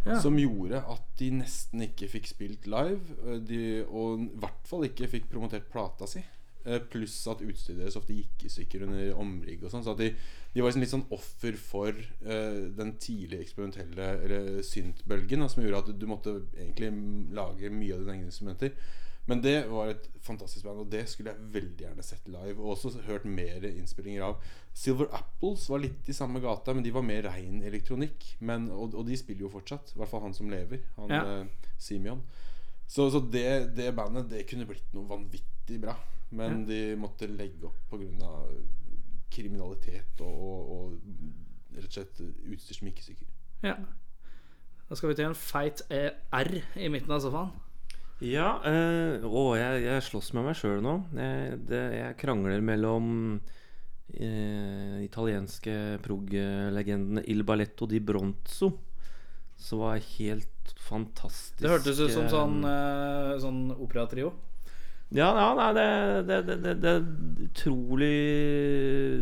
[0.04, 0.20] Ja.
[0.20, 3.16] Som gjorde at de nesten ikke fikk spilt live.
[3.24, 6.20] eh, De, og i hvert fall ikke fikk promotert plata si.
[6.64, 9.64] Eh, Pluss at utstyret deres ofte gikk i stykker under omrigg.
[9.68, 10.10] sånn Så de,
[10.54, 11.92] de var liksom litt sånn offer for
[12.24, 15.48] uh, den tidlige eksperimentelle syntbølgen.
[15.48, 16.92] Som gjorde at du måtte egentlig
[17.36, 18.72] lage mye av dine egne instrumenter.
[19.26, 22.58] Men det var et fantastisk band, og det skulle jeg veldig gjerne sett live.
[22.60, 24.42] Og også hørt mer innspillinger av.
[24.76, 28.26] Silver Apples var litt i samme gata, men de var mer rein elektronikk.
[28.44, 29.94] Men, og, og de spiller jo fortsatt.
[29.94, 30.82] I hvert fall han som lever.
[30.98, 31.22] Han Ja.
[31.40, 32.20] eh, Simeon.
[32.86, 35.96] Så, så det, det bandet Det kunne blitt noe vanvittig bra.
[36.34, 38.30] Men de måtte legge opp pga.
[39.34, 42.20] kriminalitet og, og, og rett og slett
[42.54, 43.30] utstyr som ikke stykker.
[43.66, 43.76] ja.
[44.84, 47.54] Da skal vi til en feit eh, R i midten av sofaen.
[48.22, 50.94] Ja, øh, å, jeg, jeg slåss med meg sjøl nå.
[51.18, 53.08] Jeg, det, jeg krangler mellom
[54.14, 58.70] øh, italienske prog-legendene Il Balletto di Bronzo,
[59.58, 64.32] som var helt fantastisk Det hørtes ut som eh, sånn, øh, sånn operatrio.
[65.14, 65.88] Ja, ja nei, det,
[66.28, 67.04] det, det, det, det er
[67.44, 68.14] utrolig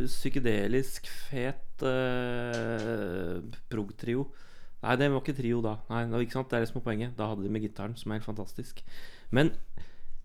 [0.06, 3.40] psykedelisk fet øh,
[3.72, 4.28] prog-trio.
[4.82, 5.76] Nei, det var ikke trio da.
[5.90, 7.14] Nei, det var ikke sant, det er det som er poenget.
[7.18, 8.82] Da hadde de med gitaren, som er helt fantastisk.
[9.30, 9.52] Men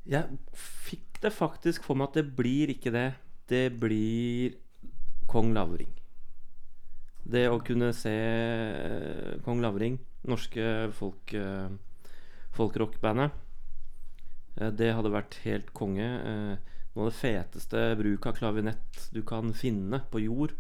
[0.07, 3.07] jeg fikk det faktisk for meg at det blir ikke det.
[3.47, 4.57] Det blir
[5.29, 5.91] Kong Lavring.
[7.27, 9.97] Det å kunne se eh, Kong Lavring,
[10.27, 10.63] norske
[10.95, 11.67] folk, uh,
[12.55, 13.35] folkrockbandet
[14.57, 16.07] Eh, Det hadde vært helt konge.
[16.07, 20.55] Eh, Noe av det feteste bruk av klavinett du kan finne på jord.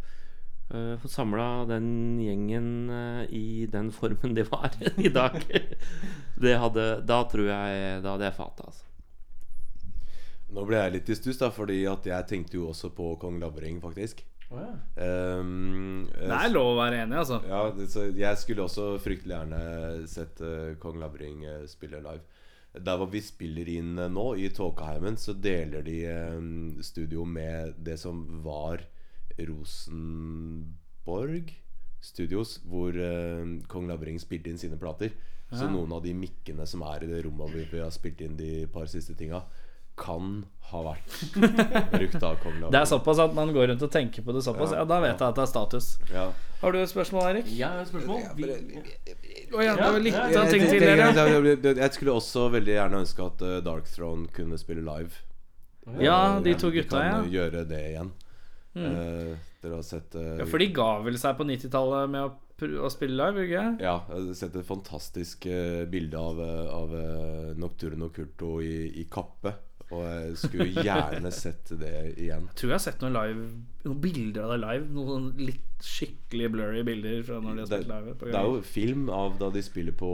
[0.69, 5.39] Eh, Få samla den gjengen uh, i den formen de var i dag.
[6.35, 8.83] Det hadde Da tror jeg Da hadde jeg fata, altså.
[10.47, 13.39] Nå ble jeg litt i stuss, da, fordi at jeg tenkte jo også på Kong
[13.41, 14.23] Labring, faktisk.
[14.47, 17.41] Ehm, eh, Det er lov å være enig, altså.
[17.47, 19.61] Ja, det, så jeg skulle også fryktelig gjerne
[20.07, 22.23] sett uh, Kong Labring eh, spille live.
[22.77, 26.39] Der hvor vi spiller inn eh, nå, i Tåkeheimen, så deler de eh,
[26.85, 28.85] studio med det som var
[29.45, 31.53] Rosenborg
[32.03, 35.09] Studios, hvor uh, Kong Lavring spilte inn sine plater.
[35.47, 38.33] Så noen av de mikkene som er i det rommet hvor vi har spilt inn
[38.35, 39.39] de par siste tinga,
[39.97, 41.13] kan ha vært
[41.95, 42.73] brukt av Kong Lavring.
[42.75, 44.71] Det er såpass at man går rundt og tenker på det såpass.
[44.75, 45.87] Ja, da vet jeg at det er status.
[46.11, 46.25] Ja.
[46.61, 47.47] Har du et spørsmål, Erik?
[47.61, 48.19] Har et spørsmål.
[48.21, 48.29] Ja,
[49.55, 49.61] Ja,
[51.71, 55.11] Jeg, skulle også veldig gjerne ønske at eh, Dark Throne kunne spille live.
[56.03, 57.17] Ja, de Eh, to gutta, ja.
[57.23, 58.11] gjøre det igjen.
[58.85, 60.47] Eh, dere har sett eh, ja.
[60.49, 62.33] For de ga vel seg på 90-tallet med å,
[62.85, 66.93] å spille live, ikke Ja, jeg har sett et fantastisk eh, bilde av, eh, av
[66.97, 69.55] eh, Nocturno Curto i, i kappe.
[69.87, 72.49] Og jeg skulle gjerne sett det igjen.
[72.51, 73.45] Jeg tror jeg har sett noen live
[73.85, 74.87] Noen bilder av det live.
[74.97, 78.15] Noen litt skikkelig blurry bilder fra når de har spilt live.
[78.19, 80.09] på det er jo film av da de spiller på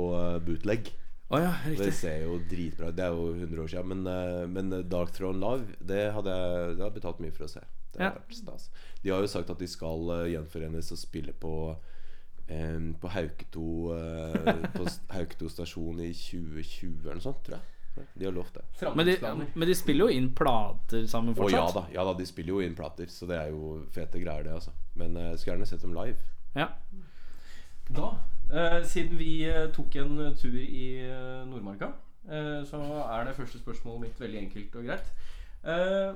[0.45, 0.91] bootleg.
[1.33, 2.97] Oh ja, Det ser jo dritbra ut.
[2.99, 4.03] Det er jo 100 år siden.
[4.03, 7.63] Men, men Dark Throne Live, det hadde jeg det hadde betalt mye for å se.
[7.93, 8.13] Det Ja.
[8.15, 8.69] vært stas.
[9.03, 11.53] De har jo sagt at de skal uh, gjenforenes og spille på
[12.49, 17.69] um, På Hauketo uh, På Hauketo stasjon i 2020 eller noe sånt, tror jeg.
[18.17, 18.63] De har lovt det.
[18.95, 19.17] Men de,
[19.53, 21.75] men de spiller jo inn plater sammen Å ja fortsatt.
[21.75, 24.55] da, ja da, de spiller jo inn plater, så det er jo fete greier, det,
[24.57, 24.73] altså.
[24.97, 26.17] Men jeg uh, skulle gjerne sett dem live.
[26.57, 26.71] Ja.
[27.93, 28.09] Da,
[28.49, 29.43] eh, siden vi
[29.75, 30.85] tok en tur i
[31.49, 31.91] Nordmarka,
[32.29, 35.11] eh, så er det første spørsmålet mitt veldig enkelt og greit.
[35.63, 36.13] Eh,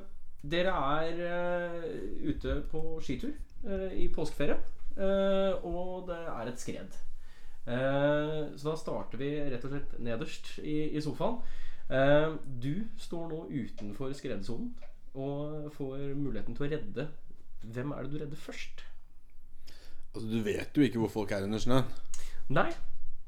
[0.51, 1.85] dere er eh,
[2.29, 3.33] ute på skitur
[3.67, 4.57] eh, i påskeferie,
[4.97, 7.03] eh, og det er et skred.
[7.67, 11.41] Så da starter vi rett og slett nederst i, i sofaen.
[12.63, 14.69] Du står nå utenfor skredsonen
[15.19, 17.09] og får muligheten til å redde.
[17.67, 18.85] Hvem er det du redder først?
[20.13, 21.91] Altså, du vet jo ikke hvor folk er under snøen.
[22.55, 22.69] Nei.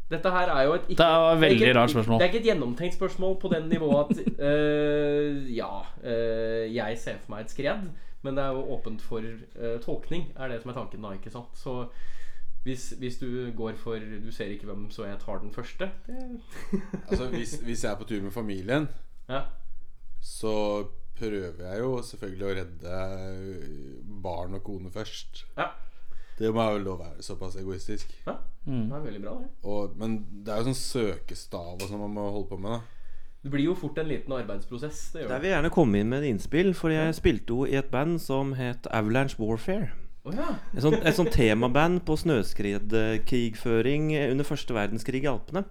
[0.10, 2.19] Dette her er jo et ikke, Det var et veldig det er ikke rart spørsmål.
[2.19, 5.73] Det er ikke et gjennomtenkt spørsmål på den nivået at uh, Ja,
[6.03, 7.90] uh, jeg ser for meg et skred,
[8.22, 11.31] Men det er jo åpent for uh, tolkning, er det som er tanken da, ikke
[11.31, 11.53] sant?
[11.56, 11.86] Så
[12.64, 15.90] hvis, hvis du går for 'du ser ikke hvem, så jeg tar den første'
[17.10, 18.90] Altså hvis, hvis jeg er på tur med familien,
[19.30, 19.41] Ja.
[20.22, 20.84] så
[21.19, 22.98] prøver jeg jo selvfølgelig å redde
[24.23, 25.45] barn og kone først.
[25.57, 25.68] Ja.
[26.40, 28.07] Det må jeg vel lov å være såpass egoistisk.
[28.28, 28.36] ja.
[28.70, 29.48] Det er veldig bra, det.
[29.66, 32.72] Og, men det er jo sånn søkestav og sånn man må holde på med.
[32.78, 32.82] da
[33.44, 34.99] Det blir jo fort en liten arbeidsprosess.
[35.16, 37.76] Det Der vil jeg gjerne komme inn med et innspill, for jeg spilte jo i
[37.80, 39.90] et band som het Avalanche Warfare.
[40.28, 40.49] Oh, ja.
[40.76, 45.64] Et sånt, et sånt temaband på snøskredkrigføring under første verdenskrig i Alpene.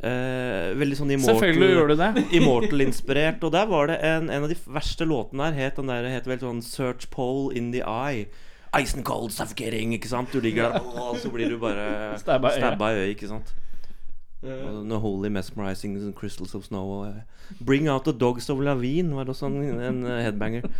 [0.00, 2.10] Eh, veldig sånn Selvfølgelig gjør du det.
[2.38, 3.42] Immortal-inspirert.
[3.44, 6.28] Og der var det en, en av de verste låtene her het den der het
[6.30, 8.28] vel sånn Search Pole in the Eye.
[8.78, 10.32] Ice and cold suffocating, ikke sant?
[10.32, 12.54] Du ligger der, og så blir du bare Stabba
[12.90, 13.08] i øyet.
[13.16, 13.54] ikke sant?
[14.42, 17.18] Uh, No Holy Mesmerizing Crystals of Snow eh,
[17.66, 20.62] Bring Out The Dogs of Lavine var også en, en uh, headbanger.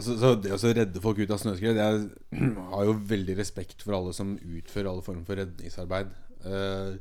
[0.00, 2.04] Altså, så Det å redde folk ut av snøskred Jeg
[2.72, 6.12] har jo veldig respekt for alle som utfører alle former for redningsarbeid.
[6.46, 6.94] Eh,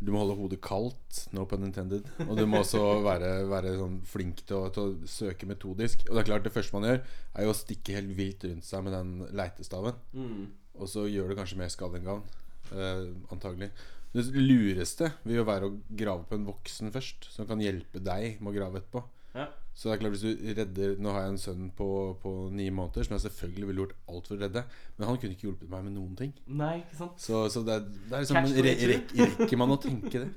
[0.00, 2.06] du må holde hodet kaldt, no pun intended.
[2.24, 6.06] Og du må også være, være sånn flink til å, til å søke metodisk.
[6.08, 7.02] Og det er klart det første man gjør,
[7.36, 10.00] er jo å stikke helt vilt rundt seg med den leitestaven.
[10.16, 10.46] Mm.
[10.80, 12.24] Og så gjør det kanskje mer skade enn gavn.
[12.72, 13.68] Eh, antagelig.
[14.10, 18.40] Det lureste vil jo være å grave på en voksen først, som kan hjelpe deg
[18.40, 19.04] med å grave etterpå.
[19.36, 19.50] Ja.
[19.74, 21.86] Så det er klart hvis du redder Nå har jeg en sønn på,
[22.20, 24.64] på ni måneder som jeg selvfølgelig ville gjort alt for å redde.
[24.98, 26.34] Men han kunne ikke hjulpet meg med noen ting.
[26.46, 27.22] Nei, ikke sant?
[27.22, 28.98] Så, så det, er, det er liksom re, re,
[29.38, 30.30] Rekker man å tenke det?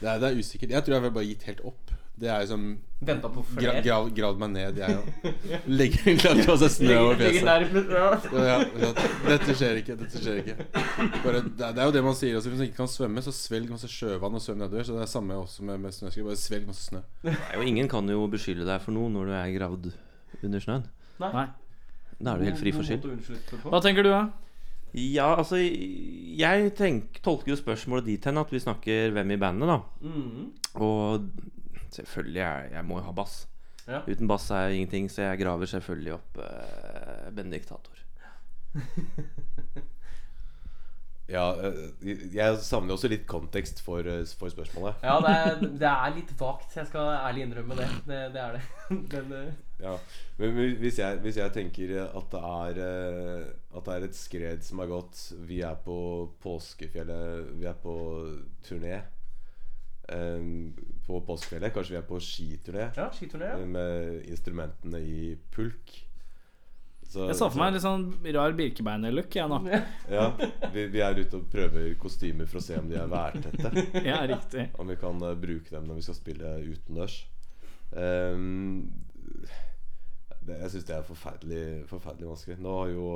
[0.00, 0.74] Det er, det er usikkert.
[0.74, 1.94] Jeg tror jeg ville bare gitt helt opp.
[2.14, 2.66] Det er liksom
[3.04, 3.80] Venta på gra, flere.
[3.84, 5.08] grav, Gravd meg ned, jeg òg.
[5.78, 7.48] Legger på seg snø over fjeset.
[7.90, 8.04] ja.
[8.46, 8.92] Ja,
[9.26, 9.96] dette skjer ikke.
[9.98, 10.54] Dette skjer ikke
[11.24, 13.24] Bare, det, er, det er jo det man sier Altså, Hvis man ikke kan svømme,
[13.26, 14.86] så svelg masse sjøvann og svøm nedover.
[14.86, 16.24] Så det er samme også med, med snøskred.
[16.30, 17.02] Bare svelg masse snø.
[17.26, 19.90] Nei, og ingen kan jo beskylde deg for noe når du er gravd
[20.44, 20.86] under snøen.
[21.24, 21.48] Nei.
[22.22, 23.10] Da er du helt fri for skyld.
[23.66, 24.22] Hva tenker du, da?
[24.94, 29.66] Ja, altså Jeg tenk, tolker jo spørsmålet dit hen at vi snakker hvem i bandet,
[29.74, 29.80] da.
[30.06, 30.46] Mhm.
[30.78, 31.26] Og
[31.96, 33.40] selvfølgelig, jeg, jeg må jo ha bass.
[33.84, 34.00] Ja.
[34.08, 38.04] Uten bass er jeg ingenting, så jeg graver selvfølgelig opp uh, Benediktator.
[41.24, 45.00] Ja, eh, jeg savner også litt kontekst for, eh, for spørsmålet.
[45.00, 46.74] Ja, det er, det er litt vagt.
[46.76, 47.86] Jeg skal ærlig innrømme det.
[48.04, 48.64] Det, det er det.
[49.14, 49.62] Men, uh...
[49.80, 49.96] Ja,
[50.38, 54.62] men hvis jeg, hvis jeg tenker at det er eh, At det er et skred
[54.62, 55.18] som er gått
[55.48, 55.96] Vi er på
[56.44, 57.96] påskefjellet Vi er på
[58.64, 59.08] turné eh,
[61.06, 63.52] På påskefjellet Kanskje vi er på skiturné ja, skiturné.
[63.54, 63.60] Ja.
[63.66, 65.94] Med instrumentene i pulk
[67.08, 68.04] Så- Jeg så for meg en litt sånn
[68.34, 69.58] rar birkebeinerlook, jeg nå.
[70.10, 70.26] Ja,
[70.74, 74.22] vi, vi er ute og prøver kostymer For å se om de er værtette Ja,
[74.28, 74.66] riktig.
[74.80, 77.20] Om vi kan uh, bruke dem når vi skal spille utendørs.
[77.94, 78.90] Ehm,
[80.44, 82.56] det, jeg syns det er forferdelig, forferdelig vanskelig.
[82.64, 83.06] Nå har jo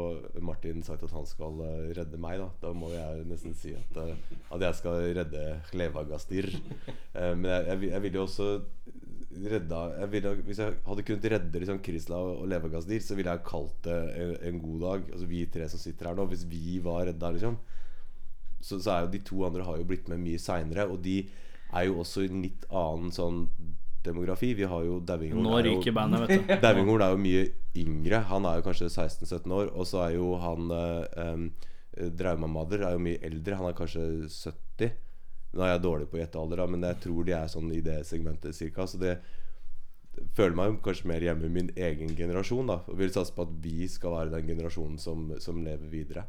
[0.44, 2.40] Martin sagt at han skal eh, redde meg.
[2.40, 6.52] Da Da må jeg nesten si at, eh, at jeg skal redde Hlevagastir.
[7.18, 8.48] Eh, men jeg, jeg, jeg ville jo også
[9.38, 13.46] redda jeg ville, Hvis jeg hadde kunnet redde liksom Krisla og Levagastir, så ville jeg
[13.46, 15.10] kalt det en, en god dag.
[15.12, 16.28] Altså Vi tre som sitter her nå.
[16.30, 17.59] Hvis vi var redda, liksom
[18.60, 21.20] så, så er jo de to andre har jo blitt med mye seinere, og de
[21.68, 23.44] er jo også i en litt annen sånn
[24.05, 24.53] demografi.
[24.55, 26.55] Vi har jo Dauinghorn Nå er ryker bandet, vet du.
[26.65, 27.43] Dauinghorn er jo mye
[27.79, 28.23] yngre.
[28.31, 29.73] Han er jo kanskje 16-17 år.
[29.75, 31.51] Og så er jo han uh, um,
[32.19, 33.59] Draumamader er jo mye eldre.
[33.59, 34.95] Han er kanskje 70.
[35.57, 37.70] Nå er jeg dårlig på å gjette alder, da, men jeg tror de er sånn
[37.73, 38.85] i det segmentet cirka.
[38.87, 39.16] Så det
[40.37, 42.69] føler meg jo kanskje mer hjemme i min egen generasjon.
[42.69, 46.27] da Og vil satse på at vi skal være den generasjonen som, som lever videre.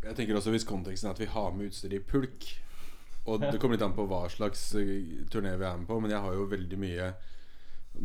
[0.00, 2.46] Jeg tenker også Hvis konteksten er at vi har med utstyr i pulk
[3.26, 6.10] Og det kommer litt an på hva slags eh, turné vi er med på, men
[6.14, 7.10] jeg har jo veldig mye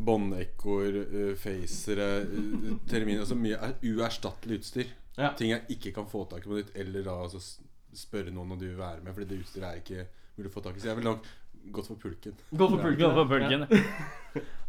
[0.06, 0.96] båndekkoer,
[1.38, 4.90] facere, uh, terminer Altså mye er- uerstattelig utstyr.
[5.16, 5.30] Ja.
[5.38, 7.40] Ting jeg ikke kan få tak i på nytt, eller da altså
[7.96, 10.64] spørre noen om de vil være med, Fordi det utstyret er ikke mulig å få
[10.66, 10.80] tak i.
[10.84, 11.30] Så jeg vil nok
[11.72, 12.36] gått for pulken.
[12.52, 13.06] Gått for pulken.
[13.06, 13.64] Gå for pulken.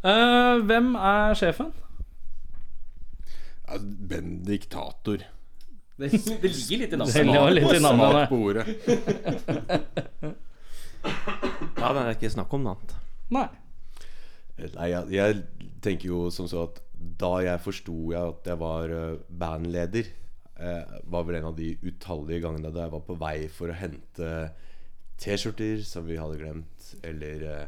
[0.05, 1.73] uh, hvem er sjefen?
[3.67, 5.25] Ja, Bendiktator.
[5.97, 7.79] Det, det ligger litt i Det navnet.
[7.81, 8.67] Smak på ordet.
[11.77, 12.93] Ja, det er ikke snakk om noe annet.
[13.31, 13.47] Nei.
[14.73, 16.81] Nei, jeg, jeg tenker jo som så at
[17.21, 20.09] da jeg forsto jeg at jeg var eh, bandleder,
[20.57, 23.77] eh, var vel en av de utallige gangene da jeg var på vei for å
[23.77, 24.31] hente
[25.21, 27.67] T-skjorter som vi hadde glemt, eller eh,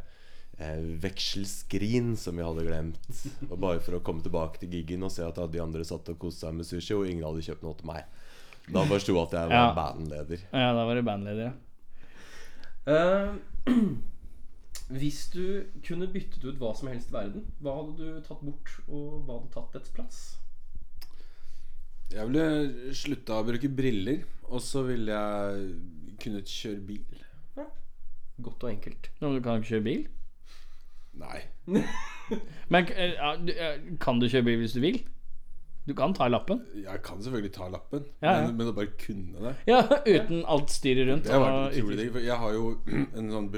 [0.65, 3.21] eh, vekselskrin som vi hadde glemt.
[3.49, 6.19] Og bare for å komme tilbake til giggen og se at de andre satt og
[6.21, 8.09] koste seg med sushi, og ingen hadde kjøpt noe til meg.
[8.73, 9.73] Da forsto jeg at jeg var Ja.
[9.77, 10.43] bandleder.
[10.53, 11.53] Ja, da var du bandleder, ja.
[12.89, 13.35] Uh,
[14.89, 18.71] Hvis du kunne byttet ut hva som helst i verden, hva hadde du tatt bort,
[18.87, 20.21] og hva hadde tatt dets plass?
[22.09, 27.21] Jeg ville slutta å bruke briller, og så ville jeg kunnet kjøre bil.
[27.59, 27.67] Ja.
[28.41, 29.11] Godt og enkelt.
[29.21, 30.07] Nå, du kan ikke kjøre bil?
[31.19, 31.43] Nei.
[32.73, 34.99] Men eh, ja, du, eh, kan du kjøre bil hvis du vil?
[35.87, 36.59] Du kan ta lappen.
[36.75, 38.41] Jeg kan selvfølgelig ta lappen, Ja, ja.
[38.45, 39.79] Men, men å bare kunne det Ja,
[40.15, 41.25] uten alt styret rundt.
[41.25, 42.19] Det har vært utrolig digg.
[42.27, 42.65] Jeg har jo
[43.17, 43.49] en sånn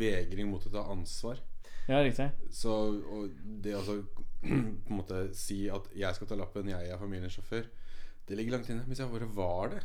[0.00, 1.40] vegring mot å ta ansvar.
[1.88, 2.28] Ja, riktig.
[2.52, 3.32] Så og
[3.64, 3.96] det å altså,
[4.44, 7.68] på en måte si at jeg skal ta lappen, jeg er familiens sjåfør,
[8.28, 8.84] det ligger langt inne.
[8.88, 9.82] Hvis jeg bare var det.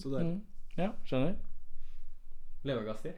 [0.00, 0.38] Så deilig.
[0.38, 0.44] Mm.
[0.78, 1.34] Ja, skjønner.
[2.68, 3.16] Levegasser.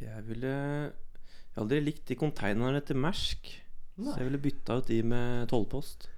[0.00, 3.50] Jeg ville Jeg har aldri likt de konteinerne til Mersk.
[4.00, 4.14] Nei.
[4.14, 6.08] Så jeg ville bytta ut de med tollpost.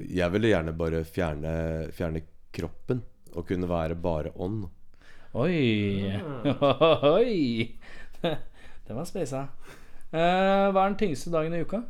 [0.00, 1.52] Jeg ville gjerne bare fjerne,
[1.92, 2.22] fjerne
[2.56, 3.02] kroppen
[3.36, 4.64] og kunne være bare ånd.
[5.36, 6.12] Oi.
[7.16, 7.36] Oi.
[8.86, 9.46] Den var speisa.
[10.12, 11.82] Eh, hva er den tyngste dagen i uka?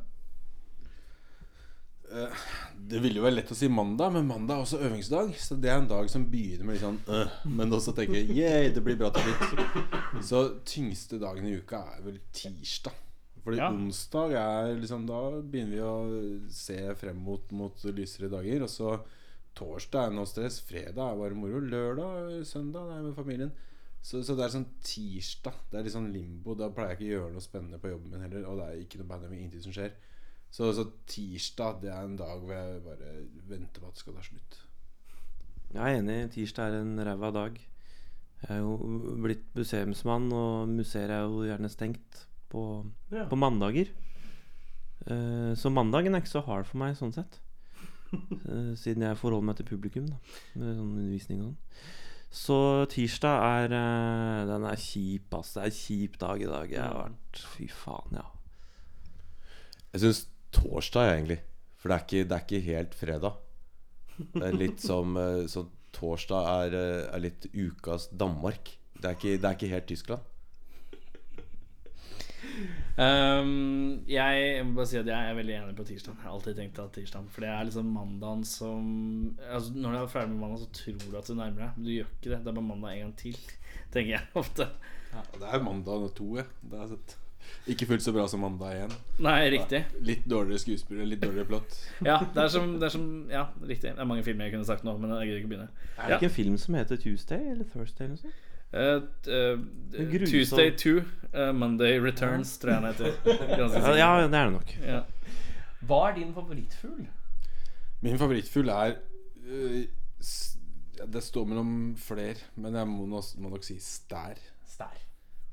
[2.77, 5.33] Det ville jo være lett å si mandag, men mandag er også øvingsdag.
[5.41, 8.67] Så det er en dag som begynner med litt sånn øh, Men også tenker yeah,
[8.75, 9.97] det blir bra til slutt.
[10.27, 12.99] Så tyngste dagen i uka er vel tirsdag.
[13.43, 13.71] Fordi Ja.
[13.71, 18.63] onsdag er liksom Da begynner vi å se frem mot, mot lysere dager.
[18.63, 19.01] Og så
[19.55, 20.61] torsdag er noe stress.
[20.61, 21.61] Fredag er bare moro.
[21.61, 23.53] Lørdag, søndag er med familien.
[24.03, 25.55] Så, så det er sånn tirsdag.
[25.71, 26.55] Det er litt sånn limbo.
[26.59, 28.47] Da pleier jeg ikke å gjøre noe spennende på jobben min heller.
[28.51, 29.93] Og det er ikke noe pandemi, ingenting som skjer.
[30.53, 33.13] Så, så tirsdag det er en dag hvor jeg bare
[33.49, 34.59] venter på at det skal ta slutt.
[35.73, 36.19] Jeg er enig.
[36.35, 37.61] Tirsdag er en ræva dag.
[38.43, 38.75] Jeg er jo
[39.23, 43.27] blitt museumsmann, og museer er jo gjerne stengt på, Ja.
[43.31, 43.91] på mandager.
[45.09, 47.41] Uh, så mandagen er ikke så hard for meg sånn sett.
[48.13, 50.21] Uh, siden jeg forholder meg til publikum, da.
[50.55, 51.91] Med sånn undervisning og sånn.
[52.33, 52.59] Så
[52.89, 55.55] tirsdag er uh, Den er kjip, ass.
[55.57, 56.71] Det er en kjip dag i dag.
[56.73, 58.29] Jeg har vært Fy faen, ja.
[59.93, 60.23] Jeg syns
[60.57, 61.41] torsdag, jeg, egentlig.
[61.81, 63.41] For det er, ikke, det er ikke helt fredag.
[64.23, 65.17] Det er litt som
[65.51, 66.75] sånn Torsdag er,
[67.13, 68.71] er litt ukas Danmark.
[68.97, 70.32] Det er ikke, det er ikke helt Tyskland.
[73.01, 76.19] Ehm, jeg, må bare si at jeg er veldig enig på tirsdag.
[76.19, 78.91] Jeg har alltid tenkt at tirsdag For det er liksom mandagen som
[79.49, 81.73] altså Når du er ferdig med mandag, så tror du at du nærmer deg.
[81.79, 82.39] Men du gjør ikke det.
[82.43, 83.41] Det er bare mandag en gang til,
[83.95, 84.69] tenker jeg ofte.
[85.13, 86.47] Ja, det er mandag to, ja.
[86.63, 87.19] Det er sett.
[87.73, 88.95] Ikke fullt så bra som mandag igjen.
[89.23, 89.83] Nei, riktig.
[90.07, 91.77] Litt dårligere skuespillere, litt dårligere plott.
[92.09, 93.93] Ja, det er som, det er som Ja, riktig.
[93.93, 95.91] Det er mange filmer jeg kunne sagt nå, men jeg gidder ikke å begynne.
[95.97, 98.49] Er det ikke en film som heter Tuesday eller Thursday eller noe sånt?
[98.73, 99.59] Eh, eh,
[100.01, 100.33] er grusom.
[100.33, 100.91] Tuesday 2,
[101.35, 103.99] uh, Monday Returns, tror jeg den heter.
[103.99, 104.77] Ja, det er det nok.
[104.87, 105.03] Ja.
[105.85, 107.05] Hva er din favorittfugl?
[108.03, 108.95] Min favorittfugl er
[111.13, 114.39] Det står mellom flere, men jeg må, nok, må nok si stær.
[114.69, 114.97] Stær.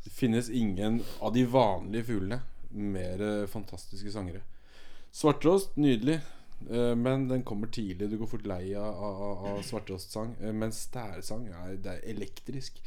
[0.05, 2.39] Det finnes ingen av de vanlige fuglene
[2.69, 4.43] mer fantastiske sangere.
[5.11, 6.19] Svarttrost, nydelig.
[6.69, 8.11] Men den kommer tidlig.
[8.11, 10.35] Du går fort lei av, av, av svarttrostsang.
[10.41, 12.77] øh, Men stærsang er, det er elektrisk.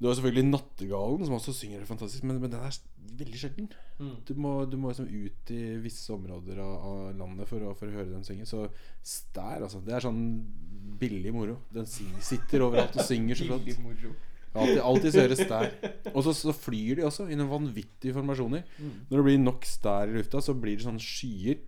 [0.00, 2.76] Du har selvfølgelig Nattergalen, som også synger helt fantastisk, men, men den er
[3.20, 3.66] veldig sjelden.
[4.24, 7.90] Du må, du må liksom ut i visse områder av, av landet for å, for
[7.90, 8.48] å høre den synge.
[8.48, 8.64] Så
[9.04, 9.82] stær, altså.
[9.84, 10.22] Det er sånn
[11.00, 11.58] billig moro.
[11.74, 13.68] Den sitter overalt og synger så flott.
[14.50, 15.68] Alltid, alltid så høres stær.
[16.10, 18.64] Og så, så flyr de også i noen vanvittige formasjoner.
[19.06, 21.60] Når det blir nok stær i lufta, så blir det sånne skyer.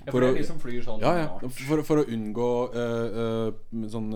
[0.00, 1.52] Ja, for for, å, liksom sånn ja, ja.
[1.60, 4.10] For, for å unngå uh, uh, sånn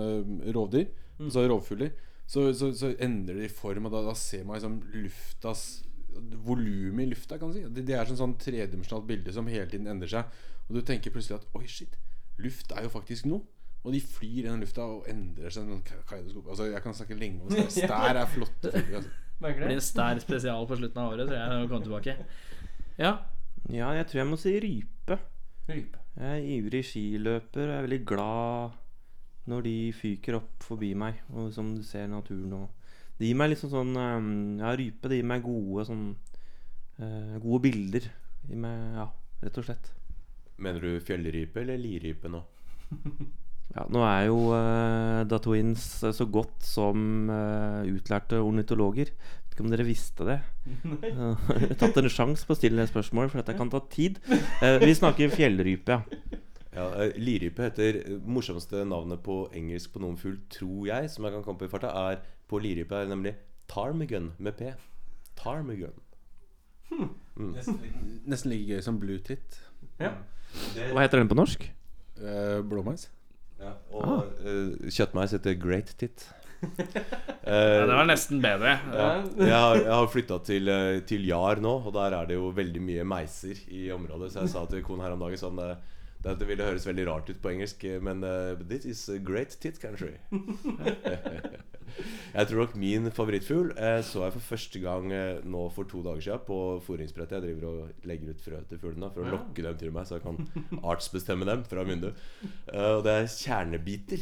[0.57, 0.89] rovdyr,
[1.21, 1.95] altså rovfugler,
[2.27, 5.67] så, så, så endrer de form, og da, da ser man liksom luftas
[6.47, 7.65] volumet i lufta, kan man si.
[7.69, 10.41] Det, det er sånn, sånn tredimensjonalt bilde som hele tiden endrer seg.
[10.67, 11.95] Og du tenker plutselig at oi, shit,
[12.43, 13.45] luft er jo faktisk noe.
[13.87, 15.69] Og de flyr gjennom lufta og endrer seg.
[15.71, 17.71] Altså, jeg kan snakke lenge om stær.
[17.87, 18.97] Stær er flotte fugler.
[18.99, 19.13] Altså.
[19.37, 21.53] Det blir en stær spesial på slutten av året, tror jeg.
[21.53, 22.17] Når vi kommer tilbake.
[22.97, 23.13] Ja.
[23.71, 25.21] Ja, jeg tror jeg må si rype.
[25.69, 26.03] Rype.
[26.17, 28.77] Jeg er ivrig skiløper og er veldig glad
[29.51, 32.67] når de fyker opp forbi meg, og som du ser naturen og
[33.17, 36.11] Det gir meg liksom sånn um, Ja, rype det gir meg gode sånn
[37.01, 38.11] uh, Gode bilder.
[38.43, 39.07] Det Gir meg, ja,
[39.43, 39.89] rett og slett.
[40.61, 42.43] Mener du fjellrype eller lirype nå?
[43.75, 49.11] Ja, nå er jo uh, Datwins eh, så godt som uh, utlærte ornitologer.
[49.11, 50.39] Vet ikke om dere visste det.
[51.03, 54.21] Jeg har tatt en sjanse på å stille det spørsmålet, for dette kan ta tid.
[54.63, 56.41] Uh, vi snakker fjellrype, ja.
[56.77, 61.25] Ja, eh, Lirype heter eh, morsomste navnet på engelsk på noen fugl, tror jeg, som
[61.27, 63.35] jeg kan komme på i farta, er på lirype er nemlig
[63.71, 64.71] tarmigan med p.
[65.37, 65.97] Ptarmigan.
[67.37, 69.59] Nesten like gøy som blue tit.
[69.99, 71.67] Hva heter den på norsk?
[72.17, 73.09] Uh, blåmeis.
[73.57, 76.27] Ja, og eh, kjøttmeis heter great tit.
[76.61, 76.69] uh,
[77.47, 78.77] Ja, det var nesten bedre.
[78.93, 79.09] ja.
[79.39, 82.51] Jeg har, jeg har flytta til, eh, til Jar nå, og der er det jo
[82.57, 84.33] veldig mye meiser i området.
[84.33, 85.61] Så jeg sa til kona her om dagen sånn
[86.27, 89.09] eh, det, det ville høres veldig rart ut på engelsk, eh, men uh, This is
[89.13, 90.15] a great tit country.
[92.37, 96.03] jeg tror nok min favorittfugl eh, så jeg for første gang eh, nå for to
[96.05, 97.39] dager siden på fôringsbrettet.
[97.39, 100.19] Jeg driver og legger ut frø til fuglene for å lokke dem til meg, så
[100.19, 102.19] jeg kan artsbestemme dem fra vinduet.
[102.75, 104.21] Og det er kjernebiter.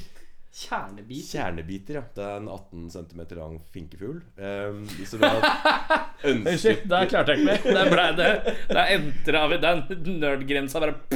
[0.55, 1.27] Kjernebit.
[1.33, 2.03] Kjernebiter, ja.
[2.15, 4.21] Det er en 18 cm lang finkefugl.
[4.39, 5.41] Um, så har
[6.31, 7.61] Unnskyld, der klarte jeg ikke mer.
[7.75, 8.31] Der ble det
[8.71, 9.79] Der entra vi den
[10.23, 10.95] nerdgrensa bare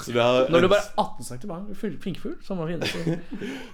[0.00, 2.84] så vi har Når du bare 18 cm lang finkefugl, som var fint.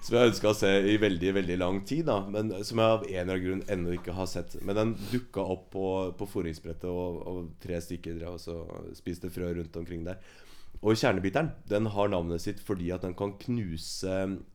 [0.05, 3.03] Som jeg ønska å se i veldig veldig lang tid, da men som jeg av
[3.07, 4.51] en eller annen grunn ennå ikke har sett.
[4.61, 5.87] Men den dukka opp på,
[6.19, 8.41] på foringsbrettet, og, og tre stykker drev og
[8.99, 10.17] spiste frø rundt omkring der.
[10.87, 14.13] Og kjernebiteren den har navnet sitt fordi at den kan knuse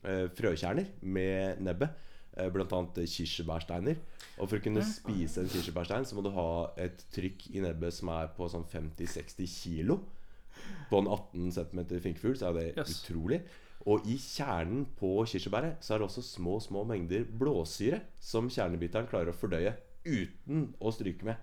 [0.07, 1.91] eh, frøkjerner med nebbet.
[2.37, 3.97] Eh, annet kirsebærsteiner.
[4.39, 7.93] Og for å kunne spise en kirsebærstein, så må du ha et trykk i nebbet
[7.97, 9.99] som er på sånn 50-60 kilo.
[10.89, 13.01] På en 18 cm finkefugl så er det Yes.
[13.03, 13.41] utrolig.
[13.85, 19.09] Og i kjernen på kirsebæret så er det også små små mengder blåsyre som kjernebiteren
[19.09, 19.75] klarer å fordøye
[20.05, 21.35] uten å stryke med.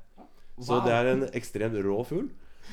[0.58, 2.30] Så det er en ekstremt rå fugl.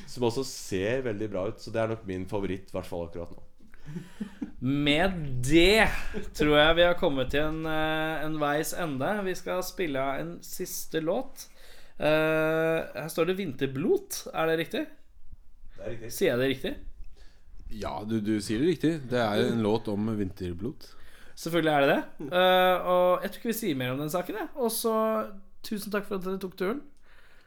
[0.09, 1.59] Som også ser veldig bra ut.
[1.61, 3.43] Så det er nok min favoritt, i hvert fall akkurat nå.
[4.65, 5.85] Med det
[6.33, 9.11] tror jeg vi har kommet til en, eh, en veis ende.
[9.27, 11.47] Vi skal spille av en siste låt.
[11.95, 14.25] Uh, her står det 'Vinterblot'.
[14.33, 14.81] Er det riktig?
[15.77, 16.11] Det er riktig.
[16.11, 16.73] Sier jeg det riktig?
[17.71, 18.93] Ja, du, du sier det riktig.
[19.09, 20.89] Det er en låt om vinterblot.
[21.35, 22.27] Selvfølgelig er det det.
[22.31, 24.37] Uh, og jeg tror ikke vi sier mer om den saken.
[24.39, 24.49] jeg.
[24.55, 24.95] Og så
[25.65, 26.83] tusen takk for at dere tok turen.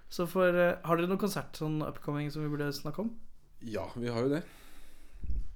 [0.08, 3.10] Så for, eh, Har dere noen konsert sånn upcoming som vi burde snakke om?
[3.60, 4.42] Ja, vi har jo det.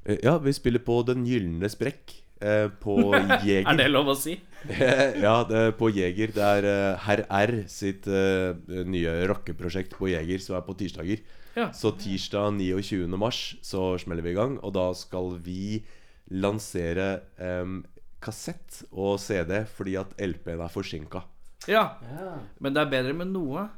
[0.04, 2.22] Eh, Ja, vi spiller på Den gylne sprekk.
[2.42, 3.14] Eh, på
[3.44, 3.66] Jeger.
[3.70, 4.34] Er det lov å si?
[4.66, 6.32] ja, det er på Jeger.
[6.34, 11.22] Det er uh, Herr R sitt uh, nye rockeprosjekt på Jeger som er på tirsdager.
[11.54, 11.68] Ja.
[11.70, 13.06] Så tirsdag 29.
[13.14, 15.84] mars så smeller vi i gang, og da skal vi
[16.34, 17.84] lansere um,
[18.22, 21.22] kassett og CD fordi at LP-en er forsinka.
[21.70, 21.92] Ja.
[22.58, 23.68] Men det er bedre med noe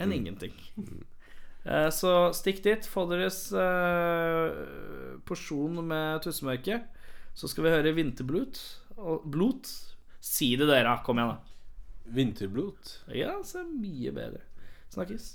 [0.00, 0.54] enn ingenting.
[1.64, 2.86] Eh, Så stikk dit.
[2.88, 6.80] Få deres eh, porsjon med tussemørke.
[7.36, 8.58] Så skal vi høre Vinterblot.
[9.30, 9.70] Blot.
[10.20, 10.98] Si det, dere.
[11.06, 11.40] Kom igjen, da.
[12.10, 12.96] Vinterblot?
[13.14, 14.42] Ja, så mye bedre.
[14.90, 15.34] Snakkes.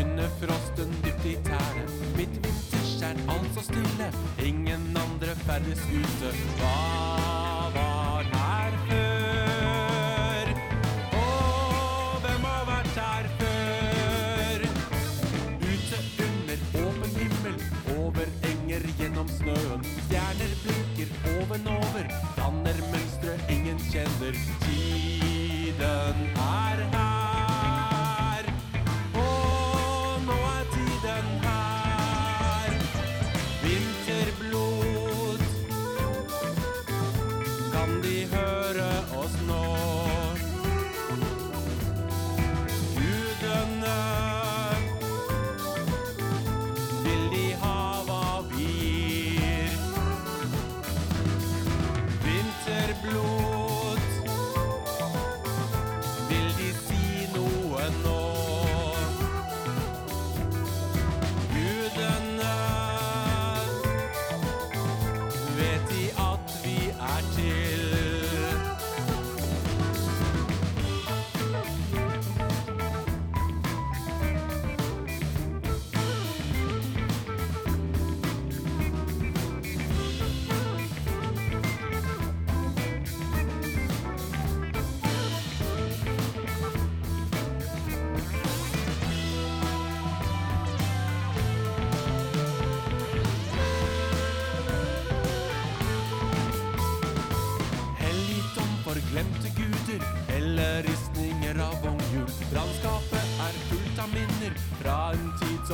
[0.00, 1.84] Under frosten dypt i tærne.
[2.16, 4.08] Mitt vinterskjær alt så stille,
[4.44, 6.32] ingen andre ferdes ute.
[6.60, 6.74] Hva
[7.76, 10.52] var her før?
[11.20, 11.24] Å,
[12.24, 14.66] hvem har vært her før?
[15.68, 17.60] Ute under åpen himmel,
[17.98, 19.86] over enger gjennom snøen.
[20.06, 24.42] Stjerner blinker ovenover, danner mønstre ingen kjenner.
[24.66, 26.37] Tiden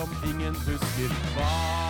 [0.04, 1.08] som ingen husker.
[1.34, 1.83] Hva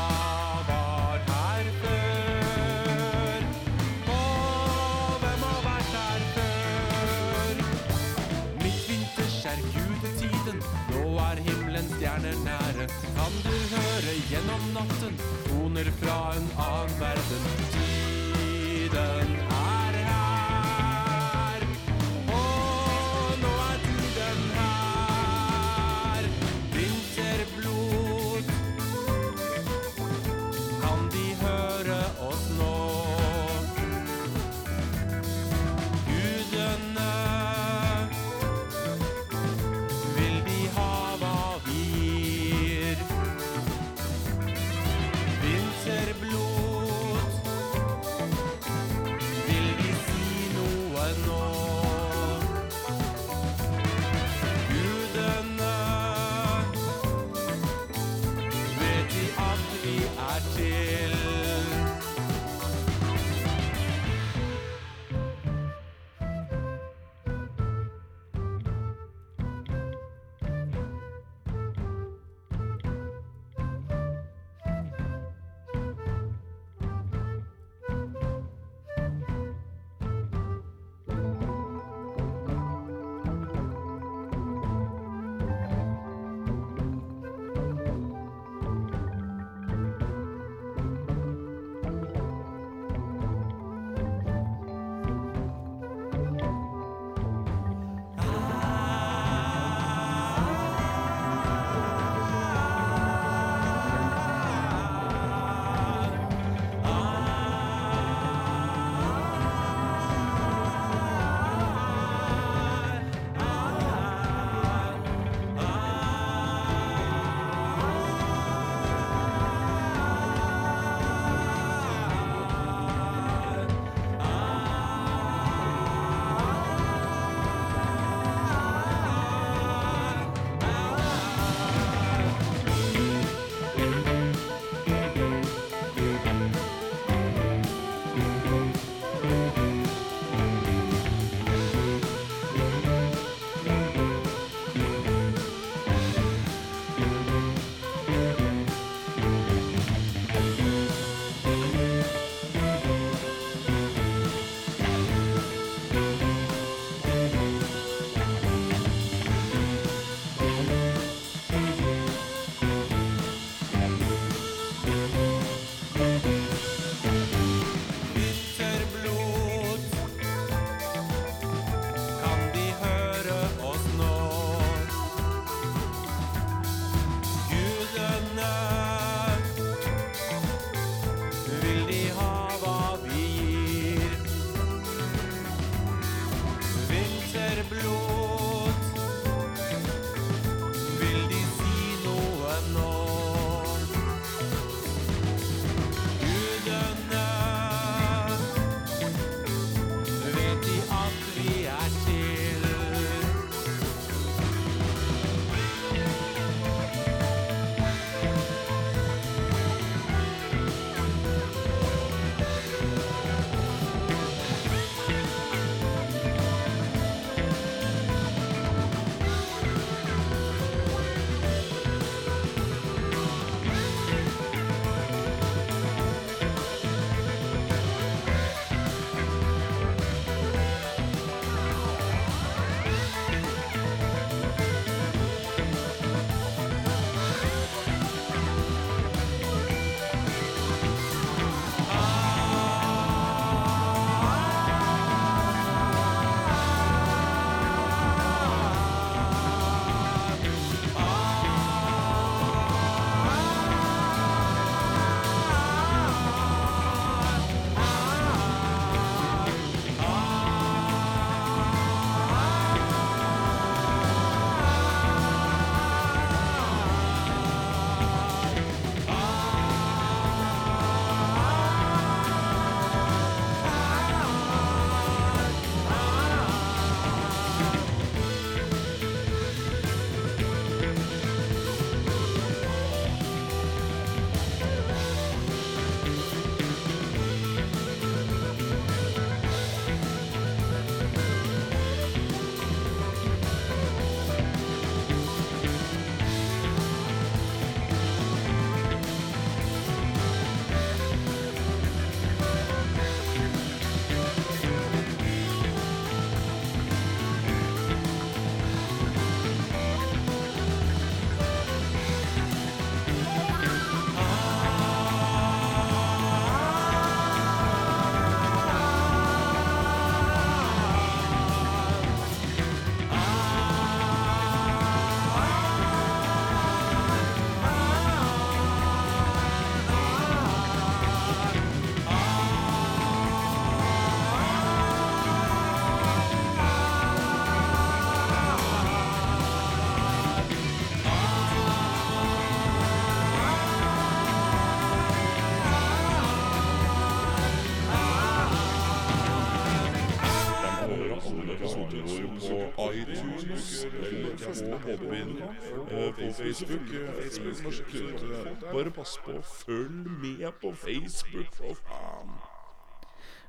[354.63, 356.91] eller på eh, Facebook.
[356.95, 362.37] eh, Facebook norsk eh, Bare pass på, følg med på Facebook, for faen.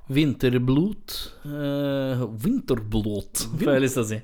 [0.05, 1.13] Vinterblot
[1.49, 4.19] uh, Vinterblot, får jeg lyst til å si.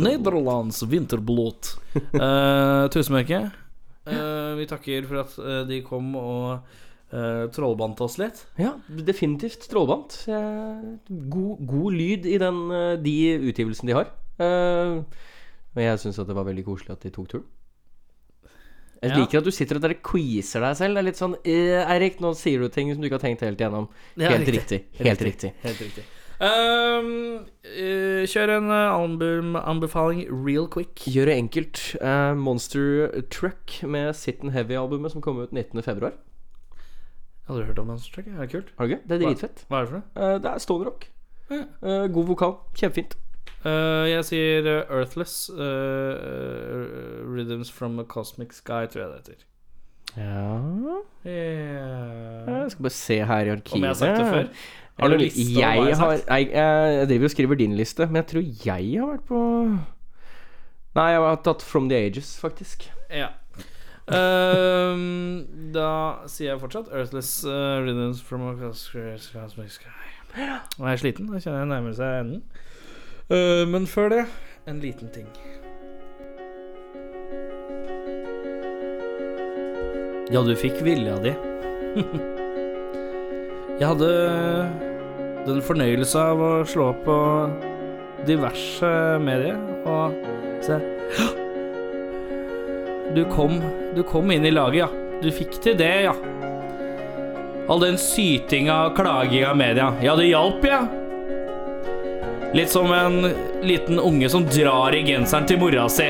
[0.00, 1.74] Nederlands vinterblot.
[2.16, 3.48] Uh, Tusenmørke,
[4.08, 6.62] Uh, vi takker for at uh, de kom og
[7.12, 8.38] uh, trollbandt oss litt.
[8.56, 10.22] Ja, definitivt trollbandt.
[10.32, 10.86] Eh,
[11.28, 13.16] God, god lyd i den, eh, de
[13.50, 14.08] utgivelsene de har.
[14.40, 15.02] Eh,
[15.78, 17.46] Og jeg syns det var veldig koselig at de tok turen.
[18.98, 19.16] Jeg Ja.
[19.20, 20.94] liker at du sitter og quizer deg selv.
[20.94, 23.44] Det er litt sånn eh, Eirik, nå sier du ting som du ikke har tenkt
[23.46, 23.86] helt igjennom.
[24.18, 24.82] Ja, Helt riktig.
[24.90, 25.06] riktig.
[25.06, 25.52] Helt riktig.
[25.62, 26.04] Helt riktig.
[26.40, 30.94] Um, uh, kjør en uh, albumanbefaling real quick.
[31.06, 31.82] Gjør det enkelt.
[32.02, 36.10] Uh, Monster Truck med Sit and Heavy-albumet som kom ut 19.2.
[37.48, 38.26] Aldri hørt om Monster Truck?
[38.26, 38.74] Det Er kult?
[38.78, 39.02] Har du ikke?
[39.08, 39.64] Det er dritfett.
[39.70, 40.10] Hva er det for noe?
[40.34, 41.08] Uh, det er stone rock.
[41.50, 41.62] Ja.
[41.82, 42.56] Eh, god vokal.
[42.76, 43.14] Kjempefint.
[43.66, 45.50] Eh, jeg sier uh, Earthless.
[45.50, 49.44] uh, uh, Rhythms from a Cosmic Sky, tror jeg det heter.
[50.16, 50.58] Ja
[51.26, 52.46] Yeah.
[52.48, 53.74] Jeg skal bare se her i arkivet.
[53.74, 54.46] Om jeg har sagt det før?
[54.98, 58.26] Har du liste jeg jeg har jeg, jeg driver og skriver din liste, men jeg
[58.26, 59.40] tror jeg har vært på
[60.96, 62.88] Nei, jeg har tatt From the Ages, faktisk.
[63.10, 63.28] Ja.
[64.08, 65.44] um,
[65.74, 65.90] da
[66.26, 70.08] sier jeg fortsatt Earthless uh, Rhythms from a Cosmic Cosmic Sky.
[70.38, 71.28] Nå er jeg sliten.
[71.30, 72.42] Da kjenner jeg nærmer seg enden.
[73.28, 74.22] Eh, men før det,
[74.64, 75.26] en liten ting.
[80.32, 81.34] Ja, du fikk vilja di.
[83.80, 84.08] jeg hadde
[85.44, 87.18] den fornøyelse av å slå på
[88.28, 88.92] diverse
[89.22, 90.16] medier og
[90.64, 90.80] se
[93.16, 93.60] du kom,
[93.96, 94.88] du kom inn i laget, ja.
[95.22, 96.14] Du fikk til det, ja.
[97.68, 99.88] All den sytinga og klaginga av media.
[100.04, 100.82] Ja, det hjalp, ja.
[102.54, 106.08] Litt som en liten unge som drar i genseren til mora si.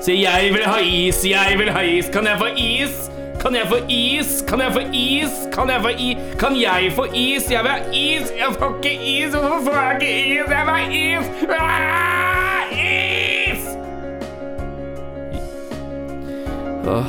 [0.00, 2.12] Sier 'jeg vil ha is, jeg vil ha is'.
[2.12, 3.10] Kan jeg få is?
[3.40, 4.42] Kan jeg få is?
[4.48, 5.48] Kan jeg få is?
[5.52, 6.18] Kan jeg få is?
[6.38, 7.50] Kan jeg få is?
[7.50, 8.32] Jeg vil ha is!
[8.38, 9.34] Jeg får ikke is!
[9.34, 10.48] Hvorfor får jeg ikke is?
[10.48, 11.26] Jeg vil ha is!
[11.50, 13.62] Ah, is!
[16.86, 17.04] Åh,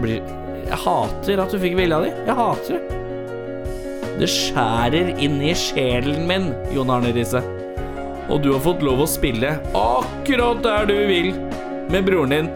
[0.00, 0.20] blir
[0.66, 2.14] Jeg hater at du fikk vilja di.
[2.26, 2.82] Jeg hater det.
[4.16, 7.55] Det skjærer inn i sjelen min, Jon Arne Riise.
[8.28, 11.32] Og du har fått lov å spille akkurat der du vil
[11.92, 12.48] med broren din.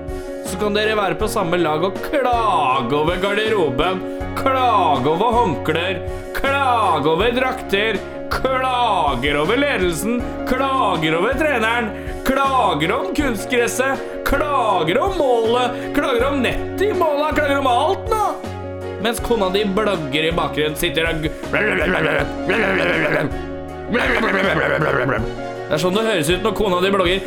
[0.46, 4.00] Så kan dere være på samme lag og klage over garderoben.
[4.38, 6.00] Klage over håndklær.
[6.34, 8.00] Klage over drakter.
[8.30, 10.18] Klager over ledelsen.
[10.48, 11.90] Klager over treneren.
[12.26, 14.02] Klager om kunstgresset.
[14.26, 15.78] Klager om målet.
[15.94, 17.34] Klager om nettet i målet.
[17.38, 18.24] Klager om alt nå.
[19.02, 21.28] Mens kona di blagger i bakgrunnen, sitter og
[25.70, 27.20] Det er sånn det høres ut når kona di blogger.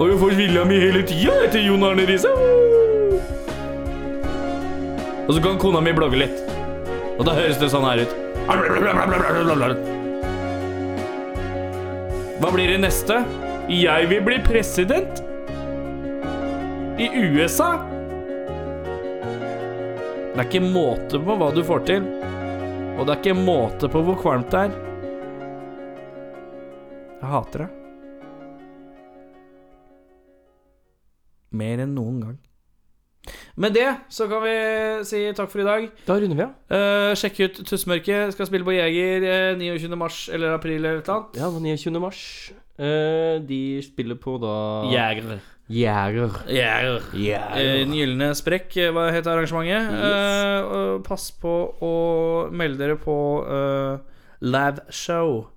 [0.00, 2.30] Og du får vilja mi hele tida etter Jon Arne Riise.
[5.26, 6.40] Og så kan kona mi blogge litt.
[7.18, 8.14] Og da høres det sånn her ut.
[12.40, 13.20] Hva blir det neste?
[13.68, 15.20] Jeg vil bli president.
[16.96, 17.68] I USA.
[20.32, 22.08] Det er ikke måte på hva du får til.
[22.96, 24.82] Og det er ikke måte på hvor kvalmt det er.
[27.26, 27.70] Jeg hater det.
[31.56, 32.36] Mer enn noen gang.
[33.58, 34.52] Med det så kan vi
[35.08, 35.88] si takk for i dag.
[36.06, 36.52] Da runder vi av.
[36.76, 38.36] Eh, sjekk ut Tussmørket.
[38.36, 39.98] Skal spille på Jeger eh, 29.
[39.98, 41.40] mars eller april eller et eller annet.
[41.42, 42.02] Ja, 29.
[42.04, 42.22] mars.
[42.78, 44.54] Eh, de spiller på da
[44.92, 45.42] Jeger.
[45.66, 46.38] Jæger.
[46.46, 47.10] Jæger.
[47.18, 49.98] Eh, Den gylne sprekk, eh, hva heter arrangementet?
[49.98, 51.94] Eh, og pass på å
[52.54, 53.98] melde dere på uh,
[54.46, 55.48] live show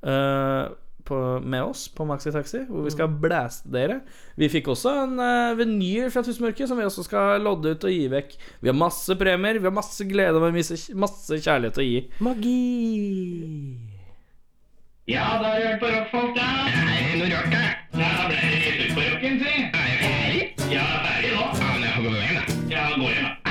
[0.00, 0.68] eh,
[1.08, 2.94] på, med oss på MaxiTaxi hvor vi mm.
[2.94, 4.00] skal blæste dere.
[4.38, 7.94] Vi fikk også en uh, vinyl fra Tusenmørket som vi også skal lodde ut og
[7.94, 8.34] gi vekk.
[8.60, 12.02] Vi har masse premier, vi har masse glede og masse, masse kjærlighet å gi.
[12.24, 12.58] Magi!
[15.08, 16.48] Ja, da har du hørt på rockfolk, da.
[16.68, 17.62] Er det noe rart, da?
[17.96, 19.54] Ja, ble det rett ut på rocken, si.
[19.64, 20.72] Er jeg ferdig?
[20.74, 21.48] Ja, ferdig nå.
[21.48, 22.58] Ja, men jeg får gå hjem, da.
[22.76, 23.47] Ja, gå hjem, da.